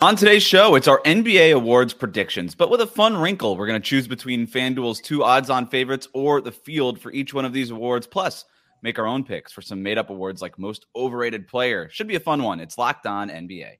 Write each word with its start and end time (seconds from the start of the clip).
On 0.00 0.14
today's 0.14 0.44
show, 0.44 0.76
it's 0.76 0.86
our 0.86 1.02
NBA 1.02 1.52
awards 1.52 1.92
predictions, 1.92 2.54
but 2.54 2.70
with 2.70 2.80
a 2.80 2.86
fun 2.86 3.16
wrinkle. 3.16 3.56
We're 3.56 3.66
going 3.66 3.82
to 3.82 3.84
choose 3.84 4.06
between 4.06 4.46
FanDuel's 4.46 5.00
two 5.00 5.24
odds 5.24 5.50
on 5.50 5.66
favorites 5.66 6.06
or 6.12 6.40
the 6.40 6.52
field 6.52 7.00
for 7.00 7.10
each 7.10 7.34
one 7.34 7.44
of 7.44 7.52
these 7.52 7.72
awards, 7.72 8.06
plus 8.06 8.44
make 8.80 9.00
our 9.00 9.08
own 9.08 9.24
picks 9.24 9.50
for 9.50 9.60
some 9.60 9.82
made 9.82 9.98
up 9.98 10.08
awards 10.08 10.40
like 10.40 10.56
most 10.56 10.86
overrated 10.94 11.48
player. 11.48 11.88
Should 11.90 12.06
be 12.06 12.14
a 12.14 12.20
fun 12.20 12.44
one. 12.44 12.60
It's 12.60 12.78
Locked 12.78 13.06
On 13.06 13.28
NBA. 13.28 13.70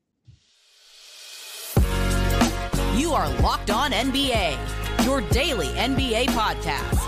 You 2.96 3.12
are 3.12 3.28
Locked 3.38 3.70
On 3.70 3.92
NBA, 3.92 5.04
your 5.04 5.20
daily 5.30 5.68
NBA 5.68 6.30
podcast, 6.30 6.98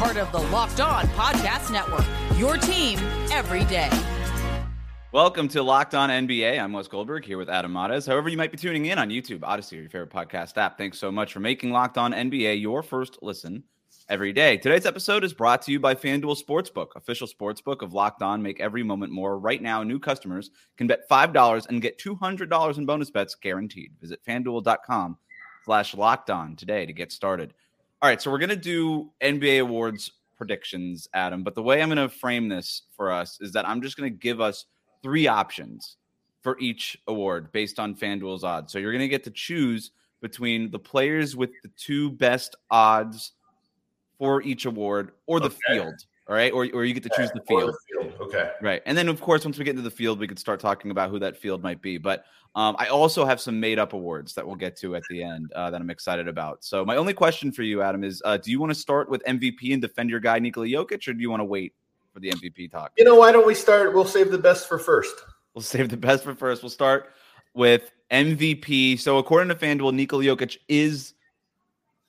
part 0.00 0.16
of 0.16 0.32
the 0.32 0.40
Locked 0.50 0.80
On 0.80 1.06
Podcast 1.10 1.70
Network, 1.70 2.04
your 2.36 2.56
team 2.56 2.98
every 3.30 3.64
day. 3.66 3.90
Welcome 5.12 5.46
to 5.48 5.62
Locked 5.62 5.94
On 5.94 6.10
NBA. 6.10 6.60
I'm 6.60 6.72
Wes 6.72 6.88
Goldberg 6.88 7.24
here 7.24 7.38
with 7.38 7.48
Adam 7.48 7.72
Mares. 7.72 8.06
However, 8.06 8.28
you 8.28 8.36
might 8.36 8.50
be 8.50 8.58
tuning 8.58 8.86
in 8.86 8.98
on 8.98 9.08
YouTube, 9.08 9.44
Odysee, 9.44 9.78
or 9.78 9.80
your 9.82 9.88
favorite 9.88 10.10
podcast 10.10 10.58
app. 10.58 10.76
Thanks 10.76 10.98
so 10.98 11.12
much 11.12 11.32
for 11.32 11.38
making 11.38 11.70
Locked 11.70 11.96
On 11.96 12.12
NBA 12.12 12.60
your 12.60 12.82
first 12.82 13.18
listen 13.22 13.62
every 14.08 14.32
day. 14.32 14.56
Today's 14.56 14.84
episode 14.84 15.22
is 15.22 15.32
brought 15.32 15.62
to 15.62 15.72
you 15.72 15.78
by 15.78 15.94
FanDuel 15.94 16.36
Sportsbook, 16.42 16.88
official 16.96 17.28
sportsbook 17.28 17.82
of 17.82 17.94
Locked 17.94 18.20
On. 18.20 18.42
Make 18.42 18.60
every 18.60 18.82
moment 18.82 19.12
more. 19.12 19.38
Right 19.38 19.62
now, 19.62 19.84
new 19.84 20.00
customers 20.00 20.50
can 20.76 20.88
bet 20.88 21.08
$5 21.08 21.68
and 21.68 21.80
get 21.80 21.98
$200 22.00 22.76
in 22.76 22.84
bonus 22.84 23.10
bets 23.10 23.36
guaranteed. 23.36 23.92
Visit 24.00 24.18
FanDuel.com 24.26 25.16
slash 25.64 25.94
Locked 25.94 26.30
On 26.30 26.56
today 26.56 26.84
to 26.84 26.92
get 26.92 27.12
started. 27.12 27.54
All 28.02 28.10
right, 28.10 28.20
so 28.20 28.30
we're 28.30 28.38
going 28.38 28.48
to 28.50 28.56
do 28.56 29.12
NBA 29.22 29.60
awards 29.60 30.10
predictions, 30.36 31.08
Adam, 31.14 31.44
but 31.44 31.54
the 31.54 31.62
way 31.62 31.80
I'm 31.80 31.88
going 31.88 31.96
to 31.96 32.14
frame 32.14 32.48
this 32.48 32.82
for 32.96 33.12
us 33.12 33.40
is 33.40 33.52
that 33.52 33.66
I'm 33.66 33.80
just 33.80 33.96
going 33.96 34.12
to 34.12 34.18
give 34.18 34.40
us– 34.40 34.66
three 35.06 35.28
options 35.28 35.98
for 36.42 36.58
each 36.58 36.98
award 37.06 37.52
based 37.52 37.78
on 37.78 37.94
FanDuel's 37.94 38.42
odds. 38.42 38.72
So 38.72 38.80
you're 38.80 38.90
going 38.90 39.02
to 39.02 39.08
get 39.08 39.22
to 39.22 39.30
choose 39.30 39.92
between 40.20 40.68
the 40.72 40.80
players 40.80 41.36
with 41.36 41.50
the 41.62 41.70
two 41.76 42.10
best 42.10 42.56
odds 42.72 43.30
for 44.18 44.42
each 44.42 44.66
award 44.66 45.12
or 45.28 45.38
the 45.38 45.46
okay. 45.46 45.58
field. 45.68 45.94
All 46.28 46.34
right. 46.34 46.52
Or, 46.52 46.66
or 46.74 46.84
you 46.84 46.92
get 46.92 47.04
to 47.04 47.10
choose 47.16 47.30
the 47.30 47.40
field. 47.46 47.72
the 47.72 48.02
field. 48.02 48.14
Okay. 48.20 48.50
Right. 48.60 48.82
And 48.84 48.98
then, 48.98 49.08
of 49.08 49.20
course, 49.20 49.44
once 49.44 49.58
we 49.58 49.64
get 49.64 49.70
into 49.70 49.82
the 49.82 49.92
field, 49.92 50.18
we 50.18 50.26
could 50.26 50.40
start 50.40 50.58
talking 50.58 50.90
about 50.90 51.08
who 51.08 51.20
that 51.20 51.36
field 51.36 51.62
might 51.62 51.80
be. 51.80 51.98
But 51.98 52.24
um, 52.56 52.74
I 52.80 52.88
also 52.88 53.24
have 53.24 53.40
some 53.40 53.60
made 53.60 53.78
up 53.78 53.92
awards 53.92 54.34
that 54.34 54.44
we'll 54.44 54.56
get 54.56 54.76
to 54.78 54.96
at 54.96 55.04
the 55.08 55.22
end 55.22 55.52
uh, 55.52 55.70
that 55.70 55.80
I'm 55.80 55.90
excited 55.90 56.26
about. 56.26 56.64
So, 56.64 56.84
my 56.84 56.96
only 56.96 57.12
question 57.12 57.52
for 57.52 57.62
you, 57.62 57.80
Adam, 57.80 58.02
is 58.02 58.22
uh, 58.24 58.38
do 58.38 58.50
you 58.50 58.58
want 58.58 58.70
to 58.70 58.78
start 58.78 59.08
with 59.08 59.22
MVP 59.22 59.72
and 59.72 59.80
defend 59.80 60.10
your 60.10 60.18
guy, 60.18 60.40
Nikola 60.40 60.66
Jokic, 60.66 61.06
or 61.06 61.12
do 61.12 61.20
you 61.20 61.30
want 61.30 61.40
to 61.40 61.44
wait 61.44 61.74
for 62.16 62.20
the 62.20 62.30
MVP 62.30 62.70
talk. 62.70 62.92
You 62.96 63.04
know, 63.04 63.16
why 63.16 63.30
don't 63.30 63.46
we 63.46 63.54
start? 63.54 63.92
We'll 63.92 64.06
save 64.06 64.30
the 64.30 64.38
best 64.38 64.66
for 64.66 64.78
first. 64.78 65.14
We'll 65.54 65.60
save 65.60 65.90
the 65.90 65.98
best 65.98 66.24
for 66.24 66.34
first. 66.34 66.62
We'll 66.62 66.70
start 66.70 67.12
with 67.52 67.92
MVP. 68.10 68.98
So, 68.98 69.18
according 69.18 69.50
to 69.50 69.54
FanDuel, 69.54 69.92
Nikola 69.92 70.24
Jokic 70.24 70.56
is 70.66 71.12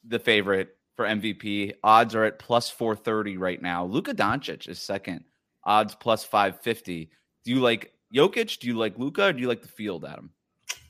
the 0.05 0.17
favorite 0.17 0.78
for 0.95 1.03
MVP. 1.03 1.73
Odds 1.83 2.16
are 2.16 2.23
at 2.23 2.39
plus 2.39 2.69
430 2.69 3.35
right 3.35 3.61
now. 3.61 3.83
Luka 3.83 4.13
Doncic 4.13 4.69
is 4.69 4.80
second. 4.80 5.25
Odds 5.66 5.94
plus 5.94 6.23
550. 6.23 7.09
Do 7.44 7.52
you 7.52 7.59
like 7.59 7.91
Jokic? 8.16 8.59
Do 8.59 8.67
you 8.67 8.78
like 8.78 8.97
Luka? 8.97 9.25
Or 9.25 9.33
do 9.33 9.41
you 9.41 9.50
like 9.50 9.61
the 9.61 9.67
field, 9.67 10.05
Adam? 10.05 10.31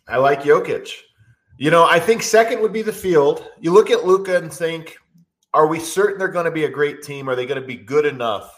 I 0.08 0.18
like 0.18 0.44
Jokic. 0.44 0.92
You 1.58 1.72
know, 1.72 1.88
I 1.88 2.00
think 2.00 2.22
second 2.22 2.62
would 2.62 2.72
be 2.72 2.84
the 2.84 2.94
field. 2.94 3.50
You 3.60 3.74
look 3.74 3.90
at 3.90 4.06
Luka 4.06 4.38
and 4.38 4.54
think, 4.54 4.96
are 5.56 5.66
we 5.66 5.80
certain 5.80 6.20
they're 6.20 6.28
going 6.28 6.46
to 6.46 6.52
be 6.52 6.66
a 6.66 6.70
great 6.70 7.02
team? 7.02 7.28
Are 7.28 7.36
they 7.36 7.48
going 7.48 7.60
to 7.60 7.68
be 7.68 7.78
good 7.78 8.06
enough 8.06 8.57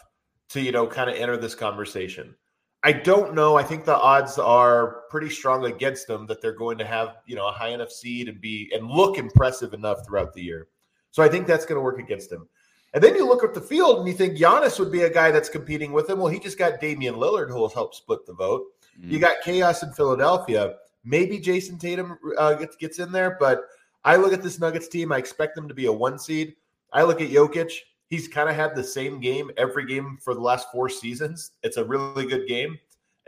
to 0.50 0.62
you 0.62 0.72
know 0.72 0.88
kind 0.88 1.10
of 1.10 1.16
enter 1.16 1.38
this 1.38 1.56
conversation. 1.56 2.36
I 2.82 2.94
don't 2.94 3.34
know. 3.34 3.58
I 3.58 3.64
think 3.64 3.84
the 3.84 3.98
odds 3.98 4.38
are 4.40 5.02
pretty 5.10 5.30
strong 5.30 5.66
against 5.66 6.08
them 6.08 6.26
that 6.28 6.42
they're 6.42 6.54
going 6.54 6.78
to 6.78 6.86
have 6.86 7.18
you 7.26 7.36
know 7.36 7.48
a 7.48 7.52
high 7.52 7.70
enough 7.70 7.92
seed 7.92 8.30
and 8.30 8.40
be 8.40 8.72
and 8.74 8.90
look 8.90 9.18
impressive 9.18 9.74
enough 9.74 10.06
throughout 10.06 10.34
the 10.34 10.42
year. 10.42 10.68
So 11.12 11.24
I 11.24 11.30
think 11.30 11.48
that's 11.48 11.66
going 11.66 11.78
to 11.78 11.82
work 11.82 12.00
against 12.00 12.30
them. 12.30 12.48
And 12.94 13.04
then 13.04 13.16
you 13.16 13.28
look 13.28 13.44
at 13.44 13.54
the 13.54 13.62
field 13.62 14.00
and 14.00 14.08
you 14.08 14.14
think 14.14 14.38
Giannis 14.38 14.80
would 14.80 14.92
be 14.92 15.04
a 15.04 15.14
guy 15.14 15.30
that's 15.32 15.50
competing 15.50 15.92
with 15.92 16.10
him. 16.10 16.20
Well, 16.20 16.28
he 16.28 16.40
just 16.40 16.58
got 16.58 16.80
Damian 16.80 17.16
Lillard 17.16 17.50
who 17.50 17.56
will 17.56 17.70
help 17.70 17.94
split 17.94 18.26
the 18.26 18.34
vote. 18.34 18.66
Mm. 19.00 19.12
You 19.12 19.20
got 19.20 19.42
chaos 19.44 19.84
in 19.84 19.92
Philadelphia. 19.92 20.76
Maybe 21.04 21.40
Jayson 21.40 21.80
Tatum 21.80 22.18
uh, 22.38 22.54
gets 22.54 22.76
gets 22.76 23.00
in 23.00 23.12
there, 23.12 23.38
but 23.40 23.62
I 24.04 24.16
look 24.16 24.34
at 24.34 24.42
this 24.42 24.60
Nuggets 24.60 24.88
team. 24.88 25.12
I 25.12 25.18
expect 25.18 25.56
them 25.56 25.68
to 25.68 25.74
be 25.74 25.86
a 25.86 25.92
one 25.92 26.18
seed. 26.18 26.56
I 26.92 27.04
look 27.04 27.22
at 27.22 27.30
Jokic 27.30 27.72
he's 28.10 28.28
kind 28.28 28.50
of 28.50 28.56
had 28.56 28.76
the 28.76 28.84
same 28.84 29.20
game 29.20 29.52
every 29.58 29.86
game 29.86 30.18
for 30.22 30.34
the 30.34 30.42
last 30.42 30.72
four 30.72 30.90
seasons. 30.90 31.52
It's 31.64 31.78
a 31.78 31.86
really 31.86 32.26
good 32.26 32.48
game. 32.48 32.78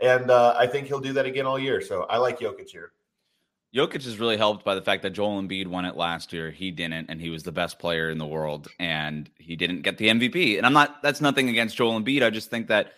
And 0.00 0.30
uh, 0.30 0.54
I 0.58 0.66
think 0.66 0.88
he'll 0.88 1.00
do 1.00 1.12
that 1.12 1.26
again 1.26 1.46
all 1.46 1.58
year. 1.58 1.80
So 1.80 2.02
I 2.02 2.18
like 2.18 2.40
Jokic 2.40 2.68
here. 2.68 2.92
Jokic 3.74 4.04
is 4.06 4.18
really 4.18 4.36
helped 4.36 4.64
by 4.66 4.74
the 4.74 4.82
fact 4.82 5.02
that 5.02 5.10
Joel 5.10 5.40
Embiid 5.40 5.66
won 5.66 5.86
it 5.86 5.96
last 5.96 6.32
year. 6.32 6.50
He 6.50 6.70
didn't, 6.70 7.08
and 7.08 7.20
he 7.20 7.30
was 7.30 7.42
the 7.42 7.52
best 7.52 7.78
player 7.78 8.10
in 8.10 8.18
the 8.18 8.26
world, 8.26 8.68
and 8.78 9.30
he 9.38 9.56
didn't 9.56 9.80
get 9.80 9.96
the 9.96 10.08
MVP. 10.08 10.58
And 10.58 10.66
I'm 10.66 10.74
not, 10.74 11.02
that's 11.02 11.22
nothing 11.22 11.48
against 11.48 11.76
Joel 11.76 11.98
Embiid. 11.98 12.22
I 12.22 12.28
just 12.28 12.50
think 12.50 12.66
that 12.66 12.92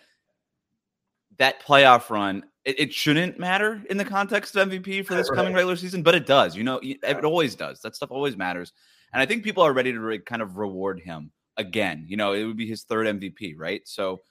that 1.37 1.63
playoff 1.63 2.09
run, 2.09 2.43
it, 2.65 2.77
it 2.77 2.93
shouldn't 2.93 3.39
matter 3.39 3.81
in 3.89 3.95
the 3.95 4.03
context 4.03 4.57
of 4.57 4.67
MVP 4.67 5.05
for 5.05 5.15
this 5.15 5.29
right. 5.31 5.37
coming 5.37 5.53
regular 5.53 5.77
season, 5.77 6.03
but 6.03 6.13
it 6.13 6.25
does. 6.25 6.57
You 6.57 6.65
know, 6.65 6.81
it 6.83 7.23
always 7.23 7.55
does. 7.55 7.79
That 7.81 7.95
stuff 7.95 8.11
always 8.11 8.35
matters. 8.35 8.73
And 9.13 9.21
I 9.21 9.25
think 9.25 9.45
people 9.45 9.63
are 9.63 9.71
ready 9.71 9.93
to 9.93 9.99
re- 9.99 10.19
kind 10.19 10.41
of 10.41 10.57
reward 10.57 10.99
him 10.99 11.31
again. 11.57 12.05
You 12.07 12.17
know, 12.17 12.33
it 12.33 12.45
would 12.45 12.57
be 12.57 12.67
his 12.67 12.83
third 12.83 13.07
MVP, 13.07 13.55
right? 13.57 13.81
So 13.85 14.21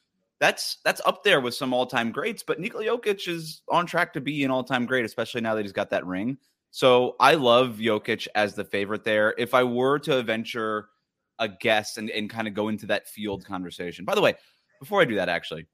that's 0.40 0.78
that's 0.84 1.00
up 1.06 1.24
there 1.24 1.40
with 1.40 1.54
some 1.54 1.72
all-time 1.72 2.12
greats. 2.12 2.42
But 2.42 2.60
Nikola 2.60 2.84
Jokic 2.84 3.28
is 3.28 3.62
on 3.68 3.86
track 3.86 4.12
to 4.14 4.20
be 4.20 4.44
an 4.44 4.50
all-time 4.50 4.86
great, 4.86 5.04
especially 5.04 5.40
now 5.40 5.54
that 5.54 5.62
he's 5.62 5.72
got 5.72 5.90
that 5.90 6.06
ring. 6.06 6.38
So 6.70 7.14
I 7.20 7.34
love 7.34 7.76
Jokic 7.76 8.26
as 8.34 8.54
the 8.54 8.64
favorite 8.64 9.04
there. 9.04 9.34
If 9.38 9.54
I 9.54 9.62
were 9.62 9.98
to 10.00 10.22
venture 10.22 10.88
a 11.38 11.48
guess 11.48 11.96
and, 11.96 12.10
and 12.10 12.30
kind 12.30 12.48
of 12.48 12.54
go 12.54 12.68
into 12.68 12.86
that 12.86 13.08
field 13.08 13.44
conversation. 13.44 14.04
By 14.04 14.14
the 14.14 14.20
way, 14.20 14.34
before 14.80 15.00
I 15.00 15.04
do 15.04 15.16
that, 15.16 15.28
actually, 15.28 15.66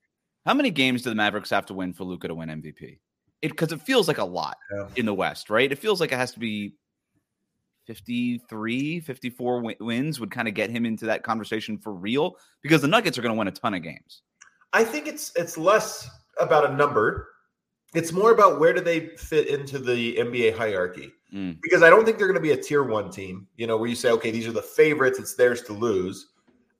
how 0.46 0.54
many 0.54 0.70
games 0.70 1.02
do 1.02 1.10
the 1.10 1.16
Mavericks 1.16 1.50
have 1.50 1.66
to 1.66 1.74
win 1.74 1.92
for 1.92 2.04
Luka 2.04 2.28
to 2.28 2.34
win 2.34 2.48
MVP? 2.48 2.98
It 3.42 3.48
because 3.50 3.72
it 3.72 3.80
feels 3.80 4.08
like 4.08 4.18
a 4.18 4.24
lot 4.24 4.56
yeah. 4.74 4.88
in 4.96 5.06
the 5.06 5.14
West, 5.14 5.50
right? 5.50 5.70
It 5.70 5.78
feels 5.78 6.00
like 6.00 6.12
it 6.12 6.16
has 6.16 6.32
to 6.32 6.38
be 6.38 6.74
53, 7.90 9.00
54 9.00 9.74
wins 9.80 10.20
would 10.20 10.30
kind 10.30 10.46
of 10.46 10.54
get 10.54 10.70
him 10.70 10.86
into 10.86 11.06
that 11.06 11.24
conversation 11.24 11.76
for 11.76 11.92
real 11.92 12.36
because 12.62 12.80
the 12.80 12.86
Nuggets 12.86 13.18
are 13.18 13.22
going 13.22 13.34
to 13.34 13.38
win 13.38 13.48
a 13.48 13.50
ton 13.50 13.74
of 13.74 13.82
games. 13.82 14.22
I 14.72 14.84
think 14.84 15.08
it's 15.08 15.32
it's 15.34 15.58
less 15.58 16.08
about 16.38 16.70
a 16.70 16.76
number. 16.76 17.26
It's 17.92 18.12
more 18.12 18.30
about 18.30 18.60
where 18.60 18.72
do 18.72 18.80
they 18.80 19.08
fit 19.16 19.48
into 19.48 19.80
the 19.80 20.14
NBA 20.14 20.56
hierarchy. 20.56 21.10
Mm. 21.34 21.58
Because 21.60 21.82
I 21.82 21.90
don't 21.90 22.04
think 22.04 22.16
they're 22.16 22.28
going 22.28 22.36
to 22.36 22.40
be 22.40 22.52
a 22.52 22.56
tier 22.56 22.84
1 22.84 23.10
team, 23.10 23.48
you 23.56 23.66
know, 23.66 23.76
where 23.76 23.88
you 23.88 23.96
say 23.96 24.12
okay, 24.12 24.30
these 24.30 24.46
are 24.46 24.52
the 24.52 24.62
favorites, 24.62 25.18
it's 25.18 25.34
theirs 25.34 25.62
to 25.62 25.72
lose. 25.72 26.28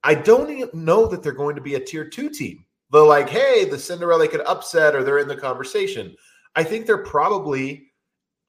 I 0.04 0.15
don't 0.15 0.49
even 0.49 0.84
know 0.84 1.09
that 1.09 1.25
they're 1.25 1.32
going 1.32 1.56
to 1.56 1.60
be 1.60 1.75
a 1.75 1.84
tier 1.84 2.04
2 2.04 2.31
team. 2.31 2.65
They're 2.93 3.03
like, 3.03 3.28
"Hey, 3.28 3.65
the 3.65 3.81
Cinderella 3.81 4.28
could 4.28 4.43
upset 4.43 4.94
or 4.94 5.03
they're 5.03 5.19
in 5.19 5.26
the 5.26 5.34
conversation." 5.34 6.15
I 6.54 6.62
think 6.62 6.87
they're 6.87 6.99
probably 6.99 7.90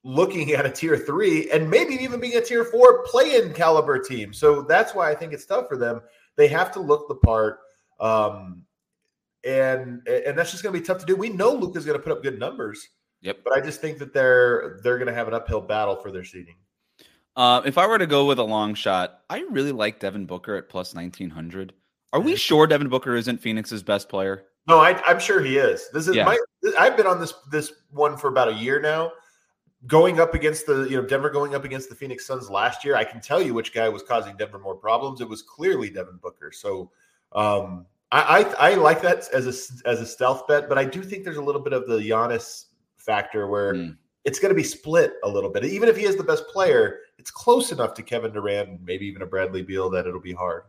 looking 0.04 0.52
at 0.52 0.66
a 0.66 0.70
tier 0.70 0.96
three 0.96 1.50
and 1.50 1.70
maybe 1.70 1.94
even 1.94 2.20
being 2.20 2.36
a 2.36 2.40
tier 2.40 2.64
four 2.64 3.04
play-in 3.04 3.52
caliber 3.52 3.98
team. 3.98 4.32
So 4.32 4.62
that's 4.62 4.94
why 4.94 5.10
I 5.10 5.14
think 5.14 5.32
it's 5.32 5.46
tough 5.46 5.68
for 5.68 5.76
them. 5.76 6.00
They 6.36 6.48
have 6.48 6.72
to 6.72 6.80
look 6.80 7.08
the 7.08 7.14
part. 7.14 7.60
Um, 8.00 8.64
and 9.44 10.06
and 10.06 10.38
that's 10.38 10.50
just 10.50 10.62
going 10.62 10.72
to 10.72 10.80
be 10.80 10.84
tough 10.84 10.98
to 10.98 11.06
do. 11.06 11.16
We 11.16 11.28
know 11.28 11.52
Luka's 11.52 11.84
going 11.84 11.98
to 11.98 12.02
put 12.02 12.12
up 12.12 12.22
good 12.22 12.38
numbers. 12.38 12.88
Yep. 13.22 13.38
But 13.44 13.52
I 13.52 13.60
just 13.60 13.80
think 13.80 13.98
that 13.98 14.12
they're 14.12 14.80
they're 14.82 14.98
going 14.98 15.08
to 15.08 15.14
have 15.14 15.28
an 15.28 15.34
uphill 15.34 15.60
battle 15.60 15.96
for 15.96 16.10
their 16.10 16.24
seeding. 16.24 16.56
Uh, 17.34 17.62
if 17.64 17.78
I 17.78 17.86
were 17.86 17.98
to 17.98 18.06
go 18.06 18.26
with 18.26 18.38
a 18.38 18.44
long 18.44 18.74
shot, 18.74 19.20
I 19.30 19.40
really 19.50 19.72
like 19.72 20.00
Devin 20.00 20.26
Booker 20.26 20.56
at 20.56 20.68
plus 20.68 20.94
nineteen 20.94 21.30
hundred. 21.30 21.72
Are 22.12 22.20
we 22.20 22.36
sure 22.36 22.66
Devin 22.66 22.88
Booker 22.88 23.16
isn't 23.16 23.40
Phoenix's 23.40 23.82
best 23.82 24.08
player? 24.08 24.44
No, 24.68 24.78
I, 24.78 25.00
am 25.10 25.18
sure 25.18 25.42
he 25.42 25.56
is. 25.56 25.88
This 25.92 26.06
is 26.06 26.14
yeah. 26.14 26.24
my. 26.24 26.38
I've 26.78 26.96
been 26.96 27.06
on 27.06 27.20
this 27.20 27.34
this 27.50 27.72
one 27.90 28.16
for 28.16 28.28
about 28.28 28.48
a 28.48 28.54
year 28.54 28.80
now 28.80 29.12
going 29.86 30.20
up 30.20 30.34
against 30.34 30.66
the 30.66 30.84
you 30.84 30.96
know 30.96 31.06
Denver 31.06 31.30
going 31.30 31.54
up 31.54 31.64
against 31.64 31.88
the 31.88 31.94
Phoenix 31.94 32.26
Suns 32.26 32.48
last 32.48 32.84
year, 32.84 32.96
I 32.96 33.04
can 33.04 33.20
tell 33.20 33.42
you 33.42 33.54
which 33.54 33.74
guy 33.74 33.88
was 33.88 34.02
causing 34.02 34.36
Denver 34.36 34.58
more 34.58 34.76
problems. 34.76 35.20
It 35.20 35.28
was 35.28 35.42
clearly 35.42 35.90
Devin 35.90 36.18
Booker. 36.22 36.52
So 36.52 36.90
um, 37.32 37.86
I, 38.10 38.44
I, 38.58 38.70
I 38.70 38.74
like 38.74 39.02
that 39.02 39.28
as 39.32 39.46
a 39.46 39.88
as 39.88 40.00
a 40.00 40.06
stealth 40.06 40.46
bet, 40.46 40.68
but 40.68 40.78
I 40.78 40.84
do 40.84 41.02
think 41.02 41.24
there's 41.24 41.38
a 41.38 41.42
little 41.42 41.60
bit 41.60 41.72
of 41.72 41.86
the 41.86 41.98
Giannis 41.98 42.66
factor 42.96 43.48
where 43.48 43.74
mm. 43.74 43.96
it's 44.24 44.38
going 44.38 44.50
to 44.50 44.56
be 44.56 44.62
split 44.62 45.14
a 45.24 45.28
little 45.28 45.50
bit. 45.50 45.64
Even 45.64 45.88
if 45.88 45.96
he 45.96 46.04
is 46.04 46.16
the 46.16 46.24
best 46.24 46.46
player, 46.48 47.00
it's 47.18 47.30
close 47.30 47.72
enough 47.72 47.94
to 47.94 48.02
Kevin 48.02 48.32
Durant, 48.32 48.80
maybe 48.84 49.06
even 49.06 49.22
a 49.22 49.26
Bradley 49.26 49.62
Beal 49.62 49.90
that 49.90 50.06
it'll 50.06 50.20
be 50.20 50.32
hard. 50.32 50.64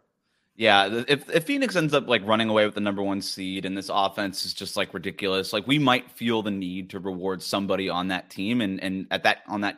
Yeah, 0.56 1.04
if 1.08 1.30
if 1.32 1.46
Phoenix 1.46 1.76
ends 1.76 1.96
up 1.96 2.08
like 2.08 2.26
running 2.28 2.50
away 2.50 2.66
with 2.66 2.76
the 2.76 2.82
number 2.82 3.02
one 3.02 3.22
seed 3.22 3.66
and 3.66 3.76
this 3.76 3.90
offense 3.92 4.46
is 4.46 4.54
just 4.54 4.78
like 4.78 4.94
ridiculous, 4.94 5.52
like 5.52 5.66
we 5.66 5.80
might 5.80 6.12
feel 6.12 6.44
the 6.44 6.52
need 6.52 6.92
to 6.92 7.00
reward 7.00 7.42
somebody 7.42 7.90
on 7.90 8.10
that 8.10 8.30
team, 8.30 8.62
and 8.62 8.82
and 8.84 9.08
at 9.10 9.24
that 9.24 9.40
on 9.48 9.62
that 9.62 9.78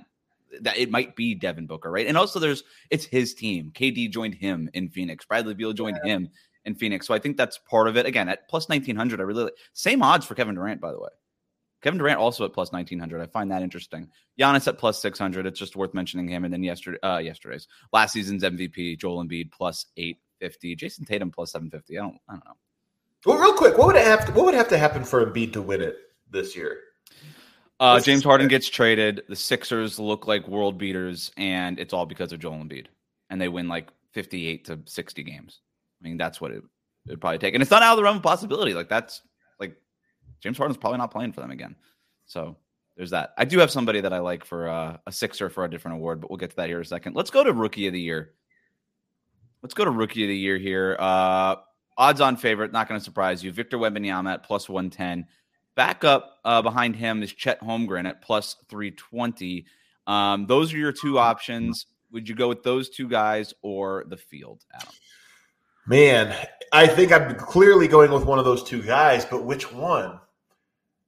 that 0.62 0.78
it 0.78 0.92
might 0.92 1.16
be 1.16 1.34
Devin 1.34 1.66
Booker, 1.66 1.90
right? 1.90 2.08
And 2.08 2.18
also 2.18 2.40
there's 2.40 2.64
it's 2.90 3.06
his 3.06 3.34
team. 3.34 3.72
KD 3.74 4.12
joined 4.12 4.36
him 4.36 4.70
in 4.74 4.90
Phoenix. 4.90 5.24
Bradley 5.26 5.54
Beal 5.54 5.72
joined 5.72 5.98
yeah. 6.04 6.14
him 6.14 6.30
in 6.66 6.76
Phoenix. 6.76 7.08
So 7.08 7.14
I 7.14 7.20
think 7.20 7.38
that's 7.38 7.58
part 7.58 7.88
of 7.88 7.96
it. 7.96 8.06
Again, 8.06 8.28
at 8.28 8.50
plus 8.50 8.68
nineteen 8.68 8.98
hundred, 8.98 9.22
I 9.22 9.24
really 9.24 9.46
like, 9.46 9.54
same 9.72 10.04
odds 10.04 10.26
for 10.26 10.36
Kevin 10.36 10.56
Durant, 10.56 10.82
by 10.82 10.92
the 10.92 11.00
way. 11.00 11.10
Kevin 11.82 12.00
Durant 12.00 12.20
also 12.20 12.46
at 12.46 12.52
plus 12.52 12.72
1900. 12.72 13.22
I 13.22 13.28
find 13.28 13.52
that 13.52 13.62
interesting. 13.62 14.10
Giannis 14.40 14.68
at 14.68 14.80
plus 14.80 15.00
600. 15.04 15.46
It's 15.46 15.60
just 15.60 15.76
worth 15.76 15.94
mentioning 15.94 16.28
him. 16.28 16.44
And 16.44 16.52
then 16.52 16.64
yesterday, 16.64 16.98
uh, 17.04 17.20
yesterday's 17.20 17.68
last 17.94 18.14
season's 18.14 18.42
MVP, 18.42 18.98
Joel 18.98 19.24
Embiid 19.24 19.52
plus 19.52 19.86
850. 20.46 20.76
Jayson 20.76 21.06
Tatum 21.06 21.32
plus 21.32 21.52
750. 21.52 21.98
I 21.98 22.02
don't, 22.02 22.18
I 22.30 22.34
don't 22.34 22.46
know. 22.46 22.52
Well, 23.26 23.38
real 23.40 23.54
quick, 23.54 23.78
what 23.78 23.88
would 23.88 23.96
have 23.96 24.26
to, 24.26 24.32
what 24.34 24.46
would 24.46 24.54
have 24.54 24.68
to 24.70 24.78
happen 24.78 25.04
for 25.04 25.26
Embiid 25.26 25.54
to 25.54 25.62
win 25.62 25.82
it 25.82 25.98
this 26.30 26.56
year? 26.56 26.80
Uh, 27.80 28.00
James 28.00 28.24
Harden 28.24 28.48
gets 28.48 28.70
traded. 28.70 29.24
The 29.28 29.36
Sixers 29.36 30.00
look 30.00 30.28
like 30.28 30.48
world 30.48 30.78
beaters, 30.78 31.32
and 31.36 31.80
it's 31.80 31.94
all 31.94 32.06
because 32.06 32.32
of 32.32 32.40
Joel 32.40 32.58
Embiid. 32.58 32.88
And 33.30 33.42
they 33.42 33.50
win 33.50 33.68
like 33.68 33.90
58 34.12 34.66
to 34.66 34.80
60 34.86 35.24
games. 35.24 35.60
I 36.00 36.08
mean, 36.08 36.18
that's 36.18 36.40
what 36.40 36.52
it 36.52 36.64
would 37.08 37.20
probably 37.20 37.40
take. 37.40 37.54
And 37.54 37.62
it's 37.62 37.72
not 37.72 37.82
out 37.82 37.94
of 37.94 37.98
the 37.98 38.04
realm 38.04 38.18
of 38.18 38.24
possibility. 38.24 38.74
Like, 38.74 38.88
that's 38.88 39.22
like 39.60 39.76
James 40.40 40.58
Harden's 40.58 40.78
probably 40.78 41.00
not 41.00 41.12
playing 41.12 41.34
for 41.34 41.42
them 41.42 41.52
again. 41.52 41.76
So 42.28 42.56
there's 42.96 43.10
that. 43.10 43.34
I 43.38 43.46
do 43.46 43.60
have 43.60 43.72
somebody 43.72 44.02
that 44.02 44.14
I 44.14 44.20
like 44.20 44.46
for 44.46 44.70
uh, 44.70 44.98
a 45.06 45.12
Sixer 45.12 45.50
for 45.50 45.66
a 45.66 45.70
different 45.70 45.98
award, 45.98 46.22
but 46.22 46.30
we'll 46.30 46.38
get 46.38 46.52
to 46.52 46.56
that 46.58 46.70
here 46.70 46.78
in 46.78 46.84
a 46.84 46.86
second. 46.86 47.16
Let's 47.16 47.32
go 47.32 47.44
to 47.44 47.52
Rookie 47.52 47.88
of 47.88 47.94
the 47.94 48.00
Year. 48.00 48.34
Let's 49.66 49.74
go 49.74 49.84
to 49.84 49.90
Rookie 49.90 50.22
of 50.22 50.28
the 50.28 50.38
Year 50.38 50.60
here. 50.60 50.96
Uh, 51.00 51.56
odds 51.98 52.22
on 52.22 52.38
favorite, 52.38 52.72
not 52.72 52.88
going 52.88 53.00
to 53.00 53.04
surprise 53.04 53.44
you. 53.44 53.52
Victor 53.52 53.80
Wembanyama 53.80 54.36
at 54.36 54.44
plus 54.44 54.70
110. 54.70 55.26
Back 55.74 56.04
up 56.04 56.38
uh, 56.46 56.62
behind 56.62 56.96
him 56.96 57.24
is 57.24 57.34
Chet 57.34 57.62
Holmgren 57.62 58.08
at 58.08 58.22
plus 58.22 58.58
320. 58.70 59.66
Um, 60.06 60.46
those 60.46 60.72
are 60.72 60.78
your 60.78 60.92
two 60.92 61.18
options. 61.18 61.88
Would 62.12 62.30
you 62.30 62.36
go 62.36 62.48
with 62.48 62.62
those 62.62 62.90
two 62.90 63.10
guys 63.10 63.56
or 63.64 64.06
the 64.08 64.18
field, 64.18 64.64
Adam? 64.72 64.94
Man, 65.88 66.48
I 66.72 66.86
think 66.86 67.12
I'm 67.12 67.34
clearly 67.34 67.88
going 67.88 68.12
with 68.12 68.26
one 68.26 68.38
of 68.38 68.46
those 68.46 68.64
two 68.64 68.84
guys, 68.84 69.26
but 69.26 69.46
which 69.46 69.74
one? 69.74 70.20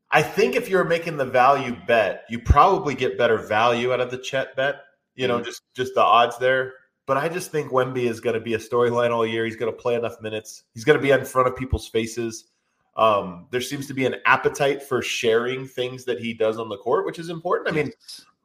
I 0.10 0.24
think 0.24 0.56
if 0.56 0.68
you're 0.68 0.84
making 0.84 1.18
the 1.18 1.26
value 1.26 1.76
bet, 1.86 2.24
you 2.28 2.40
probably 2.40 2.96
get 2.96 3.20
better 3.20 3.38
value 3.38 3.94
out 3.94 4.02
of 4.02 4.10
the 4.10 4.18
Chet 4.18 4.56
bet. 4.56 4.78
You 5.14 5.28
know, 5.28 5.36
mm-hmm. 5.36 5.46
just 5.46 5.62
just 5.76 5.94
the 5.94 6.02
odds 6.02 6.40
there. 6.40 6.74
But 7.08 7.18
I 7.18 7.30
just 7.30 7.52
think 7.52 7.72
Wemby 7.72 8.04
is 8.04 8.20
going 8.20 8.36
to 8.36 8.40
be 8.40 8.54
a 8.54 8.60
storyline 8.60 9.12
all 9.12 9.26
year. 9.26 9.46
He's 9.46 9.56
going 9.56 9.72
to 9.72 9.78
play 9.78 9.96
enough 9.96 10.22
minutes. 10.22 10.64
He's 10.74 10.84
going 10.84 11.00
to 11.00 11.02
be 11.02 11.12
in 11.12 11.26
front 11.26 11.48
of 11.48 11.56
people's 11.56 11.88
faces. 11.88 12.50
Um, 12.98 13.48
there 13.50 13.62
seems 13.62 13.88
to 13.88 13.94
be 13.94 14.06
an 14.06 14.16
appetite 14.26 14.84
for 14.84 15.02
sharing 15.02 15.66
things 15.66 16.04
that 16.06 16.20
he 16.20 16.34
does 16.34 16.60
on 16.60 16.68
the 16.68 16.78
court, 16.78 17.06
which 17.06 17.18
is 17.18 17.30
important. 17.30 17.70
I 17.70 17.72
mean, 17.72 17.92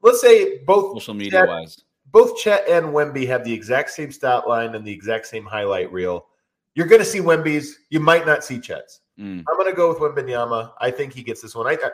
let's 0.03 0.20
say 0.20 0.59
both 0.59 0.93
social 0.94 1.14
media 1.14 1.41
Chet, 1.41 1.49
wise, 1.49 1.82
both 2.12 2.38
Chet 2.38 2.69
and 2.69 2.87
Wemby 2.87 3.26
have 3.26 3.44
the 3.44 3.53
exact 3.53 3.91
same 3.91 4.12
stat 4.12 4.47
line 4.47 4.75
and 4.76 4.87
the 4.87 4.93
exact 4.93 5.26
same 5.26 5.44
highlight 5.44 5.91
reel. 5.91 6.26
You're 6.75 6.87
going 6.87 7.00
to 7.00 7.06
see 7.06 7.19
Wemby's. 7.19 7.81
You 7.91 7.99
might 7.99 8.26
not 8.26 8.44
see 8.44 8.61
Chet's. 8.61 9.00
Mm. 9.19 9.43
I'm 9.49 9.56
going 9.56 9.70
to 9.70 9.76
go 9.76 9.88
with 9.88 9.99
Wembanyama. 9.99 10.73
I 10.81 10.91
think 10.91 11.12
he 11.12 11.23
gets 11.23 11.43
this 11.43 11.55
one. 11.55 11.67
I, 11.67 11.73
I, 11.73 11.91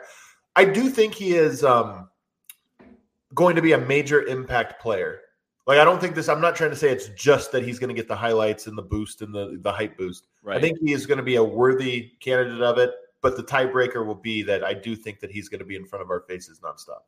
I 0.57 0.65
do 0.65 0.89
think 0.89 1.15
he 1.15 1.33
is 1.33 1.63
um, 1.63 2.09
going 3.33 3.55
to 3.55 3.61
be 3.61 3.71
a 3.71 3.77
major 3.77 4.23
impact 4.23 4.81
player. 4.81 5.21
Like 5.69 5.77
I 5.77 5.85
don't 5.85 6.01
think 6.01 6.15
this. 6.15 6.27
I'm 6.27 6.41
not 6.41 6.55
trying 6.55 6.71
to 6.71 6.75
say 6.75 6.89
it's 6.89 7.09
just 7.09 7.51
that 7.51 7.61
he's 7.61 7.77
going 7.77 7.89
to 7.89 7.93
get 7.93 8.07
the 8.07 8.15
highlights 8.15 8.65
and 8.65 8.75
the 8.75 8.81
boost 8.81 9.21
and 9.21 9.31
the 9.31 9.59
the 9.61 9.71
hype 9.71 9.99
boost. 9.99 10.25
Right. 10.41 10.57
I 10.57 10.59
think 10.59 10.79
he 10.83 10.93
is 10.93 11.05
going 11.05 11.19
to 11.19 11.23
be 11.23 11.35
a 11.35 11.43
worthy 11.43 12.13
candidate 12.19 12.63
of 12.63 12.79
it. 12.79 12.91
But 13.21 13.37
the 13.37 13.43
tiebreaker 13.43 14.03
will 14.03 14.15
be 14.15 14.41
that 14.43 14.63
I 14.63 14.73
do 14.73 14.95
think 14.95 15.19
that 15.19 15.29
he's 15.29 15.47
going 15.47 15.59
to 15.59 15.65
be 15.65 15.75
in 15.75 15.85
front 15.85 16.01
of 16.01 16.09
our 16.09 16.21
faces 16.21 16.59
nonstop. 16.59 17.01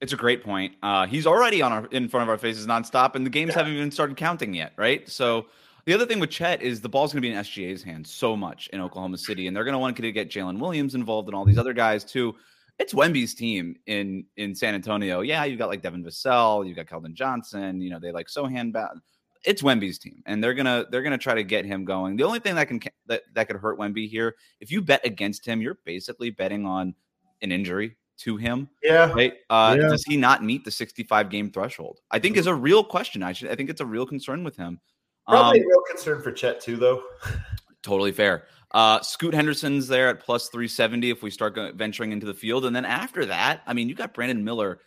It's 0.00 0.12
a 0.12 0.16
great 0.16 0.42
point. 0.42 0.74
Uh, 0.82 1.06
he's 1.06 1.28
already 1.28 1.62
on 1.62 1.70
our 1.70 1.86
in 1.92 2.08
front 2.08 2.24
of 2.24 2.28
our 2.28 2.38
faces 2.38 2.66
nonstop, 2.66 3.14
and 3.14 3.24
the 3.24 3.30
games 3.30 3.50
yeah. 3.50 3.58
haven't 3.58 3.74
even 3.74 3.92
started 3.92 4.16
counting 4.16 4.52
yet, 4.52 4.72
right? 4.76 5.08
So 5.08 5.46
the 5.84 5.94
other 5.94 6.04
thing 6.04 6.18
with 6.18 6.30
Chet 6.30 6.60
is 6.60 6.80
the 6.80 6.88
ball's 6.88 7.12
going 7.12 7.22
to 7.22 7.28
be 7.28 7.32
in 7.32 7.38
SGA's 7.38 7.84
hands 7.84 8.12
so 8.12 8.36
much 8.36 8.68
in 8.72 8.80
Oklahoma 8.80 9.18
City, 9.18 9.46
and 9.46 9.56
they're 9.56 9.62
going 9.62 9.74
to 9.74 9.78
want 9.78 9.96
to 9.96 10.10
get 10.10 10.28
Jalen 10.28 10.58
Williams 10.58 10.96
involved 10.96 11.28
and 11.28 11.36
all 11.36 11.44
these 11.44 11.58
other 11.58 11.72
guys 11.72 12.04
too 12.04 12.34
it's 12.78 12.94
Wemby's 12.94 13.34
team 13.34 13.76
in 13.86 14.24
in 14.36 14.54
San 14.54 14.74
Antonio. 14.74 15.20
Yeah, 15.20 15.44
you've 15.44 15.58
got 15.58 15.68
like 15.68 15.82
Devin 15.82 16.04
Vassell, 16.04 16.66
you've 16.66 16.76
got 16.76 16.86
Keldon 16.86 17.14
Johnson. 17.14 17.80
You 17.80 17.90
know 17.90 17.98
they 17.98 18.12
like 18.12 18.28
Sochan. 18.28 18.72
Ba- 18.72 19.00
it's 19.44 19.62
Wemby's 19.62 19.98
team, 19.98 20.22
and 20.26 20.42
they're 20.42 20.54
gonna 20.54 20.86
they're 20.90 21.02
gonna 21.02 21.18
try 21.18 21.34
to 21.34 21.44
get 21.44 21.64
him 21.64 21.84
going. 21.84 22.16
The 22.16 22.24
only 22.24 22.40
thing 22.40 22.54
that 22.56 22.68
can 22.68 22.80
that 23.06 23.22
that 23.34 23.46
could 23.46 23.56
hurt 23.56 23.78
Wemby 23.78 24.08
here, 24.08 24.36
if 24.60 24.70
you 24.70 24.82
bet 24.82 25.04
against 25.04 25.46
him, 25.46 25.60
you're 25.60 25.78
basically 25.84 26.30
betting 26.30 26.66
on 26.66 26.94
an 27.42 27.52
injury 27.52 27.96
to 28.18 28.36
him. 28.36 28.68
Yeah. 28.82 29.12
Right. 29.12 29.34
Uh, 29.48 29.76
yeah. 29.78 29.88
Does 29.88 30.04
he 30.04 30.16
not 30.16 30.44
meet 30.44 30.64
the 30.64 30.70
65 30.70 31.30
game 31.30 31.50
threshold? 31.50 32.00
I 32.10 32.18
think 32.18 32.36
is 32.36 32.46
a 32.46 32.54
real 32.54 32.84
question. 32.84 33.22
I 33.22 33.32
should. 33.32 33.50
I 33.50 33.54
think 33.54 33.70
it's 33.70 33.80
a 33.80 33.86
real 33.86 34.06
concern 34.06 34.44
with 34.44 34.56
him. 34.56 34.80
Probably 35.26 35.60
um, 35.60 35.66
a 35.66 35.68
real 35.68 35.82
concern 35.88 36.22
for 36.22 36.32
Chet 36.32 36.60
too, 36.60 36.76
though. 36.76 37.02
totally 37.82 38.12
fair. 38.12 38.44
Uh, 38.70 39.00
Scoot 39.00 39.34
Henderson's 39.34 39.88
there 39.88 40.08
at 40.08 40.20
plus 40.20 40.48
370 40.48 41.10
if 41.10 41.22
we 41.22 41.30
start 41.30 41.58
venturing 41.74 42.12
into 42.12 42.26
the 42.26 42.34
field. 42.34 42.64
And 42.64 42.76
then 42.76 42.84
after 42.84 43.26
that, 43.26 43.62
I 43.66 43.72
mean, 43.72 43.88
you 43.88 43.94
got 43.94 44.14
Brandon 44.14 44.44
Miller, 44.44 44.80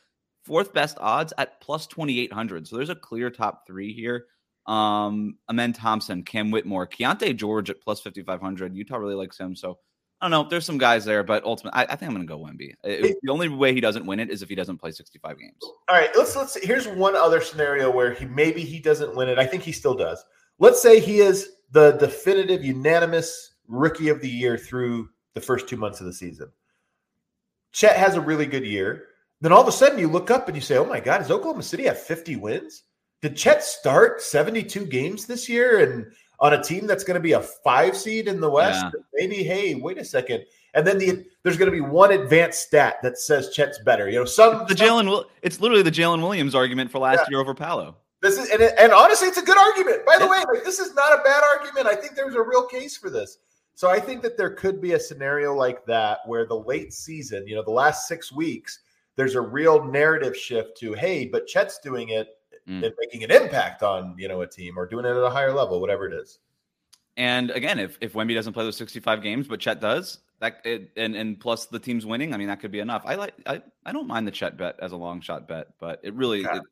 fourth 0.43 0.73
best 0.73 0.97
odds 0.99 1.33
at 1.37 1.61
plus 1.61 1.87
2,800. 1.87 2.67
So 2.67 2.75
there's 2.75 2.89
a 2.89 2.95
clear 2.95 3.29
top 3.29 3.65
three 3.65 3.93
here. 3.93 4.25
Um, 4.67 5.37
Amen 5.49 5.73
Thompson, 5.73 6.23
Cam 6.23 6.51
Whitmore, 6.51 6.87
Keyonte 6.87 7.35
George 7.35 7.69
at 7.69 7.81
plus 7.81 8.01
5,500. 8.01 8.75
Utah 8.75 8.97
really 8.97 9.15
likes 9.15 9.37
him. 9.37 9.55
So 9.55 9.79
I 10.21 10.25
don't 10.25 10.31
know. 10.31 10.47
There's 10.47 10.65
some 10.65 10.77
guys 10.77 11.03
there, 11.03 11.23
but 11.23 11.43
ultimately, 11.43 11.79
I, 11.79 11.93
I 11.93 11.95
think 11.95 12.11
I'm 12.11 12.15
going 12.15 12.27
to 12.27 12.31
go 12.31 12.39
Wemby. 12.39 12.75
It, 12.83 13.17
the 13.23 13.31
only 13.31 13.49
way 13.49 13.73
he 13.73 13.81
doesn't 13.81 14.05
win 14.05 14.19
it 14.19 14.29
is 14.29 14.43
if 14.43 14.49
he 14.49 14.55
doesn't 14.55 14.77
play 14.77 14.91
65 14.91 15.39
games. 15.39 15.55
All 15.63 15.95
right, 15.95 16.11
let's 16.15 16.35
let's. 16.35 16.55
Here's 16.63 16.87
one 16.87 17.15
other 17.15 17.41
scenario 17.41 17.89
where 17.89 18.13
he 18.13 18.25
maybe 18.25 18.61
he 18.61 18.79
doesn't 18.79 19.15
win 19.15 19.29
it. 19.29 19.39
I 19.39 19.47
think 19.47 19.63
he 19.63 19.71
still 19.71 19.95
does. 19.95 20.23
Let's 20.59 20.79
say 20.79 20.99
he 20.99 21.21
is 21.21 21.53
the 21.71 21.93
definitive, 21.93 22.63
unanimous 22.63 23.50
rookie 23.71 24.09
of 24.09 24.21
the 24.21 24.29
year 24.29 24.57
through 24.57 25.09
the 25.33 25.41
first 25.41 25.67
two 25.67 25.77
months 25.77 25.99
of 25.99 26.05
the 26.05 26.13
season. 26.13 26.49
Chet 27.71 27.95
has 27.95 28.15
a 28.15 28.21
really 28.21 28.45
good 28.45 28.65
year. 28.65 29.05
Then 29.39 29.51
all 29.51 29.61
of 29.61 29.67
a 29.67 29.71
sudden 29.71 29.97
you 29.97 30.07
look 30.07 30.29
up 30.29 30.47
and 30.47 30.55
you 30.55 30.61
say, 30.61 30.77
oh 30.77 30.85
my 30.85 30.99
God, 30.99 31.19
does 31.19 31.31
Oklahoma 31.31 31.63
City 31.63 31.85
have 31.85 31.99
50 31.99 32.35
wins? 32.35 32.83
Did 33.21 33.37
Chet 33.37 33.63
start 33.63 34.21
72 34.21 34.85
games 34.87 35.25
this 35.25 35.47
year 35.47 35.79
and 35.79 36.11
on 36.39 36.53
a 36.53 36.63
team 36.63 36.87
that's 36.87 37.03
going 37.03 37.15
to 37.15 37.21
be 37.21 37.33
a 37.33 37.41
five 37.41 37.95
seed 37.95 38.27
in 38.27 38.41
the 38.41 38.49
West? 38.49 38.83
Yeah. 38.83 39.01
Maybe, 39.13 39.43
hey, 39.43 39.75
wait 39.75 39.97
a 39.97 40.05
second. 40.05 40.43
And 40.73 40.85
then 40.85 40.97
the, 40.97 41.25
there's 41.43 41.57
going 41.57 41.71
to 41.71 41.75
be 41.75 41.81
one 41.81 42.11
advanced 42.11 42.63
stat 42.63 42.97
that 43.03 43.17
says 43.17 43.49
Chet's 43.49 43.79
better. 43.79 44.09
You 44.09 44.19
know, 44.19 44.25
some 44.25 44.65
the 44.67 44.73
Jalen. 44.73 45.25
It's 45.41 45.59
literally 45.59 45.83
the 45.83 45.91
Jalen 45.91 46.21
Williams 46.21 46.55
argument 46.55 46.91
for 46.91 46.99
last 46.99 47.19
yeah. 47.19 47.31
year 47.31 47.39
over 47.41 47.53
Paolo. 47.53 47.97
This 48.21 48.37
is 48.37 48.49
and, 48.51 48.61
and 48.61 48.93
honestly, 48.93 49.27
it's 49.27 49.37
a 49.37 49.43
good 49.43 49.57
argument. 49.57 50.05
By 50.05 50.17
the 50.17 50.27
way, 50.27 50.37
like, 50.53 50.63
this 50.63 50.79
is 50.79 50.93
not 50.93 51.19
a 51.19 51.23
bad 51.23 51.43
argument. 51.43 51.87
I 51.87 51.95
think 51.95 52.15
there's 52.15 52.35
a 52.35 52.41
real 52.41 52.67
case 52.67 52.95
for 52.95 53.09
this. 53.09 53.39
So 53.75 53.89
I 53.89 53.99
think 53.99 54.21
that 54.21 54.37
there 54.37 54.51
could 54.51 54.81
be 54.81 54.93
a 54.93 54.99
scenario 54.99 55.55
like 55.55 55.85
that 55.85 56.19
where 56.25 56.45
the 56.45 56.57
late 56.57 56.93
season, 56.93 57.47
you 57.47 57.55
know, 57.55 57.63
the 57.63 57.71
last 57.71 58.07
six 58.07 58.31
weeks, 58.31 58.79
there's 59.15 59.35
a 59.35 59.41
real 59.41 59.83
narrative 59.83 60.35
shift 60.37 60.77
to, 60.77 60.93
hey, 60.93 61.25
but 61.25 61.47
Chet's 61.47 61.79
doing 61.79 62.09
it 62.09 62.27
mm. 62.67 62.83
and 62.83 62.93
making 62.99 63.23
an 63.23 63.31
impact 63.31 63.83
on, 63.83 64.15
you 64.17 64.27
know, 64.27 64.41
a 64.41 64.47
team 64.47 64.77
or 64.77 64.85
doing 64.85 65.05
it 65.05 65.09
at 65.09 65.17
a 65.17 65.29
higher 65.29 65.53
level, 65.53 65.81
whatever 65.81 66.05
it 66.05 66.13
is. 66.13 66.39
And 67.17 67.51
again, 67.51 67.77
if 67.77 67.97
if 67.99 68.13
Wemby 68.13 68.33
doesn't 68.33 68.53
play 68.53 68.63
those 68.63 68.77
65 68.77 69.21
games, 69.21 69.47
but 69.47 69.59
Chet 69.59 69.81
does, 69.81 70.19
that 70.39 70.61
it, 70.63 70.91
and 70.95 71.15
and 71.15 71.39
plus 71.39 71.65
the 71.65 71.79
team's 71.79 72.05
winning, 72.05 72.33
I 72.33 72.37
mean 72.37 72.47
that 72.47 72.61
could 72.61 72.71
be 72.71 72.79
enough. 72.79 73.03
I 73.05 73.15
like 73.15 73.33
I, 73.45 73.61
I 73.85 73.91
don't 73.91 74.07
mind 74.07 74.27
the 74.27 74.31
Chet 74.31 74.57
bet 74.57 74.77
as 74.81 74.93
a 74.93 74.97
long 74.97 75.19
shot 75.21 75.47
bet, 75.47 75.67
but 75.79 75.99
it 76.03 76.13
really 76.13 76.41
yeah. 76.41 76.57
it 76.57 76.63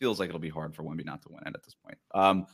feels 0.00 0.18
like 0.18 0.28
it'll 0.28 0.40
be 0.40 0.48
hard 0.48 0.74
for 0.74 0.82
Wemby 0.82 1.04
not 1.04 1.22
to 1.22 1.28
win 1.30 1.42
it 1.46 1.54
at 1.54 1.62
this 1.62 1.74
point. 1.74 1.96
Um, 2.12 2.46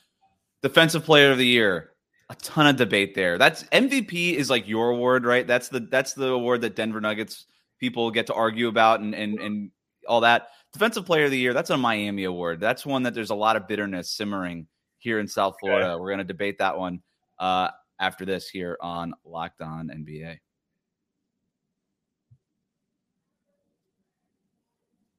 defensive 0.63 1.05
player 1.05 1.33
of 1.33 1.39
the 1.39 1.47
year 1.47 1.91
a 2.31 2.35
ton 2.37 2.69
of 2.69 2.77
debate 2.77 3.15
there. 3.15 3.37
That's 3.39 3.65
MVP 3.65 4.35
is 4.35 4.49
like 4.49 4.69
your 4.69 4.91
award, 4.91 5.27
right? 5.27 5.47
That's 5.47 5.69
the 5.69 5.81
that's 5.81 6.15
the 6.15 6.29
award 6.29 6.61
that 6.61 6.77
Denver 6.77 7.01
Nuggets 7.01 7.47
people 7.81 8.11
get 8.13 8.29
to 8.29 8.35
argue 8.35 8.69
about 8.69 9.01
and 9.01 9.15
and 9.15 9.39
and 9.41 9.71
all 10.07 10.21
that. 10.21 10.49
Defensive 10.73 11.05
Player 11.05 11.25
of 11.25 11.33
the 11.33 11.39
Year, 11.39 11.53
that's 11.53 11.71
a 11.71 11.77
Miami 11.77 12.25
award. 12.25 12.61
That's 12.61 12.87
one 12.87 13.03
that 13.03 13.13
there's 13.13 13.31
a 13.31 13.35
lot 13.35 13.57
of 13.57 13.67
bitterness 13.67 14.09
simmering 14.09 14.69
here 14.99 15.19
in 15.19 15.27
South 15.27 15.57
Florida. 15.59 15.91
Okay. 15.91 16.01
We're 16.01 16.11
going 16.11 16.19
to 16.19 16.25
debate 16.25 16.59
that 16.59 16.79
one 16.79 17.03
uh, 17.41 17.71
after 17.99 18.25
this 18.25 18.49
here 18.49 18.79
on 18.81 19.13
Locked 19.25 19.63
On 19.63 19.89
NBA. 19.89 20.39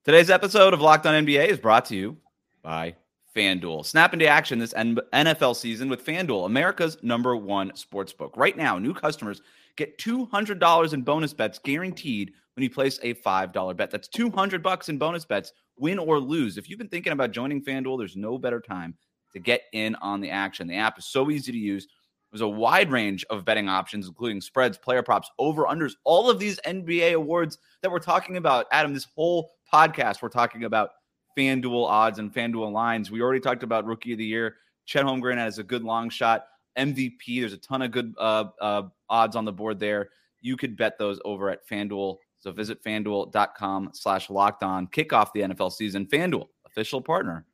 Today's 0.05 0.29
episode 0.29 0.73
of 0.73 0.79
Locked 0.79 1.05
On 1.05 1.25
NBA 1.25 1.47
is 1.47 1.59
brought 1.59 1.83
to 1.85 1.97
you 1.97 2.15
by 2.63 2.95
FanDuel. 3.35 3.85
Snap 3.85 4.13
into 4.13 4.27
action 4.27 4.59
this 4.59 4.73
NFL 4.73 5.55
season 5.55 5.89
with 5.89 6.05
FanDuel, 6.05 6.45
America's 6.45 6.97
number 7.01 7.35
one 7.35 7.75
sports 7.75 8.13
book. 8.13 8.33
Right 8.35 8.57
now, 8.57 8.77
new 8.77 8.93
customers 8.93 9.41
get 9.77 9.97
$200 9.97 10.93
in 10.93 11.01
bonus 11.01 11.33
bets 11.33 11.59
guaranteed 11.59 12.33
when 12.55 12.63
you 12.63 12.69
place 12.69 12.99
a 13.03 13.13
$5 13.13 13.75
bet. 13.77 13.89
That's 13.91 14.09
200 14.09 14.61
bucks 14.61 14.89
in 14.89 14.97
bonus 14.97 15.23
bets, 15.25 15.53
win 15.77 15.97
or 15.97 16.19
lose. 16.19 16.57
If 16.57 16.69
you've 16.69 16.79
been 16.79 16.89
thinking 16.89 17.13
about 17.13 17.31
joining 17.31 17.63
FanDuel, 17.63 17.97
there's 17.97 18.17
no 18.17 18.37
better 18.37 18.59
time 18.59 18.95
to 19.33 19.39
get 19.39 19.61
in 19.71 19.95
on 19.95 20.19
the 20.19 20.29
action. 20.29 20.67
The 20.67 20.75
app 20.75 20.99
is 20.99 21.05
so 21.05 21.31
easy 21.31 21.53
to 21.53 21.57
use. 21.57 21.87
There's 22.31 22.41
a 22.41 22.47
wide 22.47 22.91
range 22.91 23.25
of 23.29 23.45
betting 23.45 23.69
options, 23.69 24.07
including 24.07 24.41
spreads, 24.41 24.77
player 24.77 25.03
props, 25.03 25.29
over 25.39 25.63
unders, 25.63 25.93
all 26.03 26.29
of 26.29 26.39
these 26.39 26.59
NBA 26.65 27.13
awards 27.13 27.57
that 27.81 27.91
we're 27.91 27.99
talking 27.99 28.37
about. 28.37 28.67
Adam, 28.71 28.93
this 28.93 29.07
whole 29.15 29.51
podcast, 29.73 30.21
we're 30.21 30.29
talking 30.29 30.65
about 30.65 30.91
FanDuel 31.37 31.85
odds 31.87 32.19
and 32.19 32.33
FanDuel 32.33 32.71
lines. 32.71 33.11
We 33.11 33.21
already 33.21 33.39
talked 33.39 33.63
about 33.63 33.85
Rookie 33.85 34.13
of 34.13 34.17
the 34.17 34.25
Year. 34.25 34.57
Chet 34.85 35.05
Holmgren 35.05 35.37
has 35.37 35.57
a 35.57 35.63
good 35.63 35.83
long 35.83 36.09
shot. 36.09 36.45
MVP, 36.77 37.39
there's 37.39 37.53
a 37.53 37.57
ton 37.57 37.81
of 37.81 37.91
good 37.91 38.13
uh, 38.17 38.45
uh, 38.59 38.83
odds 39.09 39.35
on 39.35 39.45
the 39.45 39.51
board 39.51 39.79
there. 39.79 40.09
You 40.41 40.57
could 40.57 40.75
bet 40.77 40.97
those 40.97 41.19
over 41.25 41.49
at 41.49 41.67
FanDuel 41.67 42.17
So 42.39 42.51
visit 42.51 42.83
fanduel.com 42.83 43.91
slash 43.93 44.29
locked 44.29 44.63
on. 44.63 44.87
Kick 44.87 45.13
off 45.13 45.33
the 45.33 45.41
NFL 45.41 45.71
season. 45.71 46.07
Fanduel, 46.07 46.47
official 46.65 47.01
partner 47.01 47.45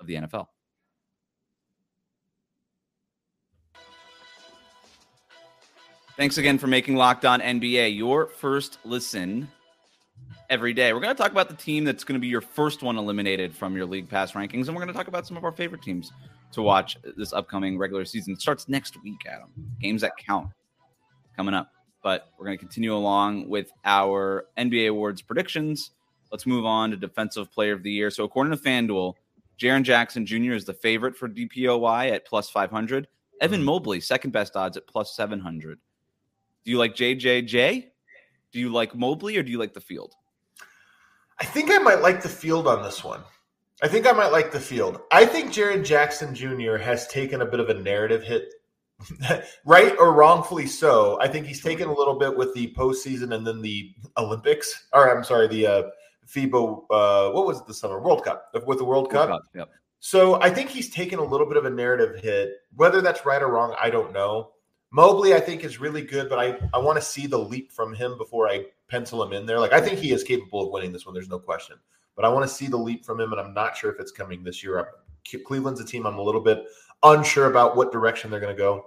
of 0.00 0.06
the 0.06 0.14
NFL. 0.14 0.46
Thanks 6.16 6.36
again 6.36 6.58
for 6.58 6.66
making 6.66 6.96
Locked 6.96 7.24
On 7.24 7.40
NBA 7.40 7.96
your 7.96 8.26
first 8.26 8.78
listen 8.84 9.48
every 10.52 10.74
day. 10.74 10.92
We're 10.92 11.00
going 11.00 11.16
to 11.16 11.20
talk 11.20 11.32
about 11.32 11.48
the 11.48 11.54
team 11.54 11.82
that's 11.82 12.04
going 12.04 12.12
to 12.12 12.20
be 12.20 12.26
your 12.26 12.42
first 12.42 12.82
one 12.82 12.98
eliminated 12.98 13.56
from 13.56 13.74
your 13.74 13.86
league 13.86 14.06
pass 14.06 14.32
rankings, 14.32 14.66
and 14.66 14.76
we're 14.76 14.82
going 14.82 14.88
to 14.88 14.92
talk 14.92 15.08
about 15.08 15.26
some 15.26 15.38
of 15.38 15.44
our 15.44 15.50
favorite 15.50 15.80
teams 15.80 16.12
to 16.52 16.60
watch 16.60 16.98
this 17.16 17.32
upcoming 17.32 17.78
regular 17.78 18.04
season. 18.04 18.34
It 18.34 18.40
starts 18.42 18.68
next 18.68 19.02
week, 19.02 19.16
Adam. 19.26 19.48
Games 19.80 20.02
that 20.02 20.12
count 20.18 20.50
coming 21.34 21.54
up. 21.54 21.72
But 22.02 22.28
we're 22.38 22.44
going 22.44 22.58
to 22.58 22.60
continue 22.60 22.94
along 22.94 23.48
with 23.48 23.72
our 23.86 24.44
NBA 24.58 24.90
awards 24.90 25.22
predictions. 25.22 25.92
Let's 26.30 26.44
move 26.44 26.66
on 26.66 26.90
to 26.90 26.98
Defensive 26.98 27.50
Player 27.50 27.72
of 27.72 27.82
the 27.82 27.90
Year. 27.90 28.10
So, 28.10 28.24
according 28.24 28.54
to 28.54 28.62
FanDuel, 28.62 29.14
Jaren 29.58 29.84
Jackson 29.84 30.26
Jr. 30.26 30.52
is 30.52 30.66
the 30.66 30.74
favorite 30.74 31.16
for 31.16 31.30
DPOY 31.30 32.12
at 32.12 32.26
plus 32.26 32.50
500. 32.50 33.08
Evan 33.40 33.60
mm-hmm. 33.60 33.64
Mobley, 33.64 34.00
second 34.00 34.32
best 34.32 34.54
odds 34.54 34.76
at 34.76 34.86
plus 34.86 35.16
700. 35.16 35.78
Do 36.62 36.70
you 36.70 36.76
like 36.76 36.94
JJJ? 36.94 37.86
Do 38.52 38.60
you 38.60 38.70
like 38.70 38.94
Mobley 38.94 39.38
or 39.38 39.42
do 39.42 39.50
you 39.50 39.58
like 39.58 39.72
the 39.72 39.80
field? 39.80 40.14
I 41.42 41.44
think 41.44 41.72
I 41.72 41.78
might 41.78 42.02
like 42.02 42.22
the 42.22 42.28
field 42.28 42.68
on 42.68 42.84
this 42.84 43.02
one. 43.02 43.20
I 43.82 43.88
think 43.88 44.06
I 44.06 44.12
might 44.12 44.30
like 44.30 44.52
the 44.52 44.60
field. 44.60 45.00
I 45.10 45.26
think 45.26 45.50
Jaren 45.50 45.84
Jackson 45.84 46.36
Jr. 46.36 46.76
has 46.76 47.08
taken 47.08 47.42
a 47.42 47.46
bit 47.46 47.58
of 47.58 47.68
a 47.68 47.74
narrative 47.74 48.22
hit, 48.22 48.54
right 49.66 49.92
or 49.98 50.12
wrongfully 50.12 50.68
so. 50.68 51.18
I 51.20 51.26
think 51.26 51.48
he's 51.48 51.60
taken 51.60 51.88
a 51.88 51.92
little 51.92 52.16
bit 52.16 52.36
with 52.36 52.54
the 52.54 52.72
postseason 52.78 53.34
and 53.34 53.44
then 53.44 53.60
the 53.60 53.92
Olympics, 54.18 54.86
or 54.92 55.10
I'm 55.10 55.24
sorry, 55.24 55.48
the 55.48 55.66
uh, 55.66 55.82
FIBA, 56.28 56.84
uh, 56.90 57.32
what 57.32 57.44
was 57.44 57.58
it 57.58 57.66
the 57.66 57.74
summer? 57.74 58.00
World 58.00 58.24
Cup, 58.24 58.46
with 58.64 58.78
the 58.78 58.84
World, 58.84 59.08
World 59.08 59.10
Cup. 59.10 59.28
Cup. 59.28 59.42
Yep. 59.52 59.68
So 59.98 60.40
I 60.40 60.48
think 60.48 60.70
he's 60.70 60.90
taken 60.90 61.18
a 61.18 61.24
little 61.24 61.48
bit 61.48 61.56
of 61.56 61.64
a 61.64 61.70
narrative 61.70 62.22
hit. 62.22 62.52
Whether 62.76 63.00
that's 63.00 63.26
right 63.26 63.42
or 63.42 63.48
wrong, 63.48 63.74
I 63.82 63.90
don't 63.90 64.12
know. 64.12 64.52
Mobley, 64.92 65.34
I 65.34 65.40
think, 65.40 65.64
is 65.64 65.80
really 65.80 66.02
good, 66.02 66.28
but 66.28 66.38
I, 66.38 66.56
I 66.72 66.78
want 66.78 66.98
to 66.98 67.02
see 67.04 67.26
the 67.26 67.38
leap 67.38 67.72
from 67.72 67.94
him 67.94 68.16
before 68.16 68.48
I 68.48 68.66
pencil 68.92 69.22
him 69.24 69.32
in 69.32 69.46
there. 69.46 69.58
Like, 69.58 69.72
I 69.72 69.80
think 69.80 69.98
he 69.98 70.12
is 70.12 70.22
capable 70.22 70.62
of 70.62 70.70
winning 70.70 70.92
this 70.92 71.06
one. 71.06 71.14
There's 71.14 71.30
no 71.30 71.38
question. 71.38 71.76
But 72.14 72.26
I 72.26 72.28
want 72.28 72.46
to 72.46 72.54
see 72.54 72.66
the 72.66 72.76
leap 72.76 73.06
from 73.06 73.18
him, 73.18 73.32
and 73.32 73.40
I'm 73.40 73.54
not 73.54 73.74
sure 73.74 73.90
if 73.90 73.98
it's 73.98 74.12
coming 74.12 74.44
this 74.44 74.62
year. 74.62 74.86
Cleveland's 75.46 75.80
a 75.80 75.84
team 75.84 76.06
I'm 76.06 76.18
a 76.18 76.22
little 76.22 76.42
bit 76.42 76.66
unsure 77.02 77.46
about 77.46 77.74
what 77.74 77.90
direction 77.90 78.30
they're 78.30 78.38
going 78.38 78.54
to 78.54 78.62
go. 78.62 78.84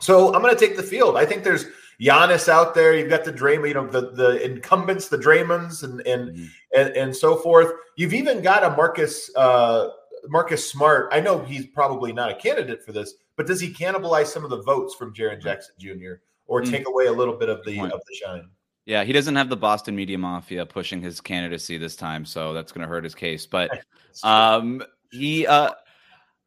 So 0.00 0.34
I'm 0.34 0.42
going 0.42 0.54
to 0.54 0.60
take 0.60 0.76
the 0.76 0.82
field. 0.82 1.16
I 1.16 1.24
think 1.24 1.44
there's 1.44 1.64
Giannis 1.98 2.48
out 2.48 2.74
there. 2.74 2.94
You've 2.94 3.08
got 3.08 3.24
the 3.24 3.32
Draymond, 3.32 3.68
you 3.68 3.74
know, 3.74 3.86
the, 3.86 4.10
the 4.10 4.44
incumbents, 4.44 5.08
the 5.08 5.16
Draymonds, 5.16 5.82
and 5.82 6.06
and, 6.06 6.30
mm-hmm. 6.30 6.44
and 6.76 6.96
and 6.96 7.16
so 7.16 7.36
forth. 7.36 7.72
You've 7.96 8.12
even 8.12 8.42
got 8.42 8.64
a 8.64 8.70
Marcus 8.70 9.34
uh, 9.36 9.88
Marcus 10.26 10.68
Smart. 10.68 11.08
I 11.12 11.20
know 11.20 11.38
he's 11.38 11.66
probably 11.66 12.12
not 12.12 12.30
a 12.30 12.34
candidate 12.34 12.84
for 12.84 12.92
this, 12.92 13.14
but 13.36 13.46
does 13.46 13.60
he 13.60 13.72
cannibalize 13.72 14.26
some 14.26 14.44
of 14.44 14.50
the 14.50 14.62
votes 14.62 14.94
from 14.94 15.14
Jaren 15.14 15.40
Jackson 15.40 15.74
Jr. 15.78 16.14
or 16.46 16.62
mm. 16.62 16.68
take 16.68 16.88
away 16.88 17.06
a 17.06 17.12
little 17.12 17.36
bit 17.36 17.48
of 17.48 17.64
the 17.64 17.80
of 17.80 17.90
the 17.90 18.14
shine? 18.14 18.48
Yeah, 18.84 19.04
he 19.04 19.12
doesn't 19.12 19.36
have 19.36 19.48
the 19.48 19.56
Boston 19.56 19.94
media 19.94 20.18
mafia 20.18 20.66
pushing 20.66 21.00
his 21.00 21.20
candidacy 21.20 21.78
this 21.78 21.94
time, 21.94 22.24
so 22.24 22.52
that's 22.52 22.72
going 22.72 22.82
to 22.82 22.88
hurt 22.88 23.04
his 23.04 23.14
case. 23.14 23.46
But 23.46 23.70
um, 24.24 24.82
he, 25.10 25.46
uh, 25.46 25.70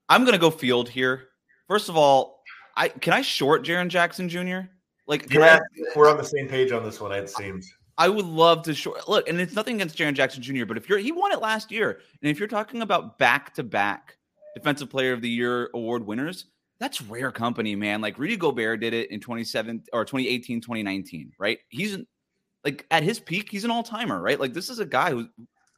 I'm 0.09 0.21
going 0.21 0.33
to 0.33 0.39
go 0.39 0.51
field 0.51 0.89
here. 0.89 1.29
First 1.67 1.89
of 1.89 1.95
all, 1.95 2.43
I 2.75 2.89
can 2.89 3.13
I 3.13 3.21
short 3.21 3.63
Jaren 3.63 3.87
Jackson 3.87 4.27
Jr. 4.27 4.61
Like, 5.07 5.31
yeah, 5.31 5.59
I, 5.61 5.83
we're 5.95 6.09
on 6.09 6.17
the 6.17 6.23
same 6.23 6.47
page 6.47 6.71
on 6.71 6.83
this 6.83 6.99
one. 6.99 7.11
It 7.11 7.29
seems. 7.29 7.71
I 7.97 8.09
would 8.09 8.25
love 8.25 8.63
to 8.63 8.73
short 8.73 9.07
look, 9.07 9.29
and 9.29 9.39
it's 9.39 9.53
nothing 9.53 9.75
against 9.75 9.97
Jaren 9.97 10.13
Jackson 10.13 10.43
Jr. 10.43 10.65
But 10.65 10.77
if 10.77 10.89
you're 10.89 10.97
he 10.97 11.11
won 11.11 11.31
it 11.31 11.39
last 11.39 11.71
year, 11.71 12.01
and 12.21 12.29
if 12.29 12.39
you're 12.39 12.47
talking 12.47 12.81
about 12.81 13.17
back 13.17 13.53
to 13.53 13.63
back 13.63 14.17
Defensive 14.55 14.89
Player 14.89 15.13
of 15.13 15.21
the 15.21 15.29
Year 15.29 15.69
award 15.73 16.05
winners, 16.05 16.47
that's 16.79 17.01
rare 17.01 17.31
company, 17.31 17.75
man. 17.75 18.01
Like 18.01 18.19
Rudy 18.19 18.35
Gobert 18.35 18.81
did 18.81 18.93
it 18.93 19.11
in 19.11 19.21
27 19.21 19.83
or 19.93 20.03
2018, 20.03 20.59
2019, 20.59 21.31
right? 21.39 21.59
He's 21.69 21.97
like 22.65 22.85
at 22.91 23.03
his 23.03 23.19
peak, 23.19 23.49
he's 23.49 23.63
an 23.63 23.71
all 23.71 23.83
timer, 23.83 24.19
right? 24.19 24.39
Like 24.39 24.53
this 24.53 24.69
is 24.69 24.79
a 24.79 24.85
guy 24.85 25.11
who 25.11 25.27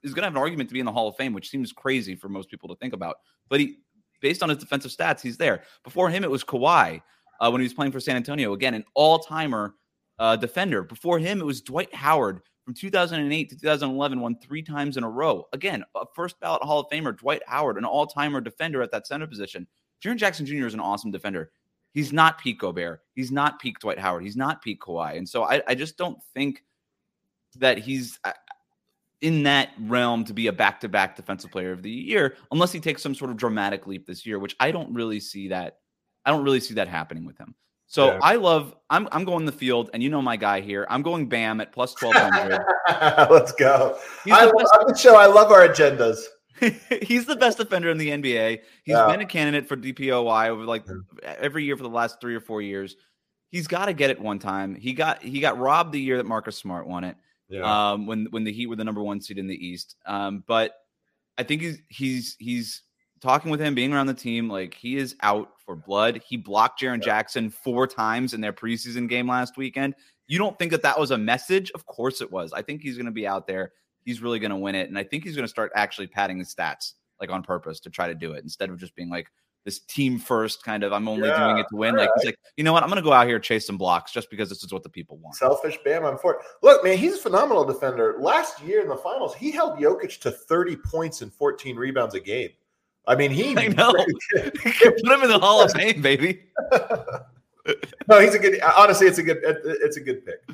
is 0.03 0.13
going 0.13 0.21
to 0.21 0.27
have 0.27 0.35
an 0.35 0.41
argument 0.41 0.69
to 0.69 0.73
be 0.73 0.79
in 0.79 0.85
the 0.85 0.91
Hall 0.91 1.09
of 1.09 1.17
Fame, 1.17 1.33
which 1.33 1.49
seems 1.49 1.73
crazy 1.73 2.15
for 2.15 2.29
most 2.29 2.49
people 2.49 2.69
to 2.69 2.75
think 2.75 2.93
about. 2.93 3.17
But 3.49 3.59
he, 3.59 3.79
based 4.21 4.41
on 4.41 4.49
his 4.49 4.57
defensive 4.57 4.91
stats, 4.91 5.21
he's 5.21 5.37
there. 5.37 5.63
Before 5.83 6.09
him, 6.09 6.23
it 6.23 6.31
was 6.31 6.43
Kawhi 6.43 7.01
uh, 7.39 7.49
when 7.49 7.61
he 7.61 7.65
was 7.65 7.73
playing 7.73 7.91
for 7.91 7.99
San 7.99 8.15
Antonio. 8.15 8.53
Again, 8.53 8.73
an 8.73 8.85
all 8.93 9.19
timer 9.19 9.75
uh, 10.17 10.37
defender. 10.37 10.81
Before 10.81 11.19
him, 11.19 11.41
it 11.41 11.45
was 11.45 11.61
Dwight 11.61 11.93
Howard 11.93 12.41
from 12.63 12.73
2008 12.73 13.49
to 13.49 13.55
2011, 13.55 14.19
won 14.19 14.37
three 14.39 14.63
times 14.63 14.97
in 14.97 15.03
a 15.03 15.09
row. 15.09 15.45
Again, 15.53 15.83
a 15.95 16.05
first 16.15 16.39
ballot 16.39 16.63
Hall 16.63 16.79
of 16.79 16.87
Famer, 16.89 17.17
Dwight 17.17 17.41
Howard, 17.47 17.77
an 17.77 17.85
all 17.85 18.07
timer 18.07 18.41
defender 18.41 18.81
at 18.81 18.91
that 18.91 19.07
center 19.07 19.27
position. 19.27 19.67
Jaren 20.03 20.17
Jackson 20.17 20.45
Jr. 20.45 20.67
is 20.67 20.73
an 20.73 20.79
awesome 20.79 21.11
defender. 21.11 21.51
He's 21.93 22.13
not 22.13 22.37
peak 22.37 22.59
Gobert. 22.59 23.01
He's 23.13 23.31
not 23.31 23.59
peak 23.59 23.79
Dwight 23.79 23.99
Howard. 23.99 24.23
He's 24.23 24.35
not 24.35 24.61
peak 24.61 24.81
Kawhi. 24.81 25.17
And 25.17 25.27
so 25.27 25.43
I, 25.43 25.61
I 25.67 25.75
just 25.75 25.97
don't 25.97 26.19
think 26.33 26.63
that 27.59 27.77
he's 27.77 28.19
uh, 28.23 28.33
in 29.21 29.43
that 29.43 29.69
realm 29.79 30.23
to 30.25 30.33
be 30.33 30.47
a 30.47 30.53
back 30.53 30.79
to 30.81 30.89
back 30.89 31.15
defensive 31.15 31.51
player 31.51 31.71
of 31.71 31.81
the 31.81 31.89
year 31.89 32.35
unless 32.51 32.71
he 32.71 32.79
takes 32.79 33.01
some 33.01 33.15
sort 33.15 33.31
of 33.31 33.37
dramatic 33.37 33.87
leap 33.87 34.05
this 34.05 34.25
year, 34.25 34.39
which 34.39 34.55
I 34.59 34.71
don't 34.71 34.93
really 34.93 35.19
see 35.19 35.49
that. 35.49 35.77
I 36.25 36.31
don't 36.31 36.43
really 36.43 36.59
see 36.59 36.75
that 36.75 36.87
happening 36.87 37.25
with 37.25 37.37
him. 37.37 37.55
So 37.87 38.07
yeah. 38.07 38.19
I 38.21 38.35
love. 38.35 38.75
I'm 38.89 39.07
I'm 39.11 39.23
going 39.23 39.45
the 39.45 39.51
field, 39.51 39.89
and 39.93 40.03
you 40.03 40.09
know 40.09 40.21
my 40.21 40.35
guy 40.35 40.59
here. 40.59 40.85
I'm 40.89 41.01
going 41.01 41.27
Bam 41.29 41.61
at 41.61 41.71
plus 41.71 41.93
twelve 41.93 42.15
hundred. 42.15 42.59
Let's 43.31 43.53
go. 43.53 43.97
He's 44.25 44.33
I 44.33 44.43
love 44.43 44.87
the 44.87 44.95
show. 44.95 45.15
I 45.15 45.25
love 45.25 45.51
our 45.51 45.65
agendas. 45.67 46.19
he's 47.01 47.25
the 47.25 47.35
best 47.35 47.57
defender 47.57 47.89
in 47.89 47.97
the 47.97 48.09
NBA. 48.09 48.59
He's 48.83 48.93
yeah. 48.93 49.07
been 49.07 49.21
a 49.21 49.25
candidate 49.25 49.67
for 49.67 49.77
DPOY 49.77 50.49
over 50.49 50.65
like 50.65 50.85
every 51.23 51.63
year 51.63 51.77
for 51.77 51.83
the 51.83 51.89
last 51.89 52.19
three 52.19 52.35
or 52.35 52.41
four 52.41 52.61
years. 52.61 52.95
He's 53.51 53.67
got 53.67 53.85
to 53.85 53.93
get 53.93 54.09
it 54.09 54.19
one 54.19 54.39
time. 54.39 54.75
He 54.75 54.93
got 54.93 55.23
he 55.23 55.39
got 55.39 55.57
robbed 55.57 55.93
the 55.93 56.01
year 56.01 56.17
that 56.17 56.25
Marcus 56.25 56.57
Smart 56.57 56.87
won 56.87 57.05
it. 57.05 57.15
Yeah. 57.49 57.91
Um, 57.91 58.07
when 58.07 58.27
when 58.31 58.43
the 58.43 58.51
Heat 58.51 58.67
were 58.67 58.75
the 58.75 58.83
number 58.83 59.03
one 59.03 59.21
seed 59.21 59.37
in 59.37 59.47
the 59.47 59.55
East. 59.55 59.95
Um, 60.05 60.43
but 60.47 60.73
I 61.37 61.43
think 61.43 61.61
he's 61.61 61.79
he's 61.89 62.35
he's 62.39 62.81
talking 63.21 63.51
with 63.51 63.59
him, 63.59 63.75
being 63.75 63.93
around 63.93 64.07
the 64.07 64.13
team. 64.13 64.49
Like 64.49 64.73
he 64.73 64.97
is 64.97 65.15
out 65.21 65.49
for 65.65 65.75
blood. 65.75 66.21
He 66.27 66.37
blocked 66.37 66.81
Jaren 66.81 66.97
yeah. 66.97 67.05
Jackson 67.05 67.49
four 67.49 67.87
times 67.87 68.33
in 68.33 68.41
their 68.41 68.53
preseason 68.53 69.07
game 69.07 69.27
last 69.27 69.57
weekend. 69.57 69.95
You 70.27 70.37
don't 70.37 70.59
think 70.59 70.71
that 70.71 70.81
that 70.81 70.99
was 70.99 71.11
a 71.11 71.17
message? 71.17 71.71
Of 71.71 71.85
course 71.85 72.19
it 72.21 72.31
was. 72.31 72.51
I 72.51 72.61
think 72.61 72.81
he's 72.81 72.97
going 72.97 73.05
to 73.05 73.11
be 73.11 73.25
out 73.25 73.47
there 73.47 73.71
he's 74.07 74.21
really 74.21 74.39
going 74.39 74.51
to 74.51 74.57
win 74.57 74.73
it. 74.73 74.87
And 74.87 74.97
I 74.97 75.03
think 75.03 75.25
he's 75.25 75.35
going 75.35 75.43
to 75.43 75.49
start 75.49 75.69
actually 75.75 76.07
padding 76.07 76.39
his 76.39 76.55
stats 76.55 76.93
like 77.19 77.29
on 77.29 77.43
purpose 77.43 77.81
to 77.81 77.89
try 77.89 78.07
to 78.07 78.15
do 78.15 78.31
it 78.31 78.41
instead 78.41 78.69
of 78.69 78.79
just 78.79 78.95
being 78.95 79.09
like 79.09 79.27
this 79.67 79.79
team 79.79 80.17
first 80.17 80.63
kind 80.63 80.81
of 80.81 80.93
I'm 80.93 81.09
only 81.09 81.27
yeah, 81.27 81.43
doing 81.43 81.57
it 81.57 81.65
to 81.71 81.75
win. 81.75 81.97
Like 81.97 82.07
right. 82.07 82.19
he's 82.19 82.25
like, 82.27 82.39
you 82.55 82.63
know 82.63 82.71
what? 82.71 82.83
I'm 82.83 82.89
going 82.89 83.01
to 83.01 83.03
go 83.03 83.11
out 83.11 83.27
here 83.27 83.37
chase 83.37 83.67
some 83.67 83.77
blocks 83.77 84.13
just 84.13 84.29
because 84.29 84.47
this 84.47 84.63
is 84.63 84.71
what 84.71 84.81
the 84.81 84.87
people 84.87 85.17
want. 85.17 85.35
Selfish 85.35 85.77
Bam, 85.83 86.05
I'm 86.05 86.17
for 86.17 86.35
it. 86.35 86.39
Look, 86.63 86.85
man, 86.85 86.97
he's 86.97 87.15
a 87.15 87.17
phenomenal 87.17 87.65
defender. 87.65 88.15
Last 88.17 88.63
year 88.63 88.81
in 88.81 88.87
the 88.87 88.95
finals, 88.95 89.35
he 89.35 89.51
held 89.51 89.77
Jokic 89.77 90.21
to 90.21 90.31
30 90.31 90.77
points 90.77 91.21
and 91.21 91.33
14 91.33 91.75
rebounds 91.75 92.15
a 92.15 92.21
game. 92.21 92.51
I 93.07 93.15
mean, 93.15 93.29
he 93.29 93.57
I 93.57 93.67
know. 93.67 93.91
Put 94.31 94.45
him 94.63 95.21
in 95.23 95.29
the 95.29 95.37
Hall 95.37 95.61
of 95.61 95.73
Fame, 95.73 96.01
baby. 96.01 96.43
no, 98.07 98.21
he's 98.21 98.35
a 98.35 98.39
good. 98.39 98.61
Honestly, 98.77 99.05
it's 99.05 99.17
a 99.17 99.23
good. 99.23 99.39
It's 99.43 99.97
a 99.97 100.01
good 100.01 100.25
pick. 100.25 100.49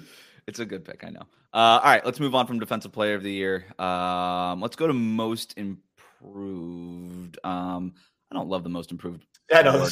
It's 0.48 0.58
a 0.58 0.66
good 0.66 0.84
pick, 0.84 1.04
I 1.04 1.10
know. 1.10 1.28
Uh, 1.54 1.80
all 1.80 1.84
right, 1.84 2.04
let's 2.04 2.20
move 2.20 2.34
on 2.34 2.48
from 2.48 2.58
defensive 2.58 2.92
player 2.92 3.14
of 3.14 3.22
the 3.22 3.32
year. 3.32 3.66
Um, 3.78 4.60
let's 4.60 4.76
go 4.76 4.88
to 4.88 4.94
most 4.94 5.56
improved. 5.56 7.38
Um, 7.44 7.94
I 8.34 8.40
don't 8.40 8.50
love 8.50 8.64
the 8.64 8.70
most 8.70 8.92
improved. 8.92 9.26
Yeah, 9.52 9.62
no, 9.62 9.88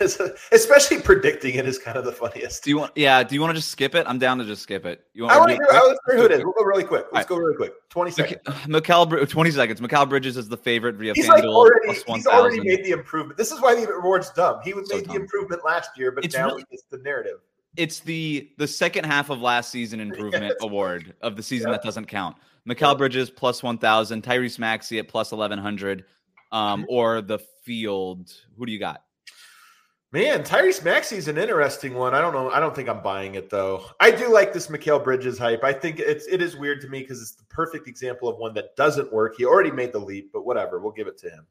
especially 0.52 1.00
predicting 1.00 1.54
it 1.54 1.66
is 1.66 1.78
kind 1.78 1.96
of 1.96 2.04
the 2.04 2.12
funniest. 2.12 2.64
Do 2.64 2.70
you 2.70 2.78
want? 2.78 2.92
Yeah, 2.96 3.22
do 3.22 3.34
you 3.34 3.40
want 3.40 3.52
to 3.52 3.54
just 3.54 3.70
skip 3.70 3.94
it? 3.94 4.06
I'm 4.06 4.18
down 4.18 4.38
to 4.38 4.44
just 4.44 4.62
skip 4.62 4.84
it. 4.84 5.04
You 5.14 5.22
want? 5.22 5.34
I 5.34 5.38
want 5.38 5.50
to 5.50 5.54
hear, 5.54 5.66
let's 5.70 6.00
hear 6.06 6.16
who 6.18 6.24
it 6.26 6.32
is. 6.32 6.44
We'll 6.44 6.52
go 6.52 6.64
really 6.64 6.84
quick. 6.84 7.06
Let's 7.12 7.24
right. 7.24 7.28
go 7.28 7.36
really 7.36 7.56
quick. 7.56 7.72
Twenty 7.88 8.10
seconds. 8.10 8.40
Mikal, 8.66 9.28
twenty 9.28 9.50
seconds. 9.50 9.80
Mikal 9.80 10.08
Bridges 10.08 10.36
is 10.36 10.48
the 10.48 10.56
favorite 10.56 10.96
via 10.96 11.14
he's 11.14 11.28
like 11.28 11.44
already, 11.44 12.00
He's 12.06 12.26
already 12.26 12.60
made 12.60 12.84
the 12.84 12.90
improvement. 12.90 13.38
This 13.38 13.52
is 13.52 13.60
why 13.60 13.74
the 13.74 13.90
award's 13.90 14.30
dumb. 14.30 14.60
He 14.62 14.72
so 14.72 14.78
made 14.80 15.04
dumb. 15.04 15.14
the 15.14 15.20
improvement 15.22 15.64
last 15.64 15.96
year, 15.96 16.10
but 16.10 16.24
it's 16.24 16.36
now 16.36 16.48
really, 16.48 16.64
it's 16.70 16.84
the 16.90 16.98
narrative 16.98 17.38
it's 17.76 18.00
the 18.00 18.50
the 18.58 18.66
second 18.66 19.04
half 19.04 19.30
of 19.30 19.40
last 19.40 19.70
season 19.70 20.00
improvement 20.08 20.54
award 20.60 21.14
of 21.22 21.36
the 21.36 21.42
season 21.42 21.70
that 21.70 21.82
doesn't 21.82 22.06
count. 22.06 22.36
Mikal 22.68 22.96
Bridges 22.96 23.30
plus 23.30 23.62
one 23.62 23.78
thousand, 23.78 24.22
Tyrese 24.22 24.58
Maxey 24.58 24.98
at 24.98 25.08
plus 25.08 25.32
eleven 25.32 25.58
hundred, 25.58 26.04
um, 26.52 26.86
or 26.88 27.20
the 27.20 27.38
field. 27.64 28.32
Who 28.56 28.66
do 28.66 28.72
you 28.72 28.78
got? 28.78 29.02
Man, 30.12 30.42
Tyrese 30.42 30.84
Maxey 30.84 31.16
is 31.16 31.26
an 31.26 31.38
interesting 31.38 31.94
one. 31.94 32.14
I 32.14 32.20
don't 32.20 32.34
know. 32.34 32.50
I 32.50 32.60
don't 32.60 32.76
think 32.76 32.90
I'm 32.90 33.02
buying 33.02 33.34
it 33.34 33.48
though. 33.48 33.86
I 33.98 34.10
do 34.10 34.30
like 34.30 34.52
this 34.52 34.66
Mikal 34.66 35.02
Bridges 35.02 35.38
hype. 35.38 35.64
I 35.64 35.72
think 35.72 36.00
it's 36.00 36.26
it 36.26 36.42
is 36.42 36.54
weird 36.54 36.82
to 36.82 36.88
me 36.88 37.00
because 37.00 37.22
it's 37.22 37.34
the 37.34 37.44
perfect 37.44 37.88
example 37.88 38.28
of 38.28 38.36
one 38.36 38.52
that 38.54 38.76
doesn't 38.76 39.10
work. 39.10 39.36
He 39.38 39.46
already 39.46 39.70
made 39.70 39.90
the 39.90 39.98
leap, 39.98 40.30
but 40.30 40.44
whatever. 40.44 40.80
We'll 40.80 40.92
give 40.92 41.06
it 41.06 41.16
to 41.18 41.30
him. 41.30 41.46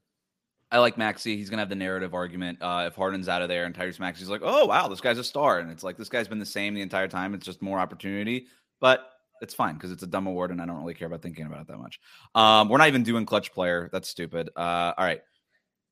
I 0.70 0.78
like 0.78 0.96
Maxey. 0.96 1.36
He's 1.36 1.50
gonna 1.50 1.64
have 1.64 1.70
the 1.70 1.76
narrative 1.76 2.14
argument. 2.14 2.60
Uh, 2.62 2.86
if 2.88 2.94
Harden's 2.94 3.28
out 3.28 3.42
of 3.42 3.50
there 3.50 3.66
and 3.66 3.74
Tyrese 3.74 4.00
Maxey's 4.00 4.30
like, 4.30 4.42
oh 4.44 4.68
wow, 4.68 4.88
this 4.88 5.02
guy's 5.02 5.18
a 5.18 5.24
star, 5.24 5.58
and 5.58 5.72
it's 5.72 5.84
like 5.84 5.98
this 5.98 6.10
guy's 6.10 6.28
been 6.28 6.38
the 6.38 6.46
same 6.46 6.76
the 6.76 6.82
entire 6.82 7.08
time. 7.08 7.34
It's 7.34 7.46
just 7.46 7.64
more 7.64 7.80
opportunity. 7.80 8.46
But 8.80 9.11
it's 9.42 9.54
fine 9.54 9.76
because 9.76 9.92
it's 9.92 10.04
a 10.04 10.08
dumb 10.08 10.28
award 10.28 10.52
and 10.52 10.62
I 10.62 10.66
don't 10.66 10.78
really 10.78 10.94
care 10.94 11.08
about 11.08 11.22
thinking 11.22 11.46
about 11.46 11.62
it 11.62 11.68
that 11.68 11.78
much. 11.78 12.00
Um, 12.36 12.70
we're 12.70 12.78
not 12.78 12.88
even 12.88 13.04
doing 13.04 13.26
clutch 13.26 13.52
player. 13.52 13.90
That's 13.92 14.08
stupid. 14.08 14.50
Uh, 14.56 14.94
all 14.98 15.06
right. 15.06 15.22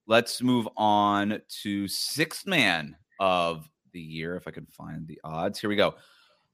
Let's 0.08 0.42
move 0.42 0.68
on 0.78 1.42
to 1.64 1.88
sixth 1.88 2.48
man 2.48 2.96
of 3.20 3.70
the 3.94 4.00
year, 4.00 4.36
if 4.36 4.48
I 4.48 4.52
can 4.52 4.66
find 4.66 5.08
the 5.08 5.20
odds. 5.24 5.60
Here 5.60 5.70
we 5.70 5.76
go. 5.76 5.96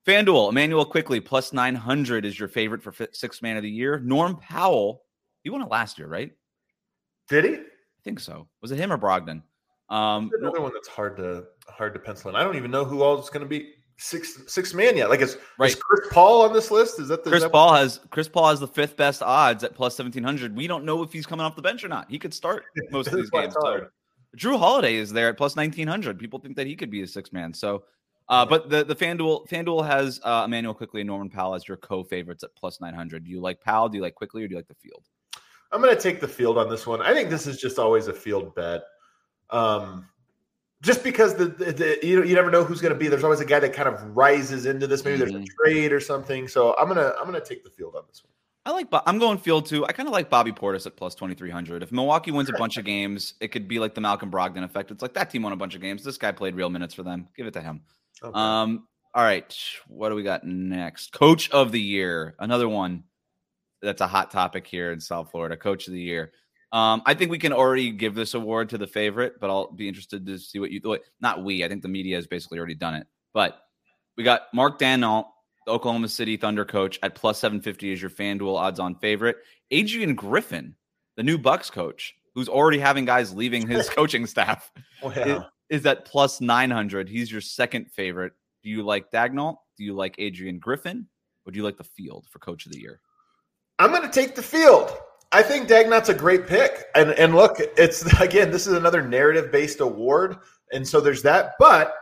FanDuel, 0.06 0.50
Immanuel 0.50 0.86
Quickley 0.86 1.20
plus 1.20 1.52
900 1.52 2.26
is 2.26 2.38
your 2.38 2.48
favorite 2.48 2.84
for 2.84 2.94
sixth 3.12 3.42
man 3.42 3.58
of 3.58 3.64
the 3.64 3.70
year. 3.70 4.00
Norm 4.00 4.38
Powell, 4.38 5.04
he 5.44 5.50
won 5.50 5.62
it 5.62 5.70
last 5.70 5.98
year, 5.98 6.08
right? 6.08 6.32
Did 7.28 7.46
he? 7.46 7.54
I 7.56 8.04
think 8.04 8.20
so. 8.20 8.48
Was 8.62 8.72
it 8.72 8.78
him 8.78 8.92
or 8.92 8.98
Brogdon? 8.98 9.42
Um, 9.90 10.32
another 10.40 10.62
one 10.62 10.74
that's 10.74 10.88
hard 10.88 11.18
to 11.18 11.46
hard 11.68 11.94
to 11.94 12.00
pencil 12.00 12.30
in. 12.30 12.36
I 12.36 12.44
don't 12.44 12.56
even 12.56 12.72
know 12.72 12.86
who 12.86 13.02
all 13.02 13.20
is 13.20 13.30
going 13.30 13.44
to 13.44 13.50
be 13.50 13.74
six 13.98 14.42
six 14.48 14.74
man 14.74 14.98
yet. 14.98 15.10
Like 15.10 15.22
is, 15.22 15.38
right. 15.58 15.72
is 15.72 15.76
Chris 15.76 16.08
Paul 16.12 16.44
on 16.44 16.54
this 16.54 16.72
list? 16.72 17.00
Is 17.00 17.08
that 17.08 17.24
the 17.24 17.30
Chris 17.30 17.44
that 17.44 17.52
Paul 17.52 17.74
has 17.74 18.00
Chris 18.10 18.28
Paul 18.28 18.50
has 18.50 18.60
the 18.60 18.68
fifth 18.68 18.98
best 18.98 19.22
odds 19.22 19.64
at 19.64 19.74
plus 19.74 19.96
seventeen 19.96 20.24
hundred. 20.24 20.56
We 20.56 20.68
don't 20.68 20.86
know 20.86 21.04
if 21.04 21.12
he's 21.12 21.26
coming 21.26 21.46
off 21.46 21.56
the 21.56 21.62
bench 21.62 21.84
or 21.84 21.88
not. 21.88 22.10
He 22.10 22.20
could 22.20 22.34
start 22.34 22.64
most 22.92 23.08
of 23.08 23.16
these 23.16 23.30
games. 23.30 23.56
So. 23.60 23.88
Jrue 24.38 24.60
Holiday 24.60 24.96
is 24.96 25.12
there 25.12 25.30
at 25.30 25.38
plus 25.38 25.56
nineteen 25.56 25.88
hundred. 25.88 26.20
People 26.20 26.40
think 26.40 26.56
that 26.56 26.68
he 26.68 26.76
could 26.76 26.90
be 26.90 27.02
a 27.02 27.08
six 27.08 27.32
man. 27.32 27.54
So, 27.54 27.84
uh, 28.28 28.46
but 28.46 28.70
the 28.70 28.84
the 28.84 28.96
FanDuel 28.96 29.48
FanDuel 29.48 29.86
has 29.86 30.20
uh, 30.24 30.44
Immanuel 30.46 30.74
Quickley 30.74 31.02
and 31.02 31.08
Norman 31.08 31.30
Powell 31.30 31.56
as 31.56 31.68
your 31.68 31.78
co 31.78 32.04
favorites 32.04 32.44
at 32.44 32.54
plus 32.56 32.82
nine 32.82 32.94
hundred. 32.94 33.24
Do 33.24 33.32
you 33.32 33.40
like 33.40 33.62
Powell? 33.62 33.90
Do 33.90 33.98
you 33.98 34.04
like 34.04 34.16
Quickley, 34.16 34.44
or 34.44 34.48
do 34.48 34.54
you 34.54 34.58
like 34.58 34.68
the 34.68 34.76
field? 34.76 35.06
I'm 35.72 35.82
going 35.82 35.96
to 35.96 36.02
take 36.02 36.22
the 36.22 36.28
field 36.28 36.58
on 36.58 36.70
this 36.70 36.88
one. 36.88 37.02
I 37.02 37.14
think 37.14 37.30
this 37.30 37.48
is 37.48 37.58
just 37.58 37.80
always 37.80 38.08
a 38.08 38.14
field 38.14 38.56
bet. 38.56 38.84
Um, 39.50 40.08
just 40.82 41.04
because 41.04 41.36
the, 41.36 41.46
the, 41.46 41.72
the, 41.72 42.00
you 42.04 42.24
you 42.24 42.36
never 42.36 42.52
know 42.52 42.64
who's 42.64 42.82
going 42.82 42.94
to 42.94 43.00
be. 43.00 43.08
There's 43.08 43.24
always 43.24 43.40
a 43.40 43.46
guy 43.46 43.60
that 43.60 43.74
kind 43.74 43.88
of 43.88 44.16
rises 44.16 44.66
into 44.66 44.88
this. 44.88 45.04
Maybe 45.04 45.18
mm-hmm. 45.18 45.20
there's 45.20 45.36
a 45.36 45.46
mm-hmm. 45.46 45.72
trade 45.72 45.92
or 45.92 46.00
something. 46.00 46.48
So 46.48 46.76
I'm 46.78 46.88
gonna 46.88 47.14
I'm 47.20 47.26
gonna 47.26 47.42
take 47.42 47.64
the 47.64 47.70
field 47.70 47.96
on 47.96 48.04
this 48.08 48.24
one. 48.24 48.32
I 48.66 48.72
like. 48.72 48.88
I'm 49.06 49.20
going 49.20 49.38
field 49.38 49.68
too. 49.68 49.86
I 49.86 49.92
kind 49.92 50.08
of 50.08 50.14
like 50.14 50.30
Bobby 50.30 50.52
Portis 50.52 50.88
at 50.88 50.96
plus 50.96 51.14
2300. 51.16 51.84
If 51.84 51.92
Milwaukee 51.92 52.32
wins 52.32 52.50
a 52.50 52.54
bunch 52.54 52.78
of 52.78 52.86
games, 52.86 53.36
it 53.40 53.50
could 53.50 53.68
be 53.68 53.78
like 53.78 53.94
the 53.94 54.02
Malcolm 54.02 54.32
Brogdon 54.32 54.64
effect. 54.64 54.90
It's 54.90 55.04
like 55.04 55.14
that 55.14 55.30
team 55.30 55.44
won 55.44 55.54
a 55.54 55.58
bunch 55.58 55.76
of 55.76 55.82
games. 55.82 56.04
This 56.04 56.18
guy 56.18 56.32
played 56.32 56.56
real 56.56 56.70
minutes 56.70 56.94
for 56.94 57.04
them. 57.04 57.28
Give 57.38 57.46
it 57.46 57.54
to 57.54 57.62
him. 57.62 57.82
Okay. 58.24 58.34
Um. 58.34 58.88
All 59.14 59.24
right. 59.24 59.56
What 59.88 60.10
do 60.10 60.16
we 60.16 60.24
got 60.24 60.44
next? 60.44 61.14
Coach 61.14 61.50
of 61.52 61.72
the 61.72 61.80
year. 61.80 62.36
Another 62.40 62.68
one 62.68 63.04
that's 63.82 64.02
a 64.02 64.08
hot 64.08 64.32
topic 64.32 64.66
here 64.66 64.92
in 64.92 65.00
South 65.00 65.32
Florida. 65.32 65.56
Coach 65.56 65.88
of 65.88 65.94
the 65.94 66.02
year. 66.02 66.32
Um, 66.76 67.04
I 67.06 67.14
think 67.14 67.32
we 67.32 67.40
can 67.40 67.54
already 67.54 67.90
give 67.92 68.16
this 68.16 68.34
award 68.34 68.68
to 68.70 68.78
the 68.78 68.86
favorite, 68.86 69.40
but 69.40 69.50
I'll 69.50 69.72
be 69.72 69.88
interested 69.88 70.26
to 70.26 70.38
see 70.38 70.60
what 70.60 70.72
you 70.72 70.82
thought. 70.82 71.00
Not 71.22 71.42
we. 71.42 71.64
I 71.64 71.70
think 71.70 71.82
the 71.82 71.88
media 71.88 72.18
has 72.18 72.28
basically 72.28 72.58
already 72.58 72.76
done 72.76 72.96
it. 72.96 73.08
But 73.34 73.58
we 74.18 74.26
got 74.26 74.54
Mark 74.54 74.78
Daigneault, 74.78 75.24
the 75.66 75.72
Oklahoma 75.72 76.10
City 76.10 76.36
Thunder 76.36 76.66
coach, 76.66 77.00
at 77.02 77.16
plus 77.16 77.40
750 77.40 77.94
as 77.94 78.02
your 78.02 78.12
FanDuel 78.12 78.58
odds 78.58 78.82
on 78.82 78.96
favorite. 78.96 79.38
Adrian 79.72 80.16
Griffin, 80.16 80.76
the 81.16 81.24
new 81.24 81.38
Bucks 81.38 81.70
coach, 81.70 82.14
who's 82.34 82.50
already 82.50 82.80
having 82.80 83.06
guys 83.06 83.34
leaving 83.34 83.66
his 83.66 83.90
coaching 83.96 84.28
staff, 84.28 84.70
oh, 85.02 85.12
is, 85.12 85.42
is 85.70 85.86
at 85.86 86.04
plus 86.04 86.42
900. 86.42 87.08
He's 87.08 87.32
your 87.32 87.40
second 87.40 87.90
favorite. 87.90 88.34
Do 88.64 88.70
you 88.70 88.84
like 88.84 89.12
Daigneault? 89.12 89.56
Do 89.78 89.86
you 89.86 89.94
like 89.94 90.16
Adrian 90.18 90.60
Griffin? 90.60 91.08
Or 91.46 91.54
do 91.54 91.58
you 91.58 91.64
like 91.64 91.78
the 91.78 91.86
field 91.86 92.26
for 92.30 92.40
coach 92.40 92.66
of 92.66 92.74
the 92.74 92.82
year? 92.82 93.00
I'm 93.80 93.92
going 93.92 94.02
to 94.02 94.10
take 94.10 94.36
the 94.36 94.44
field. 94.44 94.92
I 95.36 95.44
think 95.44 95.68
Daigneault's 95.68 96.08
a 96.08 96.14
great 96.14 96.48
pick. 96.48 96.86
And 96.96 97.12
and 97.12 97.36
look, 97.36 97.58
it's 97.60 98.06
again, 98.22 98.52
this 98.52 98.68
is 98.68 98.74
another 98.74 99.06
narrative 99.06 99.52
based 99.52 99.82
award. 99.82 100.38
And 100.72 100.88
so 100.88 101.02
there's 101.02 101.22
that. 101.24 101.56
But 101.60 101.94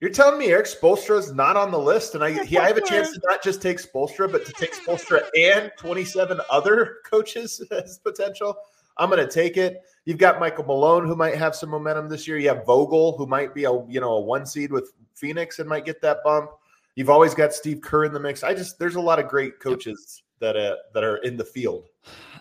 you're 0.00 0.10
telling 0.10 0.38
me 0.38 0.46
Erik 0.46 0.64
Spoelstra 0.64 1.18
is 1.18 1.30
not 1.30 1.58
on 1.58 1.70
the 1.70 1.78
list, 1.78 2.14
and 2.14 2.24
I 2.24 2.42
he, 2.44 2.56
I 2.56 2.66
have 2.66 2.78
a 2.78 2.86
chance 2.86 3.12
to 3.12 3.20
not 3.24 3.42
just 3.42 3.60
take 3.60 3.76
Spoelstra, 3.76 4.32
but 4.32 4.46
to 4.46 4.52
take 4.52 4.74
Spoelstra 4.74 5.28
and 5.38 5.70
27 5.76 6.40
other 6.48 6.98
coaches 7.10 7.62
as 7.70 7.98
potential. 7.98 8.56
I'm 8.96 9.10
going 9.10 9.24
to 9.24 9.30
take 9.30 9.58
it. 9.58 9.82
You've 10.06 10.18
got 10.18 10.40
Michael 10.40 10.64
Malone, 10.64 11.06
who 11.06 11.16
might 11.16 11.34
have 11.34 11.54
some 11.54 11.68
momentum 11.68 12.08
this 12.08 12.26
year. 12.26 12.38
You 12.38 12.48
have 12.48 12.64
Vogel, 12.64 13.16
who 13.18 13.26
might 13.26 13.54
be 13.54 13.64
a 13.64 13.72
you 13.88 14.00
know 14.00 14.12
a 14.12 14.20
one 14.20 14.46
seed 14.46 14.72
with 14.72 14.94
Phoenix 15.12 15.58
and 15.58 15.68
might 15.68 15.84
get 15.84 16.00
that 16.00 16.24
bump. 16.24 16.52
You've 16.94 17.10
always 17.10 17.34
got 17.34 17.52
Steve 17.52 17.82
Kerr 17.82 18.06
in 18.06 18.14
the 18.14 18.20
mix. 18.20 18.42
I 18.42 18.54
just 18.54 18.78
there's 18.78 18.94
a 18.94 19.00
lot 19.02 19.18
of 19.18 19.28
great 19.28 19.60
coaches 19.60 20.22
that 20.40 20.56
uh, 20.56 20.76
that 20.94 21.04
are 21.04 21.16
in 21.18 21.36
the 21.36 21.44
field. 21.44 21.88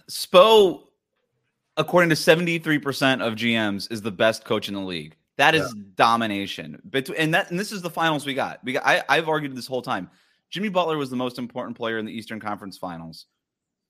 Spo, 0.10 0.84
according 1.76 2.10
to 2.10 2.16
73% 2.16 3.26
of 3.26 3.36
GMs, 3.36 3.92
is 3.92 4.02
the 4.02 4.12
best 4.12 4.46
coach 4.46 4.68
in 4.68 4.74
the 4.74 4.82
league. 4.82 5.16
That 5.38 5.54
is 5.54 5.74
yeah. 5.76 5.84
domination. 5.96 6.82
But 6.84 7.10
and 7.10 7.34
that 7.34 7.52
and 7.52 7.60
this 7.60 7.72
is 7.72 7.82
the 7.82 7.90
finals 7.90 8.26
we 8.26 8.34
got. 8.34 8.60
We 8.64 8.74
got 8.74 8.86
I, 8.86 9.04
I've 9.08 9.30
argued 9.30 9.56
this 9.56 9.68
whole 9.68 9.82
time. 9.82 10.10
Jimmy 10.50 10.70
Butler 10.70 10.98
was 10.98 11.10
the 11.10 11.16
most 11.16 11.38
important 11.40 11.78
player 11.78 11.98
in 11.98 12.06
the 12.06 12.14
Eastern 12.14 12.40
Conference 12.40 12.78
Finals 12.78 13.26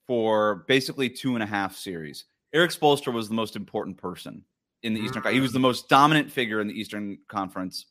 for 0.07 0.65
basically 0.67 1.09
two 1.09 1.35
and 1.35 1.43
a 1.43 1.45
half 1.45 1.75
series. 1.75 2.25
Erik 2.53 2.71
Spoelstra 2.71 3.13
was 3.13 3.27
the 3.27 3.35
most 3.35 3.55
important 3.55 3.97
person 3.97 4.43
in 4.83 4.93
the 4.93 4.99
Eastern. 4.99 5.23
He 5.31 5.39
was 5.39 5.53
the 5.53 5.59
most 5.59 5.89
dominant 5.89 6.31
figure 6.31 6.59
in 6.59 6.67
the 6.67 6.79
Eastern 6.79 7.17
Conference 7.27 7.85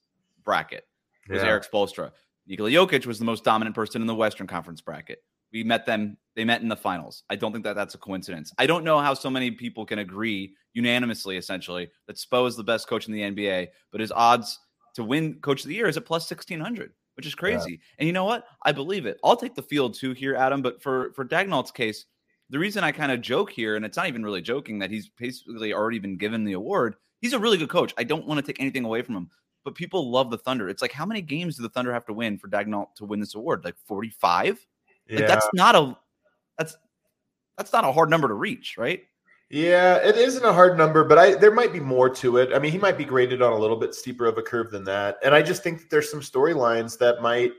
bracket. 0.45 0.87
Was 1.29 1.43
yeah. 1.43 1.49
Erik 1.49 1.71
Spoelstra. 1.71 2.13
Nikola 2.47 2.71
Jokic 2.71 3.07
was 3.07 3.19
the 3.19 3.25
most 3.25 3.45
dominant 3.45 3.75
person 3.75 4.01
in 4.01 4.07
the 4.07 4.15
Western 4.15 4.47
Conference 4.47 4.81
bracket. 4.81 5.23
We 5.53 5.65
met 5.65 5.87
them. 5.87 6.17
They 6.35 6.45
met 6.45 6.61
in 6.61 6.69
the 6.69 6.77
finals. 6.77 7.23
I 7.31 7.37
don't 7.37 7.53
think 7.53 7.65
that 7.65 7.77
that's 7.77 7.95
a 7.95 7.99
coincidence. 7.99 8.53
I 8.59 8.67
don't 8.67 8.85
know 8.85 8.99
how 8.99 9.15
so 9.15 9.31
many 9.31 9.51
people 9.51 9.87
can 9.87 10.01
agree 10.01 10.55
unanimously, 10.75 11.37
essentially, 11.39 11.89
that 12.07 12.17
Spo 12.17 12.47
is 12.47 12.57
the 12.57 12.65
best 12.65 12.89
coach 12.89 13.09
in 13.09 13.15
the 13.15 13.23
NBA, 13.23 13.69
but 13.91 14.01
his 14.01 14.13
odds 14.13 14.59
to 14.95 15.05
win 15.05 15.35
Coach 15.41 15.63
of 15.63 15.69
the 15.69 15.75
Year 15.75 15.89
is 15.89 15.97
at 15.97 16.05
plus 16.05 16.29
sixteen 16.29 16.61
hundred, 16.61 16.93
which 17.15 17.27
is 17.27 17.35
crazy. 17.35 17.73
Yeah. 17.73 17.79
And 17.99 18.07
you 18.07 18.13
know 18.13 18.25
what? 18.25 18.47
I 18.65 18.73
believe 18.73 19.07
it. 19.07 19.19
I'll 19.25 19.37
take 19.37 19.55
the 19.55 19.63
field 19.63 19.95
too 19.95 20.13
here, 20.13 20.35
Adam. 20.35 20.63
But 20.63 20.83
for 20.83 21.13
for 21.15 21.25
Daigneault's 21.25 21.71
case, 21.71 22.07
the 22.51 22.59
reason 22.59 22.85
I 22.85 22.93
kind 22.93 23.13
of 23.13 23.21
joke 23.21 23.51
here, 23.51 23.77
and 23.77 23.85
it's 23.85 23.97
not 23.97 24.09
even 24.09 24.25
really 24.25 24.43
joking, 24.43 24.79
that 24.81 24.91
he's 24.91 25.09
basically 25.09 25.73
already 25.73 25.99
been 25.99 26.17
given 26.17 26.45
the 26.45 26.55
award. 26.55 26.97
He's 27.21 27.33
a 27.33 27.39
really 27.39 27.59
good 27.59 27.71
coach. 27.71 27.95
I 27.97 28.05
don't 28.05 28.27
want 28.27 28.39
to 28.39 28.47
take 28.47 28.61
anything 28.61 28.85
away 28.85 29.03
from 29.03 29.17
him, 29.17 29.31
but 29.65 29.75
people 29.75 30.11
love 30.11 30.31
the 30.31 30.39
Thunder. 30.39 30.69
It's 30.69 30.83
like 30.83 30.93
how 30.93 31.07
many 31.07 31.23
games 31.23 31.57
do 31.57 31.63
the 31.63 31.69
Thunder 31.69 31.93
have 31.93 32.07
to 32.07 32.13
win 32.13 32.39
for 32.39 32.49
Daigneault 32.49 32.95
to 32.97 33.05
win 33.05 33.21
this 33.21 33.35
award? 33.35 33.65
Like 33.65 33.77
forty 33.87 34.11
five. 34.11 34.65
Yeah. 35.09 35.21
Like 35.21 35.29
that's 35.29 35.49
not 35.55 35.75
a 35.75 35.97
that's 36.59 36.77
that's 37.57 37.73
not 37.73 37.85
a 37.85 37.93
hard 37.93 38.11
number 38.11 38.29
to 38.29 38.35
reach, 38.35 38.77
right? 38.79 39.03
Yeah, 39.49 39.97
it 39.97 40.17
isn't 40.17 40.45
a 40.45 40.53
hard 40.53 40.77
number, 40.77 41.05
but 41.05 41.19
I 41.19 41.35
there 41.35 41.53
might 41.53 41.73
be 41.73 41.81
more 41.81 42.11
to 42.11 42.39
it. 42.39 42.53
I 42.53 42.59
mean, 42.59 42.73
he 42.73 42.79
might 42.79 42.99
be 42.99 43.05
graded 43.05 43.43
on 43.43 43.53
a 43.53 43.59
little 43.59 43.77
bit 43.77 43.95
steeper 43.95 44.27
of 44.27 44.39
a 44.39 44.43
curve 44.43 44.71
than 44.71 44.85
that. 44.85 45.19
And 45.25 45.35
I 45.35 45.43
just 45.43 45.63
think 45.63 45.81
that 45.81 45.91
there's 45.91 46.11
some 46.11 46.21
storylines 46.21 46.99
that 46.99 47.23
might 47.23 47.53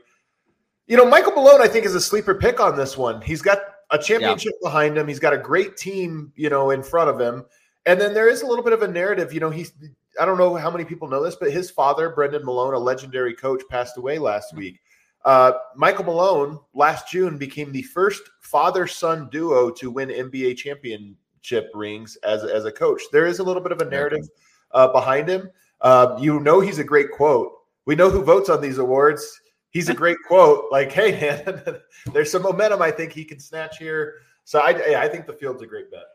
you 0.88 0.96
know, 0.96 1.04
Michael 1.04 1.32
Malone, 1.32 1.60
I 1.60 1.68
think, 1.68 1.84
is 1.84 1.94
a 1.94 2.00
sleeper 2.00 2.34
pick 2.34 2.60
on 2.60 2.74
this 2.74 2.96
one. 2.96 3.20
He's 3.20 3.42
got 3.42 3.58
a 3.90 3.98
championship 3.98 4.54
yeah. 4.60 4.68
behind 4.68 4.96
him. 4.96 5.06
He's 5.06 5.18
got 5.18 5.34
a 5.34 5.38
great 5.38 5.76
team, 5.76 6.32
you 6.34 6.48
know, 6.48 6.70
in 6.70 6.82
front 6.82 7.10
of 7.10 7.20
him. 7.20 7.44
And 7.84 8.00
then 8.00 8.14
there 8.14 8.28
is 8.28 8.42
a 8.42 8.46
little 8.46 8.64
bit 8.64 8.72
of 8.72 8.82
a 8.82 8.88
narrative. 8.88 9.32
You 9.32 9.40
know, 9.40 9.50
he's 9.50 9.72
I 10.20 10.24
don't 10.24 10.38
know 10.38 10.56
how 10.56 10.70
many 10.70 10.84
people 10.84 11.06
know 11.06 11.22
this, 11.22 11.36
but 11.36 11.52
his 11.52 11.70
father, 11.70 12.10
Brendan 12.10 12.44
Malone, 12.44 12.74
a 12.74 12.78
legendary 12.78 13.34
coach, 13.34 13.62
passed 13.70 13.98
away 13.98 14.18
last 14.18 14.48
mm-hmm. 14.48 14.58
week. 14.58 14.80
Uh, 15.28 15.58
Michael 15.76 16.06
Malone 16.06 16.58
last 16.72 17.10
June 17.10 17.36
became 17.36 17.70
the 17.70 17.82
first 17.82 18.22
father 18.40 18.86
son 18.86 19.28
duo 19.30 19.68
to 19.68 19.90
win 19.90 20.08
NBA 20.08 20.56
championship 20.56 21.70
rings 21.74 22.16
as, 22.24 22.44
as 22.44 22.64
a 22.64 22.72
coach. 22.72 23.02
There 23.12 23.26
is 23.26 23.38
a 23.38 23.42
little 23.42 23.62
bit 23.62 23.72
of 23.72 23.82
a 23.82 23.90
narrative 23.90 24.26
uh, 24.72 24.88
behind 24.88 25.28
him. 25.28 25.50
Uh, 25.82 26.16
you 26.18 26.40
know, 26.40 26.60
he's 26.60 26.78
a 26.78 26.84
great 26.84 27.10
quote. 27.10 27.52
We 27.84 27.94
know 27.94 28.08
who 28.08 28.24
votes 28.24 28.48
on 28.48 28.62
these 28.62 28.78
awards. 28.78 29.38
He's 29.68 29.90
a 29.90 29.94
great 29.94 30.16
quote. 30.26 30.64
Like, 30.72 30.92
hey, 30.92 31.12
man, 31.20 31.76
there's 32.14 32.32
some 32.32 32.40
momentum 32.40 32.80
I 32.80 32.90
think 32.90 33.12
he 33.12 33.26
can 33.26 33.38
snatch 33.38 33.76
here. 33.76 34.14
So 34.44 34.60
I, 34.60 34.98
I 34.98 35.08
think 35.08 35.26
the 35.26 35.34
field's 35.34 35.60
a 35.60 35.66
great 35.66 35.90
bet. 35.90 36.06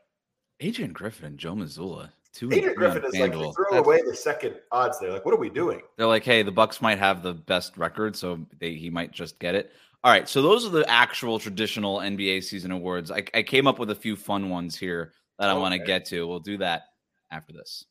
Adrian 0.59 0.91
Griffin 0.91 1.27
and 1.27 1.37
Joe 1.37 1.53
Mazzulla 1.53 2.09
Two 2.33 2.49
Peter 2.49 2.73
Griffin 2.73 3.05
is 3.05 3.15
like 3.19 3.31
throw 3.31 3.53
That's, 3.71 3.85
away 3.85 4.01
the 4.01 4.15
second 4.15 4.55
odds 4.71 4.99
there. 4.99 5.11
Like, 5.11 5.23
what 5.23 5.35
are 5.35 5.39
we 5.39 5.51
doing? 5.51 5.81
They're 5.97 6.07
like, 6.07 6.23
hey, 6.23 6.41
the 6.41 6.51
Bucks 6.51 6.81
might 6.81 6.97
have 6.97 7.21
the 7.21 7.33
best 7.33 7.77
record, 7.77 8.15
so 8.15 8.39
they, 8.59 8.73
he 8.73 8.89
might 8.89 9.11
just 9.11 9.37
get 9.37 9.53
it. 9.53 9.71
All 10.03 10.11
right, 10.11 10.27
so 10.27 10.41
those 10.41 10.65
are 10.65 10.69
the 10.69 10.89
actual 10.89 11.37
traditional 11.37 11.99
NBA 11.99 12.43
season 12.43 12.71
awards. 12.71 13.11
I, 13.11 13.23
I 13.35 13.43
came 13.43 13.67
up 13.67 13.77
with 13.77 13.91
a 13.91 13.95
few 13.95 14.15
fun 14.15 14.49
ones 14.49 14.75
here 14.75 15.13
that 15.37 15.49
I 15.49 15.53
want 15.53 15.73
to 15.73 15.79
get 15.79 16.05
to. 16.05 16.27
We'll 16.27 16.39
do 16.39 16.57
that 16.57 16.85
after 17.29 17.53
this. 17.53 17.85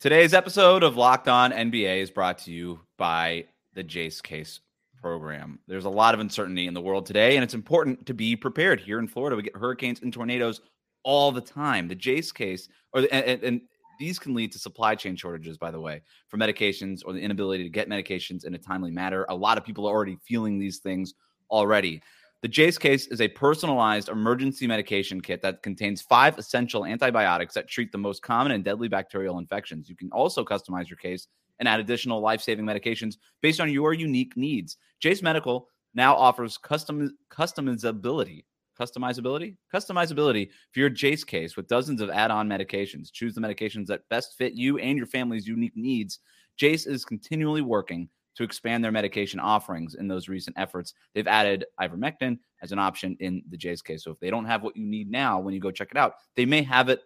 Today's 0.00 0.34
episode 0.34 0.82
of 0.82 0.96
Locked 0.96 1.28
On 1.28 1.52
NBA 1.52 2.02
is 2.02 2.10
brought 2.10 2.38
to 2.38 2.52
you 2.52 2.80
by 2.98 3.44
the 3.74 3.82
Jase 3.82 4.20
Case 4.20 4.60
program. 5.00 5.58
There's 5.66 5.84
a 5.84 5.90
lot 5.90 6.14
of 6.14 6.20
uncertainty 6.20 6.66
in 6.66 6.74
the 6.74 6.80
world 6.80 7.06
today, 7.06 7.36
and 7.36 7.44
it's 7.44 7.54
important 7.54 8.06
to 8.06 8.14
be 8.14 8.36
prepared. 8.36 8.80
Here 8.80 8.98
in 8.98 9.08
Florida, 9.08 9.36
we 9.36 9.42
get 9.42 9.56
hurricanes 9.56 10.02
and 10.02 10.12
tornadoes 10.12 10.60
all 11.02 11.32
the 11.32 11.40
time. 11.40 11.88
The 11.88 11.94
Jase 11.94 12.32
case, 12.32 12.68
or 12.92 13.02
the, 13.02 13.12
and, 13.12 13.42
and 13.42 13.60
these 13.98 14.18
can 14.18 14.34
lead 14.34 14.50
to 14.52 14.58
supply 14.58 14.94
chain 14.94 15.14
shortages, 15.14 15.58
by 15.58 15.70
the 15.70 15.80
way, 15.80 16.02
for 16.28 16.38
medications 16.38 17.02
or 17.04 17.12
the 17.12 17.20
inability 17.20 17.62
to 17.64 17.68
get 17.68 17.88
medications 17.88 18.44
in 18.44 18.54
a 18.54 18.58
timely 18.58 18.90
manner. 18.90 19.26
A 19.28 19.34
lot 19.34 19.58
of 19.58 19.64
people 19.64 19.86
are 19.86 19.94
already 19.94 20.16
feeling 20.26 20.58
these 20.58 20.78
things 20.78 21.14
already. 21.50 22.02
The 22.42 22.48
Jase 22.48 22.78
case 22.78 23.06
is 23.08 23.20
a 23.20 23.28
personalized 23.28 24.08
emergency 24.08 24.66
medication 24.66 25.20
kit 25.20 25.42
that 25.42 25.62
contains 25.62 26.00
five 26.00 26.38
essential 26.38 26.86
antibiotics 26.86 27.52
that 27.52 27.68
treat 27.68 27.92
the 27.92 27.98
most 27.98 28.22
common 28.22 28.52
and 28.52 28.64
deadly 28.64 28.88
bacterial 28.88 29.36
infections. 29.38 29.90
You 29.90 29.96
can 29.96 30.10
also 30.10 30.42
customize 30.42 30.88
your 30.88 30.96
case 30.96 31.28
and 31.58 31.68
add 31.68 31.80
additional 31.80 32.20
life 32.20 32.40
saving 32.40 32.64
medications 32.64 33.16
based 33.42 33.60
on 33.60 33.70
your 33.70 33.92
unique 33.92 34.34
needs. 34.38 34.78
Jase 35.00 35.20
Medical 35.20 35.68
now 35.92 36.14
offers 36.14 36.56
custom 36.56 37.14
customizability. 37.30 38.44
Customizability? 38.80 39.56
Customizability 39.72 40.48
for 40.72 40.80
your 40.80 40.88
Jase 40.88 41.24
case 41.24 41.56
with 41.56 41.68
dozens 41.68 42.00
of 42.00 42.08
add 42.08 42.30
on 42.30 42.48
medications. 42.48 43.12
Choose 43.12 43.34
the 43.34 43.40
medications 43.40 43.86
that 43.86 44.08
best 44.08 44.36
fit 44.38 44.54
you 44.54 44.78
and 44.78 44.96
your 44.96 45.06
family's 45.06 45.46
unique 45.46 45.76
needs. 45.76 46.20
Jase 46.56 46.86
is 46.86 47.04
continually 47.04 47.60
working 47.60 48.08
to 48.36 48.42
expand 48.42 48.82
their 48.82 48.92
medication 48.92 49.38
offerings 49.38 49.96
in 49.96 50.08
those 50.08 50.28
recent 50.28 50.56
efforts. 50.58 50.94
They've 51.14 51.26
added 51.26 51.66
ivermectin 51.80 52.38
as 52.62 52.72
an 52.72 52.78
option 52.78 53.16
in 53.20 53.42
the 53.50 53.56
Jase 53.56 53.82
case. 53.82 54.04
So 54.04 54.12
if 54.12 54.20
they 54.20 54.30
don't 54.30 54.46
have 54.46 54.62
what 54.62 54.76
you 54.76 54.86
need 54.86 55.10
now 55.10 55.40
when 55.40 55.52
you 55.52 55.60
go 55.60 55.70
check 55.70 55.88
it 55.90 55.98
out, 55.98 56.14
they 56.36 56.46
may 56.46 56.62
have 56.62 56.88
it 56.88 57.02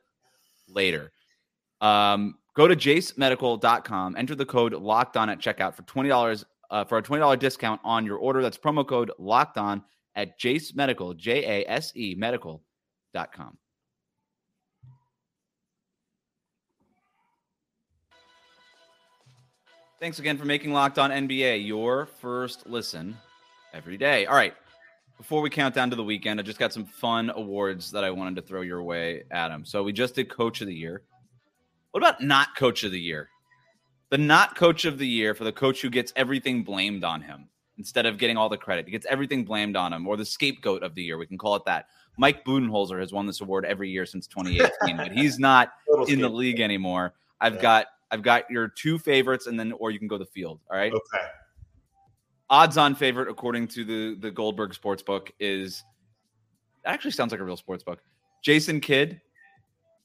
later. 0.68 1.12
Um, 1.80 2.36
go 2.54 2.68
to 2.68 2.76
jasemedical.com, 2.76 4.14
enter 4.16 4.34
the 4.34 4.46
code 4.46 4.74
locked 4.74 5.16
on 5.16 5.28
at 5.28 5.40
checkout 5.40 5.74
for 5.74 5.82
$20 5.82 6.44
uh, 6.70 6.84
for 6.84 6.98
a 6.98 7.02
$20 7.02 7.38
discount 7.38 7.80
on 7.84 8.06
your 8.06 8.18
order. 8.18 8.42
That's 8.42 8.58
promo 8.58 8.86
code 8.86 9.10
locked 9.18 9.58
on 9.58 9.82
at 10.16 10.38
Jase 10.38 10.74
Medical, 10.74 11.14
J 11.14 11.62
A 11.62 11.70
S 11.70 11.92
E 11.96 12.14
medical.com. 12.14 13.58
Thanks 20.00 20.18
again 20.18 20.36
for 20.36 20.44
making 20.44 20.72
Locked 20.72 20.98
On 20.98 21.10
NBA 21.10 21.66
your 21.66 22.06
first 22.06 22.66
listen 22.66 23.16
every 23.72 23.96
day. 23.96 24.26
All 24.26 24.34
right. 24.34 24.54
Before 25.16 25.40
we 25.40 25.48
count 25.48 25.74
down 25.74 25.90
to 25.90 25.96
the 25.96 26.02
weekend, 26.02 26.40
I 26.40 26.42
just 26.42 26.58
got 26.58 26.72
some 26.72 26.84
fun 26.84 27.30
awards 27.34 27.90
that 27.92 28.02
I 28.02 28.10
wanted 28.10 28.34
to 28.36 28.42
throw 28.42 28.62
your 28.62 28.82
way, 28.82 29.22
Adam. 29.30 29.64
So 29.64 29.82
we 29.84 29.92
just 29.92 30.16
did 30.16 30.28
Coach 30.28 30.60
of 30.60 30.66
the 30.66 30.74
Year. 30.74 31.02
What 31.92 32.02
about 32.02 32.20
not 32.20 32.56
Coach 32.56 32.82
of 32.82 32.90
the 32.90 33.00
Year? 33.00 33.28
The 34.10 34.18
not 34.18 34.56
Coach 34.56 34.84
of 34.84 34.98
the 34.98 35.06
Year 35.06 35.34
for 35.34 35.44
the 35.44 35.52
coach 35.52 35.80
who 35.80 35.88
gets 35.88 36.12
everything 36.16 36.64
blamed 36.64 37.04
on 37.04 37.22
him 37.22 37.48
instead 37.78 38.06
of 38.06 38.18
getting 38.18 38.36
all 38.36 38.48
the 38.48 38.56
credit. 38.56 38.86
He 38.86 38.92
gets 38.92 39.06
everything 39.06 39.44
blamed 39.44 39.76
on 39.76 39.92
him, 39.92 40.06
or 40.06 40.16
the 40.16 40.24
scapegoat 40.24 40.82
of 40.82 40.94
the 40.94 41.02
year. 41.02 41.18
We 41.18 41.26
can 41.26 41.38
call 41.38 41.56
it 41.56 41.64
that. 41.66 41.86
Mike 42.16 42.44
Budenholzer 42.44 43.00
has 43.00 43.12
won 43.12 43.26
this 43.26 43.40
award 43.40 43.64
every 43.64 43.90
year 43.90 44.06
since 44.06 44.26
2018, 44.26 44.96
but 44.96 45.12
he's 45.12 45.38
not 45.38 45.72
in 46.08 46.20
the 46.20 46.28
league 46.28 46.60
anymore. 46.60 47.14
I've 47.40 47.56
yeah. 47.56 47.62
got 47.62 47.86
I've 48.10 48.22
got 48.22 48.48
your 48.50 48.68
two 48.68 48.98
favorites, 48.98 49.46
and 49.46 49.58
then 49.58 49.72
or 49.72 49.90
you 49.90 49.98
can 49.98 50.08
go 50.08 50.18
the 50.18 50.26
field. 50.26 50.60
All 50.70 50.76
right. 50.76 50.92
Okay. 50.92 51.24
Odds 52.50 52.76
on 52.76 52.94
favorite 52.94 53.28
according 53.28 53.68
to 53.68 53.84
the 53.84 54.16
the 54.20 54.30
Goldberg 54.30 54.74
sports 54.74 55.02
book 55.02 55.32
is 55.40 55.82
actually 56.84 57.10
sounds 57.10 57.32
like 57.32 57.40
a 57.40 57.44
real 57.44 57.56
sports 57.56 57.82
book. 57.82 58.00
Jason 58.42 58.80
Kidd, 58.80 59.20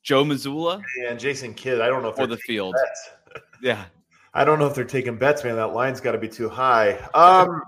Joe 0.02 0.24
Mazzulla, 0.24 0.82
and 1.08 1.20
Jason 1.20 1.54
Kidd. 1.54 1.82
I 1.82 1.88
don't 1.88 2.02
know 2.02 2.10
if 2.10 2.18
or 2.18 2.26
the 2.26 2.38
field. 2.38 2.76
yeah, 3.62 3.86
I 4.34 4.46
don't 4.46 4.60
know 4.60 4.68
if 4.68 4.76
they're 4.76 4.86
taking 4.86 5.18
bets, 5.18 5.44
man. 5.44 5.56
That 5.56 5.74
line's 5.74 6.02
got 6.02 6.12
to 6.12 6.18
be 6.18 6.28
too 6.28 6.50
high. 6.50 6.94
Um, 7.14 7.62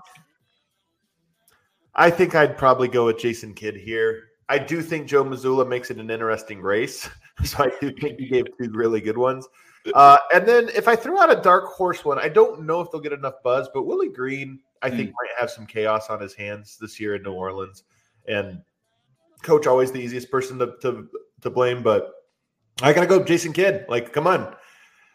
I 1.94 2.10
think 2.10 2.34
I'd 2.34 2.56
probably 2.56 2.88
go 2.88 3.06
with 3.06 3.18
Jason 3.18 3.54
Kidd 3.54 3.76
here. 3.76 4.28
I 4.48 4.58
do 4.58 4.82
think 4.82 5.08
Joe 5.08 5.24
Mazzulla 5.24 5.66
makes 5.66 5.90
it 5.90 5.98
an 5.98 6.10
interesting 6.10 6.60
race, 6.60 7.08
so 7.44 7.64
I 7.64 7.72
do 7.80 7.92
think 7.92 8.18
he 8.18 8.28
gave 8.28 8.44
two 8.58 8.70
really 8.72 9.00
good 9.00 9.16
ones. 9.16 9.48
Uh, 9.94 10.16
and 10.34 10.46
then 10.46 10.68
if 10.74 10.86
I 10.86 10.94
throw 10.94 11.20
out 11.20 11.36
a 11.36 11.40
dark 11.40 11.66
horse 11.66 12.04
one, 12.04 12.18
I 12.18 12.28
don't 12.28 12.64
know 12.64 12.80
if 12.80 12.90
they'll 12.90 13.00
get 13.00 13.12
enough 13.12 13.42
buzz, 13.42 13.68
but 13.74 13.84
Willie 13.84 14.10
Green, 14.10 14.60
I 14.80 14.90
think, 14.90 15.10
mm. 15.10 15.12
might 15.12 15.40
have 15.40 15.50
some 15.50 15.66
chaos 15.66 16.08
on 16.08 16.20
his 16.20 16.34
hands 16.34 16.78
this 16.80 17.00
year 17.00 17.16
in 17.16 17.22
New 17.22 17.32
Orleans. 17.32 17.82
And 18.28 18.62
coach 19.42 19.66
always 19.66 19.90
the 19.90 19.98
easiest 19.98 20.30
person 20.30 20.58
to 20.60 20.74
to, 20.82 21.08
to 21.40 21.50
blame, 21.50 21.82
but 21.82 22.12
I 22.80 22.92
gotta 22.92 23.06
go 23.06 23.24
Jason 23.24 23.52
Kidd. 23.52 23.86
Like, 23.88 24.12
come 24.12 24.26
on, 24.26 24.54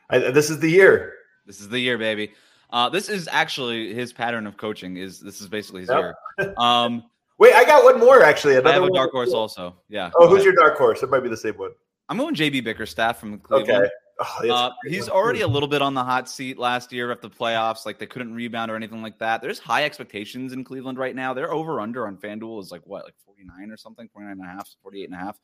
I, 0.10 0.20
this 0.20 0.50
is 0.50 0.60
the 0.60 0.70
year. 0.70 1.14
This 1.48 1.62
is 1.62 1.70
the 1.70 1.80
year, 1.80 1.98
baby. 1.98 2.34
Uh, 2.70 2.90
this 2.90 3.10
is 3.10 3.28
actually 3.32 3.94
his 3.94 4.14
pattern 4.14 4.46
of 4.46 4.58
coaching. 4.58 4.98
Is 4.98 5.20
this 5.20 5.42
is 5.42 5.48
basically 5.48 5.82
his 5.82 5.90
yep. 5.90 6.14
year? 6.38 6.54
Um, 6.58 7.06
Wait, 7.40 7.54
I 7.54 7.64
got 7.66 7.84
one 7.84 8.00
more 8.00 8.24
actually. 8.24 8.54
Another 8.54 8.70
I 8.70 8.74
have 8.74 8.84
a 8.84 8.92
dark 8.92 9.12
horse 9.12 9.32
also. 9.32 9.76
Yeah. 9.90 10.12
Oh, 10.16 10.28
who's 10.28 10.42
ahead. 10.42 10.46
your 10.46 10.54
dark 10.56 10.78
horse? 10.78 11.04
It 11.04 11.10
might 11.10 11.22
be 11.22 11.30
the 11.30 11.38
same 11.38 11.54
one. 11.54 11.72
I'm 12.10 12.18
going 12.18 12.36
JB 12.36 12.64
Bickerstaff 12.64 13.20
from 13.20 13.40
Cleveland. 13.40 13.84
Okay. 13.84 13.90
Oh, 14.20 14.50
uh, 14.50 14.72
he's 14.88 15.08
already 15.10 15.42
a 15.42 15.48
little 15.48 15.68
bit 15.68 15.84
on 15.84 15.94
the 15.94 16.04
hot 16.04 16.28
seat 16.28 16.58
last 16.58 16.92
year 16.92 17.12
after 17.12 17.28
the 17.28 17.36
playoffs. 17.36 17.86
Like 17.86 18.00
they 18.00 18.08
couldn't 18.08 18.34
rebound 18.34 18.72
or 18.72 18.76
anything 18.76 19.04
like 19.04 19.20
that. 19.20 19.42
There's 19.42 19.60
high 19.60 19.84
expectations 19.84 20.54
in 20.54 20.64
Cleveland 20.64 20.98
right 20.98 21.16
now. 21.16 21.36
They're 21.36 21.54
over 21.54 21.80
under 21.80 22.08
on 22.08 22.18
FanDuel 22.18 22.62
is 22.64 22.72
like 22.72 22.82
what, 22.86 23.06
like 23.06 23.14
49 23.26 23.70
or 23.70 23.78
something, 23.78 24.10
49 24.12 24.32
and 24.32 24.42
a 24.42 24.46
half, 24.46 24.68
48 24.82 25.06
and 25.06 25.14
a 25.14 25.18
half. 25.18 25.38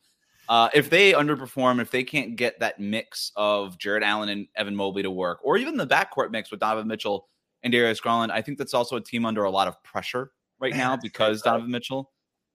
Uh, 0.48 0.68
if 0.74 0.90
they 0.90 1.12
underperform, 1.12 1.80
if 1.80 1.90
they 1.90 2.04
can't 2.04 2.36
get 2.36 2.60
that 2.60 2.78
mix 2.78 3.32
of 3.36 3.78
Jarrett 3.78 4.02
Allen 4.02 4.28
and 4.28 4.46
Evan 4.56 4.76
Mobley 4.76 5.02
to 5.02 5.10
work, 5.10 5.40
or 5.42 5.56
even 5.56 5.76
the 5.76 5.86
backcourt 5.86 6.30
mix 6.30 6.50
with 6.50 6.60
Donovan 6.60 6.86
Mitchell 6.86 7.28
and 7.62 7.72
Darius 7.72 8.00
Garland, 8.00 8.30
I 8.30 8.42
think 8.42 8.58
that's 8.58 8.74
also 8.74 8.96
a 8.96 9.00
team 9.00 9.24
under 9.24 9.44
a 9.44 9.50
lot 9.50 9.68
of 9.68 9.82
pressure 9.82 10.32
right 10.60 10.74
now 10.74 10.96
because 10.96 11.42
Donovan 11.42 11.70
Mitchell 11.70 12.10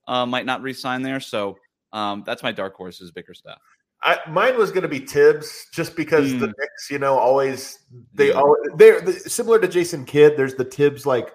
uh, 0.07 0.25
might 0.25 0.45
not 0.45 0.61
resign 0.61 1.01
there. 1.01 1.19
So 1.19 1.57
um, 1.93 2.23
that's 2.25 2.43
my 2.43 2.51
dark 2.51 2.75
horse 2.75 3.01
is 3.01 3.11
Bickerstaff. 3.11 3.59
I, 4.01 4.17
mine 4.29 4.57
was 4.57 4.71
going 4.71 4.83
to 4.83 4.89
be 4.89 5.01
Tibbs 5.01 5.67
just 5.73 5.95
because 5.95 6.31
mm. 6.31 6.39
the 6.39 6.47
Knicks, 6.47 6.89
you 6.89 6.99
know, 6.99 7.17
always 7.17 7.79
they 8.13 8.31
always 8.31 8.61
they're 8.77 9.05
similar 9.11 9.59
to 9.59 9.67
Jason 9.67 10.05
Kidd. 10.05 10.37
There's 10.37 10.55
the 10.55 10.63
Tibbs 10.63 11.05
like 11.05 11.33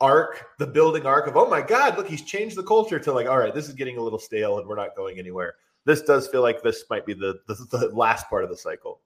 arc, 0.00 0.46
the 0.58 0.66
building 0.66 1.06
arc 1.06 1.28
of 1.28 1.36
oh 1.36 1.48
my 1.48 1.62
god, 1.62 1.96
look, 1.96 2.08
he's 2.08 2.22
changed 2.22 2.56
the 2.56 2.64
culture 2.64 2.98
to 2.98 3.12
like 3.12 3.28
all 3.28 3.38
right, 3.38 3.54
this 3.54 3.68
is 3.68 3.74
getting 3.74 3.98
a 3.98 4.02
little 4.02 4.18
stale 4.18 4.58
and 4.58 4.66
we're 4.66 4.74
not 4.74 4.96
going 4.96 5.18
anywhere. 5.18 5.54
This 5.84 6.02
does 6.02 6.28
feel 6.28 6.42
like 6.42 6.62
this 6.62 6.84
might 6.90 7.06
be 7.06 7.14
the 7.14 7.40
the, 7.46 7.54
the 7.70 7.88
last 7.88 8.28
part 8.28 8.44
of 8.44 8.50
the 8.50 8.56
cycle. 8.56 9.00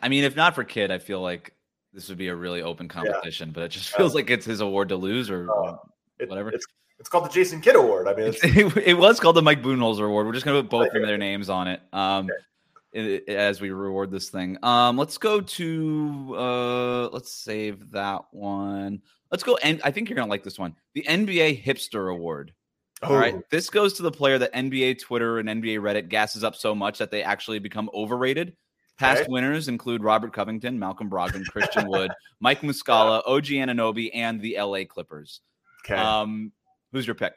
I 0.00 0.08
mean, 0.08 0.24
if 0.24 0.36
not 0.36 0.54
for 0.54 0.64
Kidd, 0.64 0.90
I 0.90 0.98
feel 0.98 1.20
like 1.20 1.54
this 1.92 2.08
would 2.08 2.18
be 2.18 2.28
a 2.28 2.34
really 2.34 2.62
open 2.62 2.88
competition, 2.88 3.48
yeah. 3.48 3.52
but 3.54 3.62
it 3.64 3.68
just 3.68 3.90
feels 3.90 4.14
like 4.14 4.30
it's 4.30 4.46
his 4.46 4.60
award 4.60 4.88
to 4.90 4.96
lose 4.96 5.30
or, 5.30 5.50
uh, 5.50 5.76
it, 6.18 6.28
whatever. 6.28 6.50
It's, 6.50 6.66
it's 6.98 7.08
called 7.08 7.24
the 7.24 7.30
Jason 7.30 7.60
Kidd 7.60 7.76
Award. 7.76 8.08
I 8.08 8.14
mean, 8.14 8.28
it, 8.42 8.76
it, 8.76 8.94
was 8.94 9.20
called 9.20 9.36
the 9.36 9.42
Mike 9.42 9.62
Budenholzer 9.62 10.06
Award. 10.06 10.26
We're 10.26 10.32
just 10.32 10.44
going 10.44 10.56
to 10.56 10.62
put 10.62 10.70
both 10.70 10.94
of 10.94 11.06
their 11.06 11.18
names 11.18 11.48
on 11.50 11.68
it. 11.68 11.82
Um, 11.92 12.28
okay. 12.94 13.22
as 13.28 13.60
we 13.60 13.70
reward 13.70 14.10
this 14.10 14.30
thing. 14.30 14.56
Um, 14.62 14.96
let's 14.96 15.18
go 15.18 15.40
to 15.40 16.34
uh, 16.38 17.08
let's 17.08 17.34
save 17.34 17.90
that 17.90 18.22
one. 18.30 19.02
Let's 19.30 19.42
go 19.42 19.56
and 19.56 19.80
I 19.82 19.90
think 19.90 20.08
you're 20.08 20.16
gonna 20.16 20.30
like 20.30 20.44
this 20.44 20.58
one. 20.58 20.76
The 20.94 21.04
NBA 21.08 21.64
Hipster 21.64 22.12
Award. 22.12 22.52
Oh. 23.02 23.08
All 23.08 23.16
right. 23.16 23.34
Oh. 23.34 23.42
This 23.50 23.70
goes 23.70 23.94
to 23.94 24.02
the 24.02 24.12
player 24.12 24.38
that 24.38 24.52
NBA 24.54 25.00
Twitter 25.00 25.38
and 25.38 25.48
NBA 25.48 25.80
Reddit 25.80 26.08
gasses 26.08 26.44
up 26.44 26.54
so 26.54 26.74
much 26.74 26.98
that 26.98 27.10
they 27.10 27.22
actually 27.22 27.58
become 27.58 27.90
overrated. 27.94 28.56
Past 28.98 29.22
okay. 29.22 29.30
winners 29.30 29.68
include 29.68 30.04
Robert 30.04 30.32
Covington, 30.32 30.78
Malcolm 30.78 31.10
Brogdon, 31.10 31.44
Christian 31.46 31.88
Wood, 31.88 32.12
Mike 32.40 32.60
Muscala, 32.60 33.22
OG 33.26 33.46
Anunoby, 33.46 34.10
and 34.14 34.40
the 34.40 34.56
LA 34.60 34.84
Clippers. 34.84 35.40
Okay. 35.84 36.00
Um, 36.00 36.52
Who's 36.92 37.06
your 37.06 37.14
pick? 37.14 37.32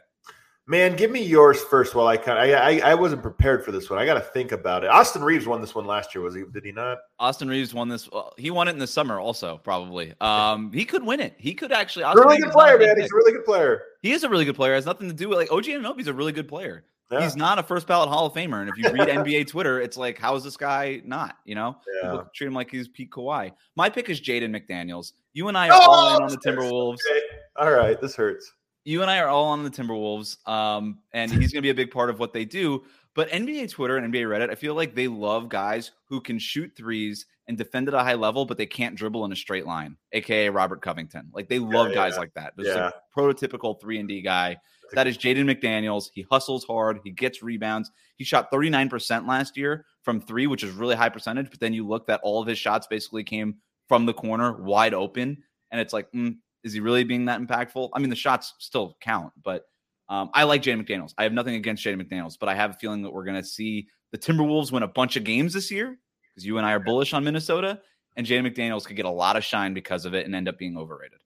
Man, 0.67 0.95
give 0.95 1.12
me 1.12 1.21
yours 1.21 1.63
first. 1.63 1.93
While 1.93 2.08
I 2.08 2.17
kind, 2.17 2.39
I, 2.39 2.80
I, 2.80 2.91
I 2.91 2.95
wasn't 2.95 3.21
prepared 3.21 3.63
for 3.63 3.71
this 3.71 3.88
one. 3.88 3.99
I 3.99 4.06
got 4.06 4.15
to 4.15 4.21
think 4.21 4.51
about 4.51 4.84
it. 4.84 4.89
Austin 4.89 5.23
Reaves 5.23 5.45
won 5.45 5.62
this 5.62 5.75
one 5.75 5.86
last 5.86 6.15
year. 6.15 6.23
Was 6.23 6.34
he? 6.34 6.43
Did 6.51 6.65
he 6.65 6.71
not? 6.71 6.97
Austin 7.19 7.47
Reaves 7.47 7.71
won 7.71 7.88
this. 7.88 8.12
Well, 8.12 8.34
he 8.36 8.49
won 8.49 8.67
it 8.67 8.71
in 8.71 8.80
the 8.80 8.88
summer, 8.88 9.19
also 9.19 9.58
probably. 9.58 10.13
Um, 10.21 10.73
he 10.73 10.84
could 10.84 11.06
win 11.06 11.19
it. 11.19 11.36
He 11.38 11.54
could 11.54 11.71
actually. 11.71 12.04
Austin 12.04 12.23
really 12.23 12.38
Reaves 12.38 12.45
good 12.45 12.54
player, 12.54 12.80
man. 12.80 12.99
He's 12.99 13.12
a 13.12 13.15
really 13.15 13.32
good 13.34 13.45
player. 13.45 13.84
He 14.01 14.12
is 14.12 14.23
a 14.23 14.30
really 14.30 14.45
good 14.45 14.56
player. 14.56 14.71
It 14.73 14.78
has 14.78 14.86
nothing 14.88 15.08
to 15.08 15.13
do 15.13 15.30
with 15.30 15.38
like 15.38 15.51
OG 15.51 15.65
Anunoby's 15.65 16.08
a 16.08 16.13
really 16.13 16.32
good 16.32 16.47
player. 16.47 16.84
Yeah. 17.12 17.21
He's 17.21 17.36
not 17.36 17.60
a 17.60 17.63
first 17.63 17.86
ballot 17.86 18.10
Hall 18.10 18.25
of 18.25 18.34
Famer. 18.34 18.62
And 18.62 18.69
if 18.69 18.78
you 18.78 18.89
read 18.89 19.08
NBA 19.08 19.47
Twitter, 19.47 19.80
it's 19.80 19.97
like, 19.97 20.17
how 20.17 20.36
is 20.36 20.43
this 20.43 20.58
guy 20.58 20.99
not? 21.06 21.38
You 21.45 21.54
know, 21.54 21.78
yeah. 22.01 22.10
People 22.10 22.28
treat 22.34 22.47
him 22.47 22.56
like 22.56 22.71
he's 22.71 22.88
Pete 22.88 23.12
Kawhi. 23.12 23.51
My 23.75 23.91
pick 23.91 24.10
is 24.10 24.19
Jaden 24.19 24.49
McDaniels. 24.49 25.13
You 25.34 25.47
and 25.47 25.56
I 25.56 25.69
are 25.69 25.73
oh, 25.80 25.91
all 25.91 26.17
in 26.17 26.23
on 26.23 26.30
the 26.30 26.38
Timberwolves. 26.38 26.97
Okay. 27.08 27.21
All 27.58 27.71
right, 27.71 28.01
this 28.01 28.15
hurts 28.15 28.51
you 28.86 29.02
and 29.02 29.10
I 29.12 29.19
are 29.19 29.28
all 29.28 29.45
on 29.45 29.63
the 29.63 29.71
Timberwolves, 29.71 30.48
um, 30.48 31.00
and 31.12 31.32
he's 31.32 31.52
going 31.52 31.62
to 31.62 31.65
be 31.65 31.71
a 31.71 31.76
big 31.76 31.91
part 31.91 32.10
of 32.10 32.19
what 32.19 32.34
they 32.34 32.45
do. 32.45 32.84
But 33.15 33.30
NBA 33.30 33.71
Twitter 33.71 33.98
and 33.98 34.13
NBA 34.13 34.28
Reddit, 34.28 34.52
I 34.52 34.56
feel 34.56 34.76
like 34.76 34.93
they 34.93 35.08
love 35.08 35.50
guys 35.50 35.91
who 36.08 36.21
can 36.21 36.38
shoot 36.38 36.71
threes 36.78 37.26
and 37.48 37.58
defend 37.58 37.88
at 37.88 37.93
a 37.93 38.00
high 38.00 38.13
level, 38.15 38.45
but 38.45 38.58
they 38.58 38.65
can't 38.65 38.95
dribble 38.95 39.26
in 39.26 39.32
a 39.32 39.36
straight 39.36 39.65
line, 39.65 39.98
aka 40.12 40.50
Robert 40.50 40.82
Covington. 40.82 41.30
Like 41.34 41.50
they 41.50 41.60
love 41.60 41.89
yeah, 41.89 41.95
guys 41.95 42.13
yeah. 42.13 42.19
like 42.19 42.34
that. 42.36 42.54
There's 42.56 42.76
yeah. 42.76 42.89
a 42.89 43.19
prototypical 43.19 43.80
three 43.82 44.00
and 44.00 44.08
D 44.08 44.21
guy. 44.21 44.58
That 44.93 45.08
is 45.08 45.17
Jaden 45.17 45.50
McDaniels. 45.50 46.10
He 46.13 46.26
hustles 46.30 46.63
hard. 46.65 47.00
He 47.04 47.12
gets 47.12 47.41
rebounds. 47.41 47.89
He 48.17 48.24
shot 48.24 48.52
39% 48.52 49.28
last 49.28 49.58
year 49.58 49.86
from 50.04 50.21
three, 50.21 50.45
which 50.45 50.63
is 50.63 50.71
really 50.71 50.95
high 50.95 51.10
percentage. 51.10 51.50
But 51.50 51.60
then 51.60 51.74
you 51.74 51.88
look 51.88 52.06
that 52.08 52.21
all 52.21 52.41
of 52.41 52.48
his 52.48 52.60
shots 52.60 52.86
basically 52.86 53.24
came 53.24 53.56
from 53.88 54.06
the 54.06 54.13
corner, 54.13 54.62
wide 54.62 54.93
open, 54.93 55.43
and 55.71 55.82
it's 55.82 55.93
like 55.93 56.12
mm, 56.12 56.36
is 56.65 56.73
he 56.73 56.80
really 56.80 57.04
being 57.04 57.25
that 57.25 57.39
impactful? 57.39 57.91
I 57.93 57.99
mean, 57.99 58.10
the 58.10 58.15
shots 58.15 58.56
still 58.58 58.97
count, 58.99 59.32
but 59.41 59.65
um, 60.10 60.32
I 60.34 60.43
like 60.43 60.63
Jaden 60.63 60.86
McDaniels. 60.86 61.13
I 61.17 61.23
have 61.23 61.32
nothing 61.32 61.56
against 61.56 61.86
Jaden 61.86 62.01
McDaniels, 62.01 62.38
but 62.39 62.49
I 62.49 62.56
have 62.56 62.71
a 62.71 62.73
feeling 62.73 63.04
that 63.04 63.12
we're 63.12 63.23
going 63.23 63.41
to 63.41 63.47
see 63.47 63.88
the 64.12 64.17
Timberwolves 64.17 64.71
win 64.71 64.82
a 64.82 64.88
bunch 64.88 65.15
of 65.15 65.23
games 65.23 65.54
this 65.54 65.69
year 65.69 65.97
because 66.34 66.45
you 66.45 66.58
and 66.58 66.65
I 66.65 66.73
are 66.73 66.80
bullish 66.80 67.13
on 67.13 67.23
Minnesota, 67.23 67.80
and 68.15 68.25
Jaden 68.25 68.51
McDaniels 68.51 68.84
could 68.86 68.95
get 68.95 69.06
a 69.06 69.12
lot 69.12 69.36
of 69.38 69.43
shine 69.43 69.75
because 69.75 70.06
of 70.06 70.15
it 70.15 70.25
and 70.25 70.34
end 70.34 70.49
up 70.49 70.58
being 70.58 70.75
overrated. 70.75 71.19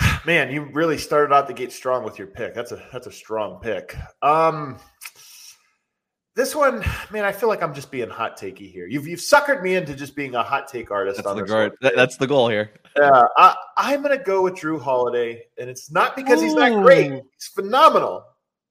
Man, 0.26 0.52
you 0.52 0.70
really 0.72 0.96
started 0.96 1.34
out 1.34 1.48
the 1.48 1.54
gate 1.54 1.72
strong 1.72 2.04
with 2.04 2.18
your 2.18 2.28
pick. 2.28 2.54
That's 2.54 2.70
a 2.70 2.82
that's 2.92 3.08
a 3.08 3.12
strong 3.12 3.58
pick. 3.60 3.96
Um 4.22 4.78
this 6.42 6.56
one, 6.56 6.84
man, 7.12 7.24
I 7.24 7.30
feel 7.30 7.48
like 7.48 7.62
I'm 7.62 7.72
just 7.72 7.90
being 7.92 8.10
hot 8.10 8.36
takey 8.36 8.70
here. 8.70 8.86
You've 8.86 9.06
you've 9.06 9.20
suckered 9.20 9.62
me 9.62 9.76
into 9.76 9.94
just 9.94 10.16
being 10.16 10.34
a 10.34 10.42
hot 10.42 10.66
take 10.66 10.90
artist. 10.90 11.18
That's 11.18 11.28
on 11.28 11.36
the 11.36 11.42
this 11.42 11.50
guard. 11.50 11.72
one. 11.80 11.92
That's 11.94 12.16
the 12.16 12.26
goal 12.26 12.48
here. 12.48 12.72
Yeah, 12.98 13.22
I, 13.36 13.54
I'm 13.76 14.02
going 14.02 14.16
to 14.16 14.22
go 14.22 14.42
with 14.42 14.54
Jrue 14.54 14.80
Holiday, 14.80 15.44
and 15.58 15.70
it's 15.70 15.92
not 15.92 16.16
because 16.16 16.42
he's 16.42 16.54
not 16.54 16.82
great. 16.82 17.12
Ooh. 17.12 17.22
He's 17.34 17.46
phenomenal, 17.54 18.24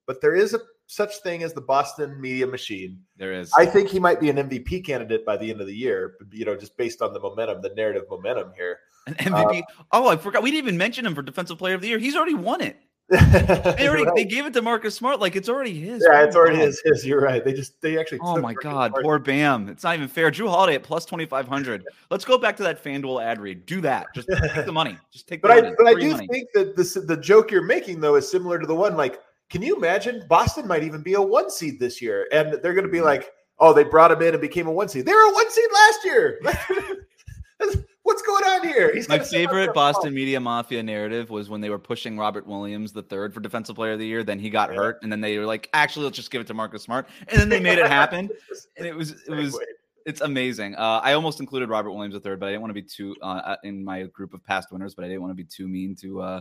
but 0.06 0.20
there 0.20 0.34
is 0.34 0.52
a 0.52 0.60
such 0.86 1.16
thing 1.22 1.42
as 1.42 1.54
the 1.54 1.62
Boston 1.62 2.20
media 2.20 2.46
machine. 2.46 3.00
There 3.16 3.32
is. 3.32 3.50
I 3.58 3.64
think 3.64 3.88
he 3.88 3.98
might 3.98 4.20
be 4.20 4.28
an 4.28 4.36
MVP 4.36 4.84
candidate 4.84 5.24
by 5.24 5.38
the 5.38 5.50
end 5.50 5.62
of 5.62 5.66
the 5.66 5.74
year. 5.74 6.16
You 6.30 6.44
know, 6.44 6.54
just 6.54 6.76
based 6.76 7.00
on 7.00 7.14
the 7.14 7.20
momentum, 7.20 7.62
the 7.62 7.70
narrative 7.74 8.04
momentum 8.10 8.52
here. 8.54 8.80
An 9.06 9.14
MVP. 9.14 9.60
Uh, 9.60 9.82
oh, 9.92 10.08
I 10.08 10.16
forgot. 10.18 10.42
We 10.42 10.50
didn't 10.50 10.66
even 10.66 10.76
mention 10.76 11.06
him 11.06 11.14
for 11.14 11.22
Defensive 11.22 11.56
Player 11.56 11.74
of 11.74 11.80
the 11.80 11.88
Year. 11.88 11.98
He's 11.98 12.16
already 12.16 12.34
won 12.34 12.60
it. 12.60 12.76
They 13.12 13.74
They 13.78 13.88
already 13.88 14.10
they 14.16 14.24
gave 14.24 14.46
it 14.46 14.52
to 14.54 14.62
Marcus 14.62 14.94
Smart. 14.94 15.20
Like 15.20 15.36
it's 15.36 15.48
already 15.48 15.78
his. 15.78 16.02
yeah, 16.10 16.24
it's 16.24 16.34
already 16.34 16.56
his, 16.58 16.80
his. 16.84 17.04
You're 17.06 17.20
right. 17.20 17.44
They 17.44 17.52
just 17.52 17.80
they 17.82 17.98
actually. 17.98 18.20
Oh 18.22 18.40
my 18.40 18.54
God, 18.54 18.90
Smart. 18.92 19.04
poor 19.04 19.18
Bam. 19.18 19.68
It's 19.68 19.84
not 19.84 19.94
even 19.96 20.08
fair. 20.08 20.30
Jrue 20.30 20.48
Holiday 20.48 20.74
at 20.76 20.82
plus 20.82 21.04
2,500. 21.04 21.84
Let's 22.10 22.24
go 22.24 22.38
back 22.38 22.56
to 22.56 22.62
that 22.62 22.82
FanDuel 22.82 23.22
ad 23.22 23.40
read. 23.40 23.66
Do 23.66 23.80
that. 23.82 24.06
Just 24.14 24.28
take 24.28 24.64
the 24.66 24.72
money. 24.82 24.96
Just 25.12 25.28
take 25.28 25.42
the 25.42 25.48
But 25.48 25.58
I 25.58 25.60
money. 25.62 25.74
but 25.78 25.86
I 25.88 25.94
do 25.94 26.10
money. 26.12 26.26
think 26.28 26.48
that 26.54 26.74
this 26.76 26.94
the 26.94 27.16
joke 27.16 27.50
you're 27.50 27.62
making 27.62 28.00
though 28.00 28.14
is 28.16 28.30
similar 28.30 28.58
to 28.58 28.66
the 28.66 28.74
one 28.74 28.96
like 28.96 29.20
can 29.50 29.60
you 29.60 29.76
imagine 29.76 30.24
Boston 30.28 30.66
might 30.66 30.82
even 30.82 31.02
be 31.02 31.12
a 31.14 31.20
one 31.20 31.50
seed 31.50 31.78
this 31.78 32.00
year 32.00 32.26
and 32.32 32.54
they're 32.62 32.72
going 32.74 32.86
to 32.86 32.90
be 32.90 32.98
Mm-hmm. 32.98 33.06
like 33.06 33.30
oh 33.58 33.72
they 33.74 33.84
brought 33.84 34.10
him 34.10 34.22
in 34.22 34.32
and 34.34 34.40
became 34.40 34.66
a 34.66 34.72
one 34.72 34.88
seed 34.88 35.04
they 35.04 35.12
were 35.12 35.28
a 35.30 35.32
one 35.34 35.50
seed 35.50 35.68
last 35.74 36.04
year 36.04 36.40
what's 38.04 38.22
going 38.22 38.44
on 38.44 38.66
here 38.66 38.92
He's 38.94 39.08
My 39.08 39.18
favorite 39.18 39.72
Boston 39.74 40.12
media 40.14 40.40
mafia 40.40 40.82
narrative 40.82 41.30
was 41.30 41.48
when 41.48 41.60
they 41.60 41.70
were 41.70 41.78
pushing 41.78 42.18
Robert 42.18 42.46
Williams 42.46 42.92
the 42.92 43.02
third 43.02 43.32
for 43.32 43.40
Defensive 43.40 43.76
Player 43.76 43.92
of 43.92 43.98
the 43.98 44.06
Year. 44.06 44.22
Then 44.24 44.38
he 44.38 44.50
got 44.50 44.70
Yeah. 44.70 44.76
hurt, 44.76 45.02
and 45.02 45.10
then 45.12 45.20
they 45.20 45.38
were 45.38 45.46
like, 45.46 45.68
"Actually, 45.72 46.04
let's 46.06 46.16
just 46.16 46.30
give 46.30 46.40
it 46.40 46.46
to 46.48 46.54
Marcus 46.54 46.82
Smart." 46.82 47.08
And 47.28 47.40
then 47.40 47.48
they 47.48 47.60
made 47.60 47.78
it 47.78 47.86
happen, 47.86 48.30
and 48.76 48.86
it 48.86 48.94
was 48.94 49.12
it 49.26 49.30
was 49.30 49.58
it's 50.04 50.20
amazing. 50.20 50.74
Uh, 50.74 51.00
I 51.02 51.12
almost 51.12 51.38
included 51.40 51.68
Robert 51.68 51.92
Williams 51.92 52.14
the 52.14 52.20
third, 52.20 52.40
but 52.40 52.46
I 52.46 52.50
didn't 52.50 52.62
want 52.62 52.70
to 52.70 52.80
be 52.80 52.82
too 52.82 53.14
uh, 53.22 53.56
in 53.62 53.84
my 53.84 54.02
group 54.04 54.34
of 54.34 54.44
past 54.44 54.72
winners. 54.72 54.94
But 54.94 55.04
I 55.04 55.08
didn't 55.08 55.22
want 55.22 55.30
to 55.30 55.36
be 55.36 55.44
too 55.44 55.68
mean 55.68 55.94
to 56.02 56.20
uh, 56.20 56.40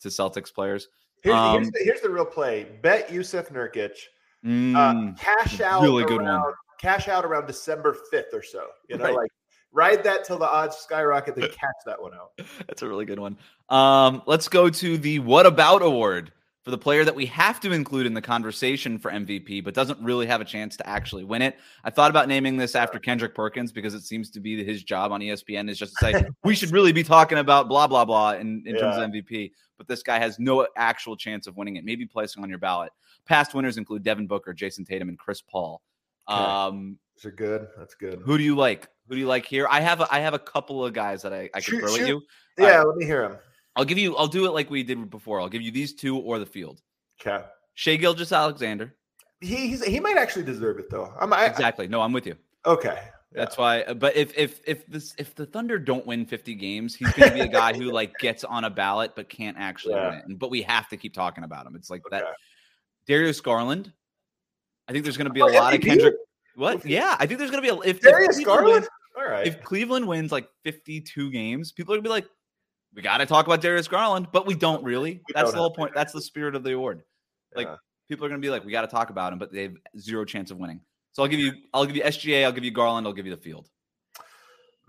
to 0.00 0.08
Celtics 0.08 0.52
players. 0.52 0.88
here's, 1.22 1.36
Um, 1.36 1.52
here's, 1.56 1.70
the, 1.70 1.78
here's 1.82 2.00
the 2.00 2.10
real 2.10 2.24
play 2.24 2.66
bet 2.82 3.08
Jusuf 3.10 3.50
Nurkic 3.52 3.90
uh, 3.92 4.94
Mm, 4.94 5.18
cash 5.18 5.60
out 5.60 5.82
really 5.82 6.04
good 6.04 6.22
one. 6.22 6.42
cash 6.80 7.08
out 7.08 7.26
around 7.26 7.46
December 7.46 7.94
5th 8.10 8.32
or 8.32 8.42
so 8.42 8.68
you 8.88 8.96
know 8.96 9.04
Right. 9.04 9.14
like 9.16 9.30
ride 9.72 10.02
that 10.04 10.24
till 10.24 10.38
the 10.38 10.48
odds 10.48 10.76
skyrocket 10.76 11.36
then 11.36 11.48
catch 11.52 11.76
that 11.86 12.00
one 12.00 12.12
out 12.14 12.32
That's 12.66 12.82
a 12.82 12.88
really 12.88 13.04
good 13.04 13.18
one. 13.18 13.36
Um, 13.68 14.22
let's 14.26 14.48
go 14.48 14.68
to 14.68 14.98
the 14.98 15.18
What 15.20 15.46
About 15.46 15.82
Award 15.82 16.32
for 16.62 16.70
the 16.70 16.78
player 16.78 17.04
that 17.04 17.14
we 17.14 17.24
have 17.26 17.58
to 17.60 17.72
include 17.72 18.06
in 18.06 18.12
the 18.12 18.20
conversation 18.20 18.98
for 18.98 19.10
MVP, 19.10 19.64
but 19.64 19.72
doesn't 19.72 19.98
really 20.00 20.26
have 20.26 20.42
a 20.42 20.44
chance 20.44 20.76
to 20.76 20.86
actually 20.86 21.24
win 21.24 21.40
it. 21.40 21.56
I 21.84 21.90
thought 21.90 22.10
about 22.10 22.28
naming 22.28 22.58
this 22.58 22.74
after 22.74 22.98
Kendrick 22.98 23.34
Perkins 23.34 23.72
because 23.72 23.94
it 23.94 24.02
seems 24.02 24.30
to 24.32 24.40
be 24.40 24.62
his 24.62 24.84
job 24.84 25.10
on 25.10 25.20
ESPN 25.20 25.70
is 25.70 25.78
just 25.78 25.96
to 25.98 26.12
say 26.12 26.24
we 26.44 26.54
should 26.54 26.70
really 26.70 26.92
be 26.92 27.02
talking 27.02 27.38
about 27.38 27.68
blah 27.68 27.86
blah 27.86 28.04
blah 28.04 28.32
in, 28.32 28.62
in 28.66 28.76
terms 28.76 28.96
of 28.96 29.10
MVP. 29.10 29.52
But 29.78 29.88
this 29.88 30.02
guy 30.02 30.18
has 30.18 30.38
no 30.38 30.66
actual 30.76 31.16
chance 31.16 31.46
of 31.46 31.56
winning 31.56 31.76
it. 31.76 31.84
Maybe 31.84 32.04
placing 32.04 32.42
on 32.42 32.50
your 32.50 32.58
ballot. 32.58 32.92
Past 33.26 33.54
winners 33.54 33.78
include 33.78 34.02
Devin 34.02 34.26
Booker, 34.26 34.52
Jayson 34.52 34.84
Tatum, 34.84 35.08
and 35.08 35.18
Chris 35.18 35.40
Paul. 35.40 35.80
Okay. 36.28 36.38
Um, 36.38 36.98
are 37.24 37.30
good 37.30 37.66
that's 37.78 37.94
good 37.94 38.20
who 38.24 38.36
do 38.38 38.44
you 38.44 38.56
like? 38.56 38.88
Who 39.08 39.14
do 39.16 39.20
you 39.20 39.26
like 39.26 39.44
here? 39.46 39.66
I 39.68 39.80
have 39.80 40.00
a, 40.00 40.06
I 40.14 40.20
have 40.20 40.34
a 40.34 40.38
couple 40.38 40.84
of 40.84 40.92
guys 40.92 41.22
that 41.22 41.32
I, 41.32 41.50
I 41.54 41.60
Shoot- 41.60 41.80
throw 41.80 41.94
at 41.96 42.06
you. 42.06 42.22
yeah 42.58 42.82
let 42.82 42.96
me 42.96 43.04
hear 43.04 43.28
them. 43.28 43.38
I'll 43.76 43.84
give 43.84 43.98
you. 43.98 44.16
I'll 44.16 44.26
do 44.26 44.46
it 44.46 44.50
like 44.50 44.68
we 44.70 44.82
did 44.82 45.10
before. 45.10 45.40
I'll 45.40 45.48
give 45.48 45.62
you 45.62 45.70
these 45.70 45.94
two 45.94 46.18
or 46.18 46.38
the 46.38 46.46
field. 46.46 46.80
okay 47.20 47.44
Shai 47.74 47.96
Gilgeous-Alexander. 47.96 48.94
He 49.40 49.68
he's, 49.68 49.84
he 49.84 50.00
might 50.00 50.16
actually 50.18 50.44
deserve 50.44 50.78
it 50.78 50.90
though. 50.90 51.12
I'm 51.20 51.32
I, 51.32 51.46
Exactly. 51.46 51.88
No, 51.88 52.00
I'm 52.02 52.12
with 52.12 52.26
you. 52.26 52.36
okay. 52.66 52.98
That's 53.32 53.56
why. 53.56 53.82
uh, 53.82 53.94
But 53.94 54.16
if 54.16 54.36
if 54.36 54.60
if 54.66 54.84
this 54.88 55.14
if 55.16 55.36
the 55.36 55.46
Thunder 55.46 55.78
don't 55.78 56.04
win 56.04 56.26
50 56.26 56.54
games, 56.56 56.96
he's 56.96 57.12
going 57.12 57.28
to 57.30 57.34
be 57.34 57.40
a 57.42 57.48
guy 57.48 57.72
who 57.72 57.84
like 57.92 58.12
gets 58.18 58.42
on 58.42 58.64
a 58.64 58.70
ballot 58.70 59.12
but 59.14 59.28
can't 59.28 59.56
actually 59.56 59.94
Yeah. 59.94 60.10
win 60.10 60.18
it. 60.32 60.38
But 60.38 60.50
we 60.50 60.62
have 60.62 60.88
to 60.88 60.96
keep 60.96 61.14
talking 61.14 61.44
about 61.44 61.64
him. 61.64 61.76
It's 61.76 61.88
like 61.90 62.02
that. 62.10 62.24
Darius 63.06 63.40
Garland. 63.40 63.92
I 64.88 64.92
think 64.92 65.04
there's 65.04 65.16
going 65.16 65.28
to 65.28 65.32
be 65.32 65.40
a 65.40 65.44
Oh, 65.44 65.48
lot 65.48 65.74
of 65.74 65.80
Kendrick. 65.80 66.16
What? 66.56 66.84
Yeah, 66.84 67.16
I 67.18 67.26
think 67.26 67.38
there's 67.38 67.50
to 67.50 67.60
be 67.62 67.68
a 67.68 67.76
if 67.80 68.00
Darius 68.00 68.40
Garland. 68.44 68.72
wins- 68.74 68.88
All 69.16 69.24
right. 69.28 69.46
if 69.46 69.62
Cleveland 69.62 70.06
wins 70.06 70.32
like 70.32 70.48
52 70.64 71.30
games, 71.30 71.72
people 71.72 71.94
are 71.94 71.96
gonna 71.96 72.02
be 72.02 72.08
like, 72.10 72.26
we 72.94 73.02
got 73.02 73.18
to 73.18 73.26
talk 73.26 73.46
about 73.46 73.60
Darius 73.60 73.86
Garland, 73.88 74.28
but 74.32 74.46
we 74.46 74.54
don't 74.54 74.82
really. 74.84 75.12
We 75.28 75.32
That's 75.34 75.46
don't 75.50 75.52
the 75.54 75.58
whole 75.60 75.74
point. 75.74 75.92
That's 75.94 76.12
the 76.12 76.20
spirit 76.20 76.54
of 76.54 76.64
the 76.64 76.74
award. 76.74 77.02
Like 77.54 77.68
Yeah. 77.68 77.76
people 78.08 78.26
are 78.26 78.28
gonna 78.28 78.40
be 78.40 78.50
like, 78.50 78.64
we 78.64 78.72
got 78.72 78.82
to 78.82 78.88
talk 78.88 79.10
about 79.10 79.32
him, 79.32 79.38
but 79.38 79.52
they 79.52 79.62
have 79.62 79.74
zero 79.98 80.24
chance 80.24 80.50
of 80.50 80.58
winning. 80.58 80.80
So 81.12 81.22
I'll 81.22 81.28
give 81.28 81.40
you, 81.40 81.52
I'll 81.74 81.86
give 81.86 81.96
you 81.96 82.02
SGA, 82.02 82.44
I'll 82.44 82.52
give 82.52 82.64
you 82.64 82.70
Garland, 82.70 83.06
I'll 83.06 83.12
give 83.12 83.26
you 83.26 83.34
the 83.34 83.40
field. 83.40 83.68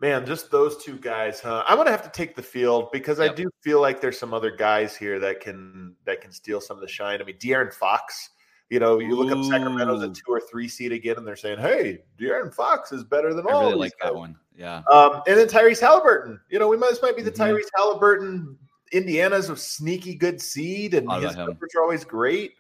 Man, 0.02 0.26
just 0.26 0.50
those 0.50 0.84
two 0.84 0.98
guys, 0.98 1.40
huh? 1.42 1.64
I'm 1.68 1.78
gonna 1.78 1.92
have 1.92 2.02
to 2.04 2.10
take 2.10 2.36
the 2.36 2.42
field 2.42 2.92
because 2.92 3.20
I 3.20 3.28
do 3.32 3.48
feel 3.64 3.80
like 3.80 4.02
there's 4.02 4.18
some 4.18 4.34
other 4.34 4.50
guys 4.50 4.96
here 4.96 5.20
that 5.20 5.42
can 5.42 5.96
that 6.06 6.22
can 6.22 6.32
steal 6.32 6.60
some 6.60 6.76
of 6.78 6.82
the 6.82 6.88
shine. 6.88 7.22
I 7.22 7.24
mean, 7.24 7.38
De'Aaron 7.38 7.72
Fox. 7.72 8.32
You 8.72 8.80
know, 8.80 9.00
you 9.00 9.16
look 9.18 9.32
up 9.38 9.44
Sacramento's 9.44 10.02
a 10.02 10.08
two 10.10 10.30
or 10.30 10.40
three 10.40 10.70
seed 10.70 10.94
again, 10.94 11.18
and 11.18 11.28
they're 11.28 11.36
saying, 11.36 11.60
"Hey, 11.60 12.04
De'Aaron 12.18 12.54
Fox 12.54 12.94
is 12.94 13.04
better 13.04 13.34
than 13.34 13.46
I 13.48 13.52
all." 13.52 13.60
really 13.64 13.74
these 13.74 13.80
like 13.80 13.94
that 14.02 14.16
one. 14.16 14.38
Yeah. 14.58 14.82
Um, 14.90 15.22
and 15.28 15.38
then 15.38 15.48
Tyrese 15.48 15.82
Halliburton. 15.82 16.40
You 16.50 16.58
know, 16.58 16.70
we 16.70 16.78
might 16.78 16.90
this 16.92 17.02
might 17.02 17.18
be 17.18 17.22
the 17.22 17.32
Mhm. 17.32 17.36
Tyrese 17.58 17.70
Halliburton. 17.76 18.58
Indiana's 18.94 19.50
a 19.50 19.58
sneaky 19.58 20.16
good 20.16 20.42
seed, 20.42 20.94
and 20.94 21.12
his 21.12 21.36
numbers 21.36 21.72
are 21.76 21.82
always 21.82 22.06
great. 22.06 22.54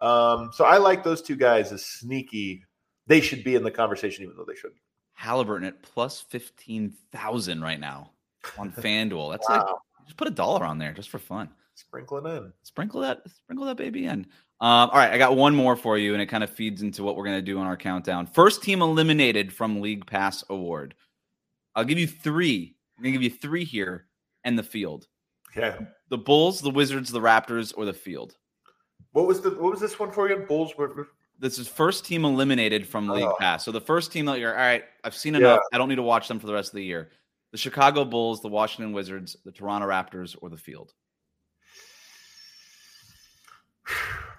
Um, 0.00 0.50
so 0.52 0.64
I 0.64 0.78
like 0.78 1.04
those 1.04 1.22
two 1.22 1.36
guys 1.36 1.70
as 1.70 1.86
sneaky. 1.86 2.64
They 3.06 3.20
should 3.20 3.44
be 3.44 3.54
in 3.54 3.62
the 3.62 3.70
conversation, 3.70 4.24
even 4.24 4.36
though 4.36 4.44
they 4.44 4.56
shouldn't. 4.56 4.80
Halliburton 5.12 5.68
at 5.68 5.80
plus 5.82 6.20
fifteen 6.22 6.92
thousand 7.12 7.62
right 7.62 7.78
now 7.78 8.10
on 8.58 8.72
FanDuel. 8.72 9.30
That's 9.30 9.48
like 9.48 9.64
just 10.06 10.16
put 10.16 10.26
a 10.26 10.32
dollar 10.32 10.64
on 10.64 10.78
there 10.78 10.92
just 10.92 11.08
for 11.10 11.20
fun. 11.20 11.48
sprinkling 11.74 12.26
in. 12.26 12.52
sprinkle 12.64 13.00
that 13.02 13.22
sprinkle 13.30 13.66
that 13.66 13.76
baby 13.76 14.06
in 14.06 14.26
um, 14.62 14.88
all 14.90 14.96
right 14.98 15.12
i 15.12 15.18
got 15.18 15.36
one 15.36 15.54
more 15.54 15.76
for 15.76 15.98
you 15.98 16.12
and 16.14 16.22
it 16.22 16.26
kind 16.26 16.42
of 16.44 16.48
feeds 16.50 16.80
into 16.82 17.02
what 17.02 17.16
we're 17.16 17.24
going 17.24 17.36
to 17.38 17.42
do 17.42 17.58
on 17.58 17.66
our 17.66 17.76
countdown 17.76 18.26
first 18.26 18.62
team 18.62 18.80
eliminated 18.80 19.52
from 19.52 19.80
league 19.80 20.06
pass 20.06 20.42
award 20.50 20.94
i'll 21.74 21.84
give 21.84 21.98
you 21.98 22.06
three 22.06 22.74
i'm 22.96 23.02
going 23.02 23.12
to 23.12 23.18
give 23.20 23.30
you 23.32 23.38
three 23.38 23.64
here 23.64 24.06
and 24.44 24.58
the 24.58 24.62
field 24.62 25.06
Okay. 25.54 25.76
the 26.08 26.16
bulls 26.18 26.60
the 26.62 26.70
wizards 26.70 27.10
the 27.10 27.20
raptors 27.20 27.74
or 27.76 27.84
the 27.84 27.92
field 27.92 28.36
What 29.12 29.26
was 29.26 29.40
the 29.42 29.50
what 29.50 29.72
was 29.72 29.80
this 29.80 29.98
one 29.98 30.10
for 30.10 30.26
again? 30.26 30.46
Bulls 30.46 30.72
were 30.78 31.08
this 31.38 31.58
is 31.58 31.66
first 31.68 32.04
team 32.06 32.24
eliminated 32.24 32.86
from 32.86 33.08
league 33.08 33.24
Oh. 33.24 33.36
pass 33.38 33.64
so 33.64 33.72
the 33.72 33.80
first 33.80 34.12
team 34.12 34.24
that 34.26 34.38
you're 34.38 34.52
all 34.54 34.60
right 34.60 34.84
i've 35.04 35.14
seen 35.14 35.34
Yeah. 35.34 35.40
enough 35.40 35.60
i 35.72 35.78
don't 35.78 35.88
need 35.90 35.96
to 35.96 36.02
watch 36.02 36.28
them 36.28 36.38
for 36.38 36.46
the 36.46 36.54
rest 36.54 36.70
of 36.70 36.76
the 36.76 36.84
year 36.84 37.10
the 37.50 37.58
chicago 37.58 38.04
bulls 38.04 38.40
the 38.40 38.48
washington 38.48 38.92
wizards 38.94 39.36
the 39.44 39.52
toronto 39.52 39.86
raptors 39.88 40.36
or 40.40 40.48
the 40.48 40.56
field 40.56 40.94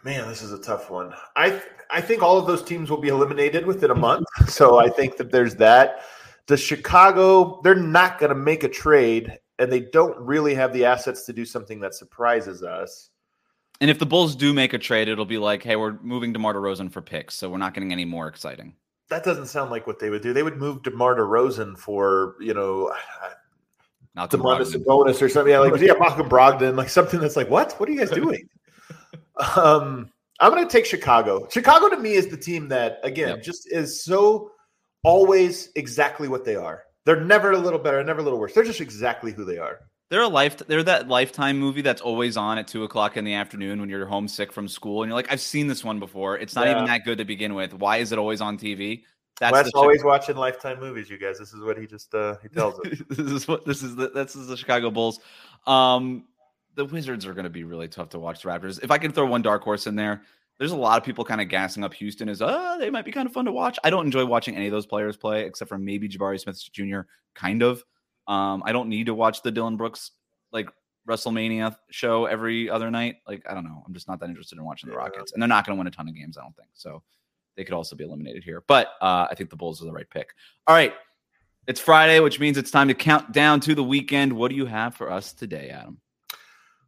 man, 0.04 0.28
this 0.28 0.42
is 0.42 0.52
a 0.52 0.58
tough 0.60 0.90
one. 0.90 1.14
I 1.36 1.50
th- 1.52 1.64
I 1.90 2.02
think 2.02 2.24
all 2.24 2.38
of 2.38 2.48
those 2.48 2.64
teams 2.64 2.90
will 2.90 2.98
be 3.02 3.10
eliminated 3.10 3.66
within 3.66 3.92
a 3.92 3.96
month. 3.96 4.26
So 4.48 4.78
I 4.80 4.90
think 4.90 5.18
that 5.18 5.32
there's 5.32 5.56
that. 5.56 6.02
The 6.48 6.58
Chicago, 6.58 7.62
they're 7.64 7.76
not 7.76 8.20
going 8.20 8.30
to 8.30 8.36
make 8.36 8.64
a 8.64 8.70
trade, 8.70 9.38
and 9.60 9.72
they 9.72 9.80
don't 9.82 10.18
really 10.20 10.54
have 10.56 10.74
the 10.74 10.86
assets 10.86 11.26
to 11.26 11.34
do 11.34 11.46
something 11.46 11.80
that 11.82 11.94
surprises 11.96 12.64
us. 12.64 13.10
and 13.82 13.90
if 13.90 14.00
the 14.00 14.06
bulls 14.06 14.36
do 14.36 14.54
make 14.54 14.74
a 14.74 14.78
trade 14.80 15.08
it'll 15.08 15.26
be 15.26 15.38
like 15.38 15.64
hey 15.64 15.76
we're 15.76 15.98
moving 16.02 16.32
DeMar 16.34 16.54
DeRozan 16.54 16.92
for 16.92 17.02
picks 17.02 17.34
so 17.36 17.50
we're 17.50 17.58
not 17.58 17.74
getting 17.74 17.92
any 17.92 18.06
more 18.06 18.28
exciting 18.28 18.76
That 19.10 19.24
doesn't 19.24 19.48
sound 19.48 19.72
like 19.72 19.88
what 19.88 20.00
they 20.00 20.10
would 20.10 20.22
do. 20.22 20.32
They 20.34 20.44
would 20.44 20.58
move 20.58 20.84
DeMar 20.84 21.16
DeRozan 21.16 21.78
for 21.78 22.36
you 22.40 22.54
know 22.54 22.94
Demonis 24.18 24.30
Brogdon. 24.30 24.84
Sabonis 24.86 25.22
or 25.22 25.30
something. 25.30 25.52
Yeah, 25.52 25.60
like 25.60 25.82
yeah, 25.82 25.94
Malcolm 26.00 26.30
Brogdon, 26.30 26.76
like 26.78 26.90
something 26.90 27.20
that's 27.20 27.36
like, 27.36 27.50
what? 27.50 27.74
What 27.80 27.90
are 27.90 27.92
you 27.92 28.00
guys 28.00 28.12
doing? 28.24 28.48
Um, 29.56 30.12
I'm 30.40 30.52
going 30.52 30.66
to 30.66 30.72
take 30.72 30.86
Chicago. 30.86 31.48
Chicago 31.50 31.90
to 31.90 31.98
me 31.98 32.14
is 32.14 32.28
the 32.28 32.38
team 32.38 32.68
that 32.70 33.00
again 33.04 33.30
Yep. 33.30 33.44
just 33.44 33.72
is 33.72 34.04
so 34.04 34.52
always 35.04 35.70
exactly 35.76 36.28
what 36.28 36.46
they 36.46 36.56
are. 36.56 36.84
They're 37.06 37.22
never 37.22 37.52
a 37.52 37.58
little 37.58 37.80
better, 37.80 38.04
never 38.04 38.22
a 38.22 38.24
little 38.24 38.40
worse. 38.40 38.54
They're 38.54 38.64
just 38.64 38.82
exactly 38.82 39.32
who 39.32 39.46
they 39.46 39.58
are. 39.58 39.80
They're 40.10 40.22
a 40.22 40.28
life. 40.28 40.58
They're 40.58 40.84
that 40.84 41.08
lifetime 41.08 41.60
movie 41.60 41.82
that's 41.82 42.02
always 42.02 42.38
on 42.38 42.58
at 42.58 42.68
two 42.68 42.84
o'clock 42.84 43.18
in 43.18 43.26
the 43.26 43.34
afternoon 43.34 43.80
when 43.80 43.90
you're 43.90 44.06
homesick 44.06 44.52
from 44.52 44.68
school 44.68 45.02
and 45.02 45.10
you're 45.10 45.16
like, 45.16 45.32
I've 45.32 45.42
seen 45.42 45.68
this 45.68 45.84
one 45.84 46.00
before. 46.00 46.38
It's 46.38 46.56
not 46.56 46.68
even 46.68 46.86
that 46.86 47.04
good 47.04 47.18
to 47.18 47.26
begin 47.26 47.56
with. 47.56 47.74
Why 47.74 47.98
is 47.98 48.12
it 48.12 48.20
always 48.20 48.40
on 48.40 48.58
TV? 48.58 49.04
That's 49.40 49.52
Wes 49.52 49.72
always 49.74 50.04
watching 50.04 50.36
Lifetime 50.36 50.80
movies. 50.80 51.10
You 51.10 51.18
guys, 51.18 51.40
this 51.40 51.54
is 51.54 51.62
what 51.62 51.78
he 51.78 51.88
just 51.88 52.14
uh, 52.14 52.36
he 52.44 52.50
tells 52.50 52.80
us. 52.80 53.02
this 53.10 53.32
is 53.32 53.48
what 53.48 53.66
this 53.66 53.82
is. 53.82 53.96
The, 53.96 54.10
this 54.10 54.36
is 54.36 54.48
the 54.48 54.56
Chicago 54.56 54.92
Bulls. 54.92 55.20
Um, 55.66 56.26
the 56.76 56.86
Wizards 56.86 57.26
are 57.26 57.34
going 57.34 57.44
to 57.44 57.50
be 57.50 57.64
really 57.64 57.88
tough 57.88 58.10
to 58.10 58.20
watch. 58.20 58.42
The 58.42 58.50
Raptors. 58.50 58.84
If 58.84 58.92
I 58.92 58.98
can 58.98 59.12
throw 59.12 59.26
one 59.26 59.42
dark 59.42 59.64
horse 59.64 59.88
in 59.88 59.96
there, 59.96 60.24
there's 60.58 60.72
a 60.72 60.78
lot 60.78 60.98
of 60.98 61.04
people 61.04 61.26
kind 61.26 61.42
of 61.42 61.50
gassing 61.50 61.84
up 61.84 61.94
Houston 61.96 62.30
as, 62.30 62.42
oh, 62.42 62.78
they 62.80 62.90
might 62.90 63.06
be 63.06 63.12
kind 63.12 63.28
of 63.28 63.34
fun 63.34 63.46
to 63.46 63.52
watch. 63.52 63.78
I 63.84 63.90
don't 63.90 64.06
enjoy 64.06 64.26
watching 64.26 64.56
any 64.56 64.68
of 64.68 64.72
those 64.72 64.86
players 64.86 65.18
play, 65.18 65.46
except 65.46 65.70
for 65.70 65.78
maybe 65.78 66.08
Jabari 66.08 66.40
Smith 66.40 66.62
Jr. 66.72 67.02
Kind 67.34 67.64
of. 67.64 67.84
Um, 68.28 68.64
I 68.66 68.72
don't 68.72 68.90
need 68.90 69.08
to 69.08 69.14
watch 69.14 69.42
the 69.42 69.52
Dillon 69.52 69.78
Brooks 69.78 70.12
like 70.52 70.70
WrestleMania 71.08 71.76
show 71.90 72.26
every 72.26 72.70
other 72.70 72.90
night. 72.92 73.18
Like, 73.28 73.44
I 73.50 73.54
don't 73.54 73.66
know. 73.66 73.84
I'm 73.86 73.94
just 73.94 74.08
not 74.08 74.20
that 74.20 74.30
interested 74.30 74.58
in 74.58 74.64
watching 74.64 74.90
the 74.90 74.96
Rockets, 74.96 75.34
and 75.34 75.42
they're 75.42 75.50
not 75.50 75.66
going 75.66 75.76
to 75.76 75.80
win 75.80 75.88
a 75.88 75.92
ton 75.92 76.08
of 76.08 76.16
games. 76.16 76.38
I 76.38 76.42
don't 76.42 76.56
think 76.56 76.70
so. 76.74 77.04
They 77.56 77.64
could 77.64 77.74
also 77.74 77.96
be 77.96 78.04
eliminated 78.04 78.44
here, 78.44 78.64
but 78.68 78.94
uh, 79.02 79.28
I 79.30 79.36
think 79.36 79.50
the 79.50 79.56
Bulls 79.56 79.82
are 79.82 79.86
the 79.86 79.92
right 79.92 80.10
pick. 80.10 80.34
All 80.66 80.76
right, 80.76 80.94
it's 81.68 81.80
Friday, 81.80 82.20
which 82.20 82.40
means 82.40 82.58
it's 82.58 82.72
time 82.72 82.88
to 82.88 82.94
count 82.94 83.32
down 83.32 83.60
to 83.62 83.76
the 83.76 83.84
weekend. 83.84 84.34
What 84.34 84.50
do 84.50 84.56
you 84.56 84.66
have 84.66 84.96
for 84.96 85.12
us 85.12 85.34
today, 85.34 85.70
Adam? 85.70 86.00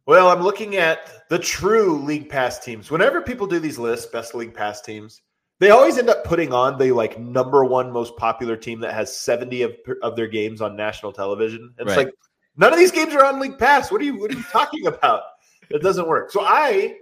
Well, 0.06 0.28
I'm 0.28 0.42
looking 0.42 0.76
at 0.76 1.28
the 1.28 1.38
true 1.38 1.98
league 1.98 2.28
pass 2.28 2.58
teams. 2.60 2.90
Whenever 2.90 3.20
people 3.20 3.46
do 3.46 3.58
these 3.58 3.78
lists, 3.78 4.06
best 4.06 4.34
league 4.34 4.54
pass 4.54 4.80
teams, 4.80 5.22
they 5.58 5.70
always 5.70 5.98
end 5.98 6.08
up 6.08 6.24
putting 6.24 6.52
on 6.52 6.78
the 6.78 6.92
like 6.92 7.18
number 7.18 7.64
one 7.64 7.90
most 7.90 8.16
popular 8.16 8.56
team 8.56 8.78
that 8.80 8.94
has 8.94 9.16
70 9.16 9.62
of, 9.62 9.72
of 10.02 10.14
their 10.14 10.28
games 10.28 10.60
on 10.60 10.76
national 10.76 11.12
television. 11.12 11.74
And 11.78 11.88
It's 11.88 11.96
like 11.96 12.10
none 12.56 12.72
of 12.72 12.78
these 12.78 12.92
games 12.92 13.14
are 13.14 13.24
on 13.24 13.40
league 13.40 13.58
pass. 13.58 13.90
What 13.90 14.00
are 14.00 14.04
you 14.04 14.18
what 14.18 14.32
are 14.32 14.36
you 14.36 14.44
talking 14.44 14.86
about? 14.86 15.22
It 15.70 15.82
doesn't 15.82 16.06
work. 16.06 16.30
So 16.30 16.42
I 16.42 16.96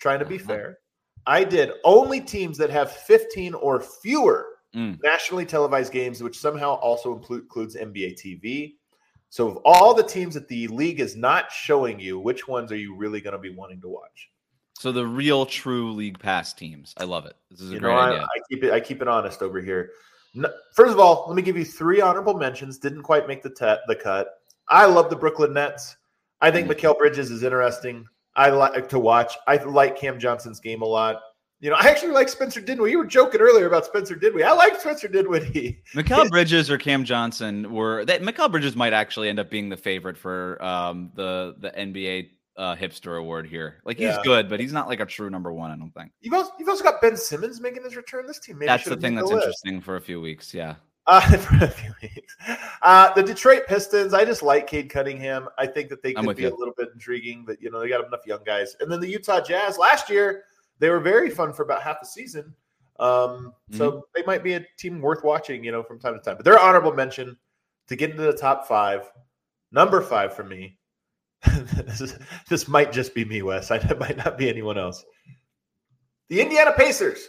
trying 0.00 0.18
to 0.18 0.24
be 0.26 0.38
fair. 0.38 0.78
I 1.26 1.44
did 1.44 1.72
only 1.84 2.20
teams 2.20 2.56
that 2.58 2.70
have 2.70 2.90
15 2.90 3.54
or 3.54 3.80
fewer 3.80 4.46
Mm. 4.74 4.98
nationally 5.02 5.46
televised 5.46 5.92
games, 5.94 6.22
which 6.22 6.38
somehow 6.38 6.74
also 6.74 7.16
includes 7.16 7.74
NBA 7.74 8.12
TV. 8.20 8.74
So, 9.30 9.48
of 9.48 9.56
all 9.64 9.94
the 9.94 10.02
teams 10.02 10.34
that 10.34 10.48
the 10.48 10.66
league 10.68 11.00
is 11.00 11.14
not 11.16 11.52
showing 11.52 12.00
you, 12.00 12.18
which 12.18 12.48
ones 12.48 12.72
are 12.72 12.76
you 12.76 12.94
really 12.96 13.20
going 13.20 13.32
to 13.34 13.38
be 13.38 13.50
wanting 13.54 13.80
to 13.82 13.88
watch? 13.88 14.30
So 14.78 14.92
the 14.92 15.06
real, 15.06 15.44
true 15.44 15.92
league 15.92 16.18
pass 16.20 16.52
teams. 16.52 16.94
I 16.98 17.04
love 17.04 17.26
it. 17.26 17.34
This 17.50 17.60
is 17.60 17.70
a 17.70 17.74
You 17.74 17.80
great 17.80 17.90
know, 17.92 17.98
I, 17.98 18.08
idea. 18.10 18.22
I 18.22 18.40
keep 18.48 18.64
it. 18.64 18.72
I 18.72 18.80
keep 18.80 19.02
it 19.02 19.08
honest 19.08 19.42
over 19.42 19.60
here. 19.60 19.90
No- 20.34 20.52
First 20.74 20.92
of 20.92 21.00
all, 21.00 21.24
let 21.26 21.34
me 21.34 21.42
give 21.42 21.56
you 21.56 21.64
three 21.64 22.00
honorable 22.00 22.34
mentions. 22.34 22.78
Didn't 22.78 23.02
quite 23.02 23.26
make 23.26 23.42
the 23.42 23.50
te- 23.50 23.82
the 23.88 23.96
cut. 23.96 24.28
I 24.68 24.86
love 24.86 25.10
the 25.10 25.16
Brooklyn 25.16 25.52
Nets. 25.52 25.96
I 26.40 26.50
think 26.52 26.68
Mm. 26.68 26.74
Mikal 26.74 26.96
Bridges 26.96 27.30
is 27.32 27.42
interesting. 27.42 28.06
I 28.36 28.50
like 28.50 28.88
to 28.90 28.98
watch. 29.00 29.34
I 29.48 29.56
like 29.56 29.96
Cam 29.98 30.20
Johnson's 30.20 30.60
game 30.60 30.82
a 30.82 30.86
lot. 30.86 31.20
You 31.60 31.70
know, 31.70 31.76
I 31.76 31.88
actually 31.88 32.12
like 32.12 32.28
Spencer 32.28 32.60
Dinwiddie. 32.60 32.92
You 32.92 32.98
were 32.98 33.06
joking 33.06 33.40
earlier 33.40 33.66
about 33.66 33.84
Spencer 33.84 34.14
Dinwiddie. 34.14 34.44
I 34.44 34.52
like 34.52 34.78
Spencer 34.80 35.08
Dinwiddie. 35.08 35.82
Mikal 35.94 36.28
Bridges 36.30 36.70
or 36.70 36.78
Cam 36.78 37.04
Johnson 37.04 37.72
were 37.72 38.04
that 38.04 38.22
Mikal 38.22 38.50
Bridges 38.50 38.76
might 38.76 38.92
actually 38.92 39.28
end 39.28 39.40
up 39.40 39.50
being 39.50 39.68
the 39.68 39.76
favorite 39.76 40.16
for 40.16 40.62
um, 40.62 41.10
the 41.16 41.56
the 41.58 41.70
NBA 41.70 42.28
uh, 42.56 42.76
hipster 42.76 43.18
award 43.18 43.46
here. 43.48 43.80
Like 43.84 43.96
he's 43.98 44.06
Yeah. 44.06 44.22
good, 44.22 44.48
but 44.48 44.60
he's 44.60 44.72
not 44.72 44.86
like 44.88 45.00
a 45.00 45.06
true 45.06 45.30
number 45.30 45.52
one. 45.52 45.70
I 45.72 45.76
don't 45.76 45.92
think. 45.94 46.12
You've 46.20 46.34
also, 46.34 46.52
you've 46.60 46.68
also 46.68 46.84
got 46.84 47.00
Ben 47.00 47.16
Simmons 47.16 47.60
making 47.60 47.82
his 47.82 47.96
return. 47.96 48.26
This 48.26 48.38
team, 48.38 48.58
maybe 48.58 48.66
that's 48.68 48.84
the 48.84 48.96
thing 48.96 49.14
that's 49.16 49.28
list. 49.30 49.44
interesting 49.46 49.80
for 49.80 49.96
a 49.96 50.00
few 50.00 50.20
weeks. 50.20 50.52
Yeah, 50.54 50.74
Uh, 51.06 51.20
for 51.38 51.64
a 51.64 51.68
few 51.68 51.92
weeks. 52.02 52.36
Uh, 52.82 53.12
the 53.14 53.22
Detroit 53.22 53.66
Pistons, 53.66 54.14
I 54.14 54.24
just 54.24 54.42
like 54.42 54.66
Cade 54.68 54.90
Cunningham. 54.90 55.48
I 55.58 55.66
think 55.66 55.88
that 55.90 56.02
they 56.02 56.12
could 56.14 56.36
be 56.36 56.42
you. 56.42 56.48
a 56.48 56.56
little 56.56 56.74
bit 56.76 56.88
intriguing, 56.94 57.44
but 57.44 57.60
you 57.62 57.70
know, 57.70 57.80
they 57.80 57.88
got 57.88 58.04
enough 58.06 58.26
young 58.26 58.44
guys. 58.44 58.76
And 58.80 58.90
then 58.90 59.00
the 59.00 59.08
Utah 59.08 59.40
Jazz 59.40 59.78
last 59.78 60.08
year, 60.10 60.44
they 60.78 60.90
were 60.90 61.00
very 61.00 61.30
fun 61.30 61.52
for 61.52 61.62
about 61.62 61.82
half 61.82 62.00
the 62.00 62.06
season. 62.06 62.54
Um, 62.98 63.52
so 63.72 63.90
Mm-hmm. 63.90 63.98
they 64.16 64.22
might 64.26 64.42
be 64.42 64.54
a 64.54 64.66
team 64.76 65.00
worth 65.00 65.22
watching, 65.24 65.62
you 65.64 65.70
know, 65.72 65.82
from 65.82 65.98
time 66.00 66.14
to 66.14 66.20
time. 66.20 66.36
But 66.36 66.44
they're 66.44 66.58
honorable 66.58 66.92
mention 66.94 67.36
to 67.88 67.96
get 67.96 68.10
into 68.10 68.22
the 68.22 68.32
top 68.32 68.66
five. 68.66 69.08
Number 69.72 70.00
five 70.02 70.34
for 70.34 70.44
me. 70.44 70.78
this, 71.86 72.00
is, 72.00 72.18
this 72.48 72.66
might 72.66 72.90
just 72.90 73.14
be 73.14 73.24
me, 73.24 73.42
Wes. 73.42 73.70
I, 73.70 73.76
it 73.76 73.98
might 74.00 74.16
not 74.16 74.36
be 74.36 74.48
anyone 74.48 74.76
else. 74.78 75.04
The 76.28 76.40
Indiana 76.40 76.72
Pacers. 76.76 77.28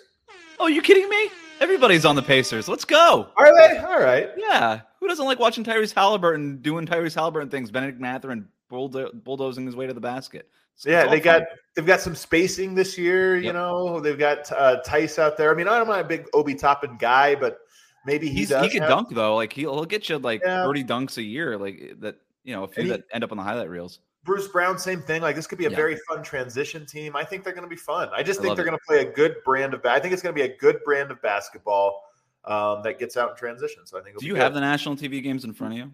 Oh, 0.60 0.68
you 0.68 0.82
kidding 0.82 1.08
me? 1.08 1.30
Everybody's 1.62 2.06
on 2.06 2.16
the 2.16 2.22
Pacers. 2.24 2.68
Let's 2.68 2.86
go. 2.86 3.30
Are 3.38 3.56
they? 3.56 3.78
All 3.78 4.00
right. 4.00 4.30
Yeah. 4.38 4.82
Who 5.00 5.08
doesn't 5.08 5.26
like 5.26 5.40
watching 5.40 5.64
Tyrese 5.64 5.94
Halliburton 5.94 6.62
doing 6.62 6.86
Tyrese 6.86 7.16
Halliburton 7.16 7.50
things? 7.50 7.70
Bennedict 7.72 8.00
Mathurin 8.02 8.48
bulldo- 8.70 9.12
bulldozing 9.14 9.66
his 9.66 9.76
way 9.76 9.86
to 9.88 9.94
the 9.94 10.02
basket. 10.02 10.50
It's- 10.86 10.86
Yeah, 10.86 11.10
they 11.10 11.20
got 11.20 11.40
fun. 11.42 11.48
they've 11.76 11.86
got 11.86 12.02
some 12.02 12.16
spacing 12.16 12.76
this 12.76 12.98
year. 12.98 13.38
You 13.38 13.54
know, 13.54 14.00
they've 14.00 14.18
got 14.18 14.52
uh, 14.52 14.78
Tice 14.86 15.20
out 15.20 15.38
there. 15.38 15.52
I 15.52 15.56
mean, 15.56 15.68
I'm 15.68 15.88
not 15.88 16.00
a 16.00 16.04
big 16.04 16.26
Obi 16.34 16.56
Toppin 16.56 16.98
guy, 16.98 17.36
but 17.36 17.60
maybe 18.06 18.28
he 18.30 18.40
He's, 18.40 18.50
does. 18.50 18.64
he 18.66 18.70
can 18.72 18.82
have- 18.82 18.90
dunk 18.90 19.10
though. 19.14 19.36
Like 19.36 19.54
he'll, 19.54 19.74
he'll 19.76 19.86
get 19.86 20.10
you 20.10 20.18
like 20.20 20.42
Yeah. 20.44 20.64
30 20.64 20.84
dunks 20.84 21.18
a 21.18 21.24
year. 21.24 21.58
Like 21.58 21.94
that. 22.00 22.16
You 22.46 22.56
know, 22.56 22.64
a 22.64 22.68
few 22.68 22.84
he- 22.84 22.90
that 22.92 23.04
end 23.12 23.24
up 23.24 23.32
on 23.32 23.38
the 23.38 23.44
highlight 23.44 23.70
reels. 23.70 24.00
Bruce 24.24 24.48
Brown, 24.48 24.78
same 24.78 25.02
thing. 25.02 25.22
Like 25.22 25.36
this 25.36 25.48
could 25.48 25.58
be 25.58 25.66
a 25.66 25.70
Yeah. 25.70 25.76
very 25.76 25.98
fun 26.08 26.24
transition 26.24 26.86
team. 26.86 27.16
I 27.16 27.24
think 27.24 27.44
they're 27.44 27.54
going 27.54 27.64
to 27.64 27.70
be 27.70 27.76
fun. 27.76 28.10
I 28.14 28.24
just 28.24 28.40
I 28.40 28.44
think 28.44 28.56
they're 28.56 28.66
going 28.66 28.78
to 28.78 28.84
play 28.88 29.00
a 29.00 29.12
good 29.12 29.36
brand 29.46 29.74
of. 29.74 29.82
ba- 29.84 29.92
I 29.92 30.00
think 30.00 30.14
it's 30.14 30.22
going 30.24 30.34
to 30.36 30.42
be 30.42 30.48
a 30.50 30.58
good 30.58 30.80
brand 30.84 31.10
of 31.12 31.22
basketball 31.22 32.02
um, 32.46 32.82
that 32.84 32.98
gets 33.00 33.18
out 33.18 33.32
in 33.32 33.36
transition. 33.38 33.86
So 33.86 33.98
I 33.98 34.02
think. 34.02 34.12
it'll 34.16 34.22
Do 34.22 34.28
you 34.28 34.34
good. 34.34 34.42
have 34.42 34.54
the 34.54 34.60
national 34.62 34.96
TV 34.96 35.22
games 35.22 35.44
in 35.46 35.54
front 35.54 35.74
of 35.74 35.78
you? 35.80 35.92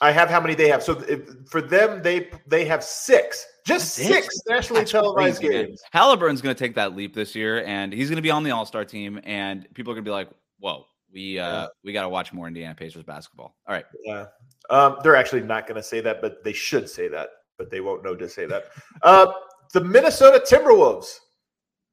I 0.00 0.10
have 0.12 0.30
how 0.30 0.40
many 0.40 0.54
they 0.54 0.68
have. 0.68 0.82
So 0.82 1.00
if, 1.08 1.20
for 1.48 1.60
them, 1.60 2.02
they 2.02 2.30
they 2.46 2.64
have 2.64 2.82
six, 2.82 3.44
just 3.70 3.98
it? 3.98 4.04
six 4.06 4.40
nationally 4.48 4.80
That's 4.82 4.90
televised 4.92 5.40
crazy, 5.40 5.54
man. 5.54 5.66
games. 5.66 5.82
Halliburton's 5.92 6.40
going 6.42 6.54
to 6.54 6.58
take 6.58 6.74
that 6.74 6.94
leap 6.96 7.14
this 7.14 7.34
year, 7.34 7.64
and 7.64 7.92
he's 7.92 8.08
going 8.08 8.16
to 8.16 8.22
be 8.22 8.30
on 8.30 8.42
the 8.44 8.50
All 8.50 8.66
Star 8.66 8.84
team, 8.84 9.20
and 9.24 9.66
people 9.74 9.92
are 9.92 9.94
going 9.94 10.04
to 10.04 10.08
be 10.08 10.12
like, 10.12 10.28
"Whoa, 10.58 10.84
we 11.12 11.38
uh, 11.38 11.62
Yeah. 11.62 11.66
we 11.84 11.92
got 11.92 12.02
to 12.02 12.08
watch 12.08 12.32
more 12.32 12.46
Indiana 12.48 12.74
Pacers 12.74 13.02
basketball." 13.04 13.54
All 13.66 13.74
right, 13.74 13.84
Yeah. 14.04 14.26
Um, 14.70 14.98
they're 15.02 15.16
actually 15.16 15.42
not 15.42 15.66
going 15.66 15.76
to 15.76 15.82
say 15.82 16.00
that, 16.00 16.20
but 16.20 16.44
they 16.44 16.52
should 16.52 16.88
say 16.88 17.08
that, 17.08 17.30
but 17.58 17.70
they 17.70 17.80
won't 17.80 18.04
know 18.04 18.14
to 18.14 18.28
say 18.28 18.46
that. 18.46 18.66
Uh, 19.02 19.32
the 19.72 19.80
Minnesota 19.80 20.42
Timberwolves 20.46 21.18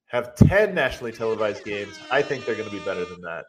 have 0.07 0.35
10 0.35 0.73
nationally 0.75 1.11
televised 1.11 1.63
games. 1.65 1.97
I 2.11 2.21
think 2.21 2.45
they're 2.45 2.55
going 2.55 2.69
to 2.69 2.75
be 2.75 2.83
better 2.85 3.03
than 3.05 3.19
that. 3.21 3.45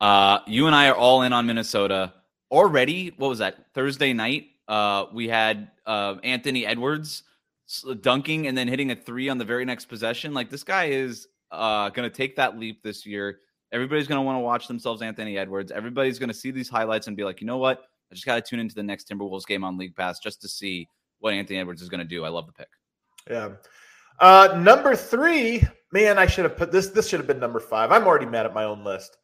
uh, 0.00 0.38
you 0.46 0.66
and 0.66 0.74
I 0.76 0.88
are 0.88 0.94
all 0.94 1.22
in 1.22 1.32
on 1.32 1.46
Minnesota 1.46 2.12
already. 2.50 3.12
What 3.16 3.28
was 3.28 3.38
that 3.38 3.72
Thursday 3.74 4.12
night? 4.12 4.46
Uh, 4.72 5.04
we 5.12 5.28
had 5.28 5.70
uh, 5.84 6.14
Anthony 6.24 6.64
Edwards 6.64 7.24
dunking 8.00 8.46
and 8.46 8.56
then 8.56 8.66
hitting 8.66 8.90
a 8.90 8.96
three 8.96 9.28
on 9.28 9.36
the 9.36 9.44
very 9.44 9.66
next 9.66 9.84
possession. 9.84 10.32
Like 10.32 10.48
this 10.48 10.64
guy 10.64 10.86
is 10.86 11.28
uh, 11.50 11.90
going 11.90 12.08
to 12.08 12.16
take 12.16 12.36
that 12.36 12.58
leap 12.58 12.82
this 12.82 13.04
year. 13.04 13.40
Everybody's 13.70 14.08
going 14.08 14.16
to 14.16 14.22
want 14.22 14.36
to 14.36 14.40
watch 14.40 14.68
themselves 14.68 15.02
Anthony 15.02 15.36
Edwards. 15.36 15.72
Everybody's 15.72 16.18
going 16.18 16.30
to 16.30 16.34
see 16.34 16.50
these 16.50 16.70
highlights 16.70 17.06
and 17.06 17.14
be 17.14 17.22
like, 17.22 17.42
you 17.42 17.46
know 17.46 17.58
what? 17.58 17.82
I 18.10 18.14
just 18.14 18.24
got 18.24 18.36
to 18.36 18.40
tune 18.40 18.60
into 18.60 18.74
the 18.74 18.82
next 18.82 19.10
Timberwolves 19.10 19.46
game 19.46 19.62
on 19.62 19.76
League 19.76 19.94
Pass 19.94 20.20
just 20.20 20.40
to 20.40 20.48
see 20.48 20.88
what 21.18 21.34
Anthony 21.34 21.58
Edwards 21.58 21.82
is 21.82 21.90
going 21.90 22.00
to 22.00 22.06
do. 22.06 22.24
I 22.24 22.30
love 22.30 22.46
the 22.46 22.52
pick. 22.52 22.68
Yeah. 23.30 23.50
Uh, 24.20 24.58
number 24.58 24.96
three, 24.96 25.64
man, 25.92 26.18
I 26.18 26.24
should 26.24 26.46
have 26.46 26.56
put 26.56 26.72
this. 26.72 26.88
This 26.88 27.10
should 27.10 27.20
have 27.20 27.26
been 27.26 27.38
number 27.38 27.60
five. 27.60 27.92
I'm 27.92 28.06
already 28.06 28.24
mad 28.24 28.46
at 28.46 28.54
my 28.54 28.64
own 28.64 28.84
list. 28.84 29.18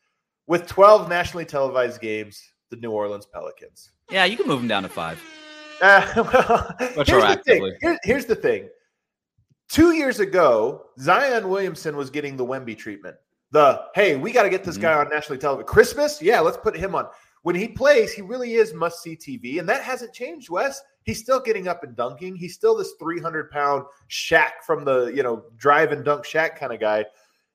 With 0.46 0.66
12 0.66 1.08
nationally 1.08 1.46
televised 1.46 2.02
games, 2.02 2.42
the 2.68 2.76
New 2.76 2.90
Orleans 2.90 3.24
Pelicans. 3.24 3.92
Yeah, 4.10 4.24
you 4.24 4.36
can 4.36 4.46
move 4.46 4.60
him 4.60 4.68
down 4.68 4.82
to 4.84 4.88
five. 4.88 5.22
Uh, 5.80 6.06
well, 6.16 7.04
here's 7.06 7.22
the 7.24 7.42
thing. 7.44 7.76
Here- 7.80 7.98
here's 8.02 8.26
the 8.26 8.34
thing. 8.34 8.68
Two 9.68 9.92
years 9.92 10.18
ago, 10.18 10.86
Zion 10.98 11.48
Williamson 11.48 11.96
was 11.96 12.08
getting 12.10 12.36
the 12.36 12.44
Wemby 12.44 12.76
treatment. 12.76 13.16
The 13.50 13.82
hey, 13.94 14.16
we 14.16 14.32
got 14.32 14.42
to 14.44 14.50
get 14.50 14.64
this 14.64 14.76
Mhm. 14.78 14.82
guy 14.82 14.92
on 14.94 15.08
nationally 15.10 15.38
television. 15.38 15.66
Christmas, 15.66 16.20
yeah, 16.22 16.40
let's 16.40 16.56
put 16.56 16.76
him 16.76 16.94
on. 16.94 17.06
When 17.42 17.54
he 17.54 17.68
plays, 17.68 18.12
he 18.12 18.20
really 18.22 18.54
is 18.54 18.74
must 18.74 19.02
see 19.02 19.16
TV, 19.16 19.58
and 19.58 19.68
that 19.68 19.82
hasn't 19.82 20.12
changed. 20.12 20.50
Wes, 20.50 20.82
he's 21.04 21.20
still 21.20 21.40
getting 21.40 21.68
up 21.68 21.82
and 21.84 21.94
dunking. 21.96 22.34
He's 22.36 22.54
still 22.54 22.76
this 22.76 22.92
300 22.98 23.50
pound 23.50 23.84
Shaq 24.10 24.50
from 24.66 24.84
the 24.84 25.06
you 25.14 25.22
know 25.22 25.44
drive 25.56 25.92
and 25.92 26.04
dunk 26.04 26.24
Shaq 26.24 26.56
kind 26.56 26.72
of 26.72 26.80
guy. 26.80 27.04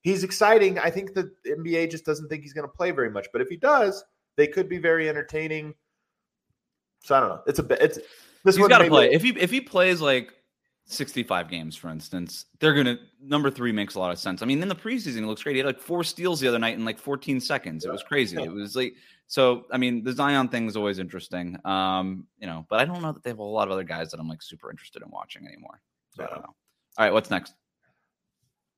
He's 0.00 0.24
exciting. 0.24 0.78
I 0.78 0.90
think 0.90 1.14
the 1.14 1.30
NBA 1.46 1.90
just 1.90 2.04
doesn't 2.04 2.28
think 2.28 2.42
he's 2.42 2.52
going 2.52 2.68
to 2.68 2.72
play 2.76 2.90
very 2.90 3.10
much, 3.10 3.26
but 3.32 3.40
if 3.40 3.48
he 3.48 3.56
does, 3.56 4.04
they 4.36 4.46
could 4.46 4.68
be 4.68 4.78
very 4.78 5.08
entertaining. 5.08 5.74
So 7.04 7.14
I 7.14 7.20
don't 7.20 7.28
know. 7.28 7.42
It's 7.46 7.58
a 7.58 7.62
bit. 7.62 7.80
It's 7.82 7.98
this 8.44 8.56
He's 8.56 8.66
got 8.66 8.78
to 8.78 8.88
play. 8.88 9.12
If 9.12 9.22
he 9.22 9.30
if 9.38 9.50
he 9.50 9.60
plays 9.60 10.00
like 10.00 10.32
65 10.86 11.50
games, 11.50 11.76
for 11.76 11.88
instance, 11.90 12.46
they're 12.60 12.72
gonna 12.74 12.96
number 13.22 13.50
three 13.50 13.72
makes 13.72 13.94
a 13.94 13.98
lot 13.98 14.10
of 14.10 14.18
sense. 14.18 14.40
I 14.40 14.46
mean, 14.46 14.62
in 14.62 14.68
the 14.68 14.74
preseason, 14.74 15.18
it 15.18 15.26
looks 15.26 15.42
great. 15.42 15.54
He 15.54 15.58
had 15.58 15.66
like 15.66 15.78
four 15.80 16.02
steals 16.02 16.40
the 16.40 16.48
other 16.48 16.58
night 16.58 16.76
in 16.76 16.84
like 16.84 16.98
14 16.98 17.40
seconds. 17.40 17.84
It 17.84 17.92
was 17.92 18.02
crazy. 18.02 18.42
It 18.42 18.50
was 18.50 18.74
like 18.74 18.94
so. 19.26 19.66
I 19.70 19.76
mean, 19.76 20.02
the 20.02 20.12
Zion 20.12 20.48
thing 20.48 20.66
is 20.66 20.76
always 20.76 20.98
interesting. 20.98 21.58
Um, 21.66 22.26
you 22.38 22.46
know, 22.46 22.66
but 22.70 22.80
I 22.80 22.86
don't 22.86 23.02
know 23.02 23.12
that 23.12 23.22
they 23.22 23.30
have 23.30 23.38
a 23.38 23.42
lot 23.42 23.68
of 23.68 23.72
other 23.72 23.84
guys 23.84 24.10
that 24.10 24.18
I'm 24.18 24.28
like 24.28 24.40
super 24.42 24.70
interested 24.70 25.02
in 25.02 25.10
watching 25.10 25.46
anymore. 25.46 25.80
So 26.10 26.22
I 26.22 26.26
Yeah. 26.26 26.30
don't 26.34 26.42
know. 26.42 26.54
All 26.96 27.04
right, 27.04 27.12
what's 27.12 27.30
next? 27.30 27.52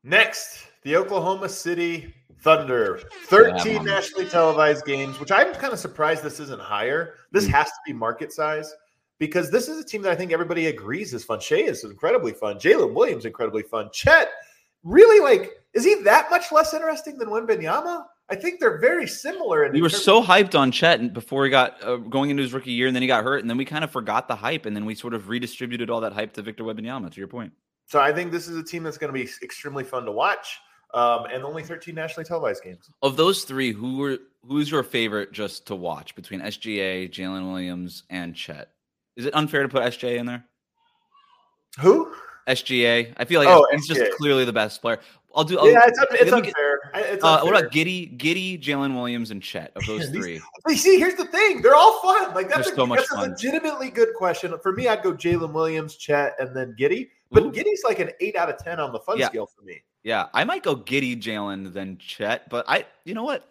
Next, 0.06 0.68
the 0.84 0.94
Oklahoma 0.94 1.48
City 1.48 2.14
Thunder. 2.40 3.00
13 3.24 3.74
Mom. 3.74 3.86
nationally 3.86 4.26
televised 4.26 4.84
games, 4.86 5.18
which 5.18 5.32
I'm 5.32 5.52
kind 5.54 5.72
of 5.72 5.80
surprised 5.80 6.22
this 6.22 6.38
isn't 6.38 6.60
higher. 6.62 7.14
This 7.32 7.46
Mm. 7.48 7.50
has 7.50 7.66
to 7.66 7.76
be 7.84 7.92
market 7.92 8.32
size 8.32 8.72
because 9.18 9.50
this 9.50 9.68
is 9.68 9.80
a 9.80 9.84
team 9.84 10.02
that 10.02 10.12
I 10.12 10.14
think 10.14 10.32
everybody 10.32 10.66
agrees 10.66 11.12
is 11.12 11.24
fun. 11.24 11.40
Shai 11.40 11.56
is 11.56 11.82
incredibly 11.82 12.32
fun. 12.32 12.56
Jalen 12.60 12.94
Williams 12.94 13.24
incredibly 13.24 13.64
fun. 13.64 13.90
Chet, 13.92 14.30
really 14.84 15.18
like, 15.18 15.50
is 15.74 15.84
he 15.84 15.96
that 16.02 16.30
much 16.30 16.52
less 16.52 16.72
interesting 16.72 17.18
than 17.18 17.28
Wembanyama? 17.28 18.04
I 18.28 18.36
think 18.36 18.60
they're 18.60 18.78
very 18.78 19.08
similar. 19.08 19.64
In 19.64 19.72
We 19.72 19.82
were 19.82 19.88
so 19.88 20.22
hyped 20.22 20.56
on 20.56 20.70
Chet 20.70 21.14
before 21.14 21.44
he 21.44 21.50
got 21.50 21.82
uh, 21.82 21.96
going 21.96 22.30
into 22.30 22.44
his 22.44 22.52
rookie 22.52 22.70
year, 22.70 22.86
and 22.86 22.94
then 22.94 23.02
he 23.02 23.08
got 23.08 23.24
hurt, 23.24 23.40
and 23.40 23.50
then 23.50 23.56
we 23.56 23.64
kind 23.64 23.82
of 23.82 23.90
forgot 23.90 24.28
the 24.28 24.36
hype, 24.36 24.66
and 24.66 24.76
then 24.76 24.84
we 24.84 24.94
sort 24.94 25.14
of 25.14 25.28
redistributed 25.28 25.90
all 25.90 26.00
that 26.02 26.12
hype 26.12 26.32
to 26.34 26.42
Victor 26.42 26.62
Wembanyama. 26.62 27.10
To 27.10 27.18
your 27.20 27.26
point. 27.26 27.52
So 27.86 28.00
I 28.00 28.12
think 28.12 28.32
this 28.32 28.48
is 28.48 28.56
a 28.56 28.62
team 28.62 28.82
that's 28.82 28.98
going 28.98 29.12
to 29.12 29.18
be 29.18 29.28
extremely 29.42 29.84
fun 29.84 30.04
to 30.04 30.12
watch. 30.12 30.58
Um, 30.94 31.26
and 31.32 31.42
only 31.44 31.62
13 31.62 31.94
nationally 31.94 32.24
televised 32.24 32.62
games. 32.62 32.88
Of 33.02 33.16
those 33.16 33.44
three, 33.44 33.72
who 33.72 33.96
were 33.98 34.18
who's 34.46 34.70
your 34.70 34.82
favorite 34.82 35.32
just 35.32 35.66
to 35.66 35.74
watch 35.74 36.14
between 36.14 36.40
SGA, 36.40 37.10
Jalen 37.10 37.50
Williams, 37.50 38.04
and 38.08 38.34
Chet? 38.34 38.70
Is 39.16 39.26
it 39.26 39.34
unfair 39.34 39.62
to 39.62 39.68
put 39.68 39.82
SJ 39.82 40.16
in 40.16 40.26
there? 40.26 40.44
Who? 41.80 42.14
SGA. 42.48 43.12
I 43.16 43.24
feel 43.24 43.40
like 43.40 43.48
Oh, 43.50 43.66
he's 43.72 43.88
just 43.88 44.16
clearly 44.16 44.44
the 44.44 44.52
best 44.52 44.80
player. 44.80 45.00
I'll 45.34 45.44
do. 45.44 45.58
I'll, 45.58 45.70
yeah, 45.70 45.80
it's, 45.84 45.98
un- 45.98 46.06
it's 46.12 46.32
me 46.32 46.40
get- 46.40 46.54
unfair. 46.94 47.18
Uh, 47.22 47.40
what 47.42 47.58
about 47.58 47.72
Giddey, 47.72 48.16
Giddey, 48.16 48.58
Jalen 48.62 48.94
Williams, 48.94 49.32
and 49.32 49.42
Chet? 49.42 49.72
Of 49.76 49.84
those 49.86 50.10
These- 50.10 50.40
three, 50.66 50.76
see, 50.76 50.98
here's 50.98 51.14
the 51.16 51.26
thing: 51.26 51.60
they're 51.60 51.74
all 51.74 52.00
fun. 52.00 52.32
Like 52.32 52.48
that's, 52.48 52.70
a, 52.70 52.74
so 52.74 52.86
that's 52.86 53.10
a 53.12 53.16
legitimately 53.20 53.90
good 53.90 54.14
question 54.14 54.54
for 54.62 54.72
me. 54.72 54.88
I'd 54.88 55.02
go 55.02 55.12
Jalen 55.12 55.52
Williams, 55.52 55.96
Chet, 55.96 56.36
and 56.38 56.56
then 56.56 56.74
Giddey. 56.78 57.08
But 57.30 57.44
Ooh. 57.44 57.52
Giddey's 57.52 57.82
like 57.84 57.98
an 57.98 58.10
eight 58.20 58.36
out 58.36 58.48
of 58.48 58.58
ten 58.58 58.78
on 58.80 58.92
the 58.92 59.00
fun 59.00 59.18
Yeah. 59.18 59.28
scale 59.28 59.46
for 59.46 59.62
me. 59.62 59.82
yeah, 60.04 60.26
I 60.34 60.44
might 60.44 60.62
go 60.62 60.76
Giddey, 60.76 61.20
Jalen, 61.20 61.72
then 61.72 61.98
Chet. 61.98 62.48
But 62.50 62.64
I, 62.68 62.86
you 63.04 63.14
know 63.14 63.24
what? 63.24 63.42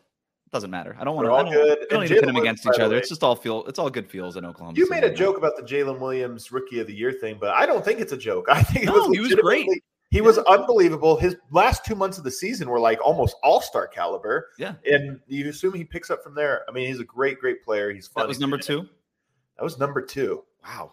It 0.46 0.52
doesn't 0.52 0.70
matter. 0.72 0.96
I 1.00 1.04
don't 1.04 1.16
want 1.16 1.26
to. 1.28 1.32
All 1.32 1.44
don't, 1.44 1.52
good. 1.52 1.80
I 1.80 1.86
don't 1.94 2.02
need 2.04 2.08
to 2.10 2.22
Jalen 2.22 2.26
them 2.28 2.36
against 2.38 2.66
each 2.66 2.80
other. 2.80 2.96
way- 2.96 3.00
It's 3.00 3.10
just 3.10 3.24
all 3.24 3.36
feel. 3.36 3.66
It's 3.66 3.80
all 3.80 3.90
good 3.90 4.10
feels 4.10 4.38
in 4.38 4.46
Oklahoma. 4.46 4.78
You 4.78 4.86
City 4.86 5.02
made 5.02 5.12
a 5.12 5.14
joke 5.14 5.38
about 5.38 5.58
the 5.58 5.64
Jalen 5.64 6.00
Williams 6.00 6.52
Rookie 6.52 6.80
of 6.80 6.88
the 6.88 6.94
Year 6.94 7.12
thing, 7.12 7.38
but 7.40 7.50
I 7.50 7.66
don't 7.66 7.84
think 7.84 8.00
it's 8.00 8.14
a 8.14 8.18
joke. 8.18 8.46
I 8.50 8.64
think 8.64 8.84
it 8.84 8.88
No, 8.88 8.94
was 8.94 9.10
he 9.12 9.20
was 9.20 9.36
great. 9.36 9.68
He 10.12 10.22
was 10.22 10.38
unbelievable. 10.38 11.18
His 11.18 11.36
last 11.52 11.84
two 11.84 11.96
months 11.96 12.18
of 12.18 12.24
the 12.24 12.32
season 12.32 12.70
were 12.70 12.80
like 12.80 13.02
almost 13.04 13.36
all 13.44 13.60
star 13.60 13.86
caliber. 13.88 14.48
Yeah. 14.58 14.76
And 14.86 15.20
you 15.28 15.50
assume 15.50 15.74
he 15.74 15.84
picks 15.84 16.10
up 16.10 16.24
from 16.24 16.36
there. 16.36 16.64
I 16.70 16.72
mean, 16.72 16.88
he's 16.88 17.00
a 17.02 17.04
great, 17.04 17.40
great 17.40 17.62
player. 17.66 17.92
He's 17.92 18.08
fun. 18.08 18.22
That 18.22 18.28
was 18.30 18.40
number 18.40 18.58
two. 18.58 18.88
That 19.58 19.64
was 19.64 19.78
number 19.78 20.02
two. 20.02 20.44
Wow. 20.64 20.92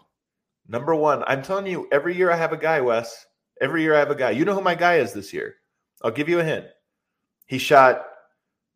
Number 0.67 0.95
one. 0.95 1.23
I'm 1.27 1.41
telling 1.41 1.67
you, 1.67 1.87
every 1.91 2.15
year 2.15 2.31
I 2.31 2.37
have 2.37 2.53
a 2.53 2.57
guy, 2.57 2.81
Wes. 2.81 3.25
Every 3.61 3.81
year 3.81 3.95
I 3.95 3.99
have 3.99 4.11
a 4.11 4.15
guy. 4.15 4.31
You 4.31 4.45
know 4.45 4.55
who 4.55 4.61
my 4.61 4.75
guy 4.75 4.95
is 4.95 5.13
this 5.13 5.33
year? 5.33 5.55
I'll 6.01 6.11
give 6.11 6.29
you 6.29 6.39
a 6.39 6.43
hint. 6.43 6.65
He 7.45 7.57
shot 7.57 8.05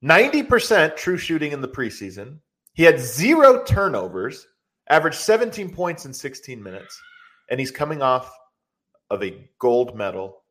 90% 0.03 0.95
true 0.95 1.17
shooting 1.17 1.51
in 1.51 1.61
the 1.61 1.67
preseason. 1.67 2.39
He 2.73 2.83
had 2.83 2.99
zero 2.99 3.63
turnovers, 3.63 4.47
averaged 4.89 5.17
17 5.17 5.73
points 5.73 6.05
in 6.05 6.13
16 6.13 6.61
minutes, 6.61 7.01
and 7.49 7.59
he's 7.59 7.71
coming 7.71 8.01
off 8.01 8.31
of 9.09 9.23
a 9.23 9.49
gold 9.59 9.95
medal. 9.95 10.43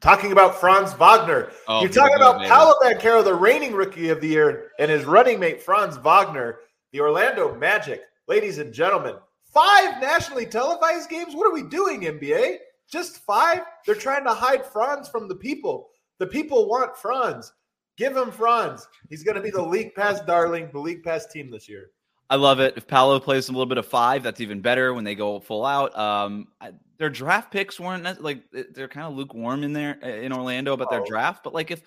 Talking 0.00 0.32
about 0.32 0.60
Franz 0.60 0.92
Wagner. 0.92 1.50
Oh, 1.66 1.80
You're 1.80 1.90
talking 1.90 2.16
about. 2.16 2.42
Paolo 2.42 2.74
Banchero, 2.82 3.24
the 3.24 3.34
reigning 3.34 3.72
rookie 3.72 4.10
of 4.10 4.20
the 4.20 4.28
year, 4.28 4.70
and 4.78 4.90
his 4.90 5.04
running 5.04 5.40
mate, 5.40 5.62
Franz 5.62 5.96
Wagner, 5.96 6.58
the 6.92 7.00
Orlando 7.00 7.54
Magic. 7.54 8.02
Ladies 8.28 8.58
and 8.58 8.72
gentlemen, 8.72 9.16
five 9.54 10.00
nationally 10.00 10.44
televised 10.46 11.08
games? 11.08 11.34
What 11.34 11.46
are 11.46 11.54
we 11.54 11.62
doing, 11.62 12.02
NBA? 12.02 12.56
Just 12.90 13.18
five? 13.18 13.60
They're 13.86 13.94
trying 13.94 14.24
to 14.24 14.34
hide 14.34 14.66
Franz 14.66 15.08
from 15.08 15.28
the 15.28 15.34
people. 15.36 15.88
The 16.18 16.26
people 16.26 16.68
want 16.68 16.96
Franz. 16.96 17.52
Give 17.96 18.16
him 18.16 18.30
Franz. 18.30 18.86
He's 19.08 19.22
going 19.22 19.36
to 19.36 19.40
be 19.40 19.50
the 19.50 19.62
league 19.62 19.94
pass 19.94 20.20
darling, 20.20 20.68
the 20.72 20.80
league 20.80 21.02
pass 21.04 21.26
team 21.26 21.50
this 21.50 21.68
year. 21.68 21.90
I 22.30 22.36
love 22.36 22.58
it. 22.58 22.74
If 22.76 22.86
Paolo 22.86 23.20
plays 23.20 23.48
a 23.48 23.52
little 23.52 23.66
bit 23.66 23.78
of 23.78 23.86
five, 23.86 24.22
that's 24.22 24.40
even 24.40 24.60
better 24.60 24.94
when 24.94 25.04
they 25.04 25.14
go 25.14 25.38
full 25.40 25.64
out. 25.64 25.96
Um, 25.96 26.48
I, 26.60 26.72
their 26.98 27.10
draft 27.10 27.52
picks 27.52 27.78
weren't 27.78 28.22
like 28.22 28.42
they're 28.72 28.88
kind 28.88 29.06
of 29.06 29.14
lukewarm 29.14 29.62
in 29.62 29.72
there 29.72 29.98
uh, 30.02 30.08
in 30.08 30.32
Orlando 30.32 30.72
about 30.72 30.90
their 30.90 31.02
Oh. 31.02 31.06
draft. 31.06 31.44
But 31.44 31.52
like 31.54 31.70
if 31.70 31.82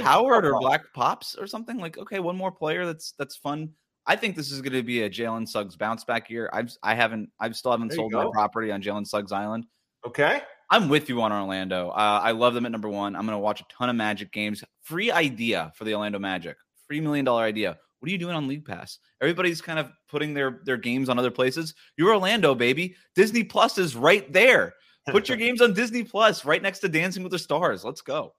Howard 0.00 0.46
or. 0.46 0.58
Black 0.60 0.82
Pops 0.94 1.34
or 1.36 1.46
something 1.46 1.78
like, 1.78 1.98
okay, 1.98 2.20
one 2.20 2.36
more 2.36 2.50
player 2.52 2.86
that's 2.86 3.12
that's 3.12 3.36
fun. 3.36 3.70
I 4.06 4.16
think 4.16 4.36
this 4.36 4.50
is 4.50 4.60
going 4.60 4.72
to 4.72 4.82
be 4.82 5.02
a 5.02 5.10
Jalen 5.10 5.48
Suggs 5.48 5.76
bounce 5.76 6.04
back 6.04 6.28
year. 6.28 6.50
I've 6.52 6.76
I 6.82 6.94
haven't 6.94 7.30
I've 7.38 7.56
still 7.56 7.70
haven't 7.70 7.88
There 7.88 7.98
you 7.98 8.10
sold 8.10 8.12
my 8.12 8.30
property 8.32 8.72
on 8.72 8.82
Jalen 8.82 9.06
Suggs 9.06 9.32
Island. 9.32 9.66
Okay. 10.06 10.42
I'm 10.70 10.88
with 10.88 11.08
you 11.08 11.20
on 11.20 11.32
Orlando. 11.32 11.90
Uh, 11.90 12.20
I 12.22 12.32
love 12.32 12.54
them 12.54 12.66
at 12.66 12.72
number 12.72 12.88
one. 12.88 13.14
I'm 13.14 13.26
going 13.26 13.36
to 13.36 13.38
watch 13.38 13.60
a 13.60 13.64
ton 13.70 13.90
of 13.90 13.96
Magic 13.96 14.32
games. 14.32 14.64
Free 14.80 15.10
idea 15.12 15.70
for 15.76 15.84
the 15.84 15.94
Orlando 15.94 16.18
Magic. 16.18 16.56
Free 16.88 17.00
million 17.00 17.24
dollar 17.24 17.44
idea. 17.44 17.76
What 18.00 18.08
are 18.08 18.10
you 18.10 18.18
doing 18.18 18.34
on 18.34 18.48
League 18.48 18.64
Pass? 18.64 18.98
Everybody's 19.20 19.60
kind 19.60 19.78
of 19.78 19.90
putting 20.08 20.34
their 20.34 20.60
their 20.64 20.76
games 20.76 21.08
on 21.08 21.18
other 21.18 21.30
places. 21.30 21.74
You're 21.96 22.12
Orlando, 22.12 22.54
baby. 22.54 22.96
Disney 23.14 23.44
Plus 23.44 23.78
is 23.78 23.94
right 23.94 24.32
there. 24.32 24.74
Put 25.10 25.28
your 25.28 25.38
games 25.44 25.60
on 25.60 25.72
Disney 25.72 26.02
Plus, 26.02 26.44
right 26.44 26.60
next 26.60 26.80
to 26.80 26.88
Dancing 26.88 27.22
with 27.22 27.32
the 27.32 27.38
Stars. 27.38 27.84
Let's 27.84 28.00
go. 28.00 28.34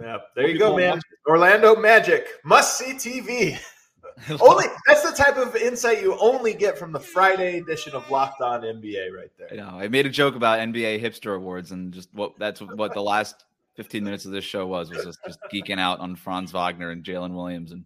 Yeah, 0.00 0.18
there 0.34 0.48
you 0.48 0.58
go, 0.58 0.76
man. 0.76 0.94
watch 0.94 1.02
Orlando 1.28 1.76
Magic 1.76 2.26
must 2.44 2.76
see 2.76 2.94
TV. 2.94 3.58
only 4.40 4.66
that's 4.86 5.02
the 5.02 5.16
type 5.16 5.36
of 5.36 5.56
insight 5.56 6.00
you 6.00 6.16
only 6.18 6.54
get 6.54 6.78
from 6.78 6.92
the 6.92 7.00
Friday 7.00 7.58
edition 7.58 7.94
of 7.94 8.08
Locked 8.10 8.40
On 8.40 8.62
NBA, 8.62 9.12
right 9.12 9.30
I 9.38 9.54
there. 9.54 9.56
know. 9.56 9.78
I 9.78 9.88
made 9.88 10.06
a 10.06 10.10
joke 10.10 10.36
about 10.36 10.60
NBA 10.60 11.02
hipster 11.02 11.36
awards, 11.36 11.72
and 11.72 11.92
just 11.92 12.08
what 12.14 12.38
that's 12.38 12.60
what 12.60 12.94
the 12.94 13.02
last 13.02 13.44
15 13.76 14.04
minutes 14.04 14.24
of 14.24 14.32
this 14.32 14.44
show 14.44 14.66
was 14.66 14.90
was 14.90 15.04
just, 15.04 15.18
just 15.26 15.38
geeking 15.52 15.80
out 15.80 15.98
on 15.98 16.14
Franz 16.16 16.52
Wagner 16.52 16.90
and 16.90 17.02
Jalen 17.02 17.34
Williams 17.34 17.72
and 17.72 17.84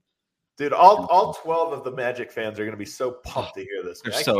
Dude, 0.59 0.72
all 0.72 1.07
all 1.07 1.35
twelve 1.35 1.72
of 1.72 1.85
the 1.85 1.93
Magic 1.93 2.33
fans 2.33 2.59
are 2.59 2.64
going 2.64 2.72
to 2.72 2.76
be 2.76 2.85
so 2.85 3.12
pumped 3.12 3.55
to 3.55 3.61
hear 3.61 3.85
this. 3.85 4.01
They're. 4.01 4.12
I 4.12 4.22
so 4.22 4.35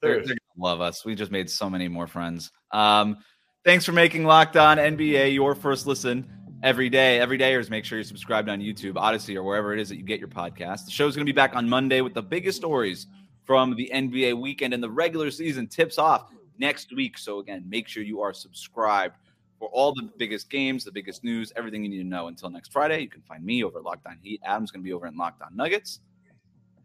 they're, 0.00 0.16
they're 0.16 0.20
gonna 0.24 0.36
love 0.56 0.80
us. 0.80 1.04
We 1.04 1.14
just 1.14 1.30
made 1.30 1.50
so 1.50 1.68
many 1.68 1.86
more 1.86 2.06
friends. 2.06 2.50
Um, 2.72 3.18
thanks 3.62 3.84
for 3.84 3.92
making 3.92 4.24
Locked 4.24 4.56
On 4.56 4.78
NBA 4.78 5.34
your 5.34 5.54
first 5.54 5.86
listen 5.86 6.26
every 6.62 6.88
day. 6.88 7.20
Every 7.20 7.38
dayers, 7.38 7.70
make 7.70 7.84
sure 7.84 7.98
you're 7.98 8.04
subscribed 8.04 8.48
on 8.48 8.60
YouTube, 8.60 8.94
Odysee, 8.96 9.36
or 9.36 9.42
wherever 9.42 9.72
it 9.72 9.80
is 9.80 9.88
that 9.88 9.96
you 9.96 10.02
get 10.02 10.18
your 10.18 10.28
podcast. 10.28 10.84
The 10.84 10.90
show's 10.90 11.14
gonna 11.14 11.24
be 11.24 11.32
back 11.32 11.56
on 11.56 11.68
Monday 11.68 12.00
with 12.00 12.14
the 12.14 12.22
biggest 12.22 12.58
stories 12.58 13.06
from 13.44 13.74
the 13.74 13.90
NBA 13.92 14.38
weekend 14.38 14.74
and 14.74 14.82
the 14.82 14.90
regular 14.90 15.30
season 15.30 15.66
tips 15.66 15.98
off 15.98 16.30
next 16.58 16.94
week. 16.94 17.18
So 17.18 17.38
again, 17.38 17.64
make 17.68 17.88
sure 17.88 18.02
you 18.02 18.20
are 18.20 18.32
subscribed 18.32 19.16
for 19.58 19.68
all 19.68 19.94
the 19.94 20.10
biggest 20.18 20.50
games, 20.50 20.84
the 20.84 20.92
biggest 20.92 21.24
news, 21.24 21.52
everything 21.56 21.82
you 21.82 21.90
need 21.90 21.98
to 21.98 22.04
know. 22.04 22.28
Until 22.28 22.50
next 22.50 22.72
Friday, 22.72 23.00
you 23.00 23.08
can 23.08 23.22
find 23.22 23.44
me 23.44 23.64
over 23.64 23.78
at 23.78 23.84
Locked 23.84 24.06
On 24.06 24.18
Heat. 24.22 24.40
Adam's 24.44 24.70
gonna 24.70 24.84
be 24.84 24.92
over 24.92 25.06
in 25.06 25.16
Locked 25.16 25.42
On 25.42 25.54
Nuggets. 25.54 26.00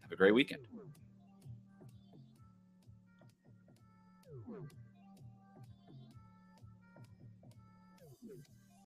Have 0.02 0.12
a 0.12 0.16
great 0.16 0.34
weekend. 0.34 0.62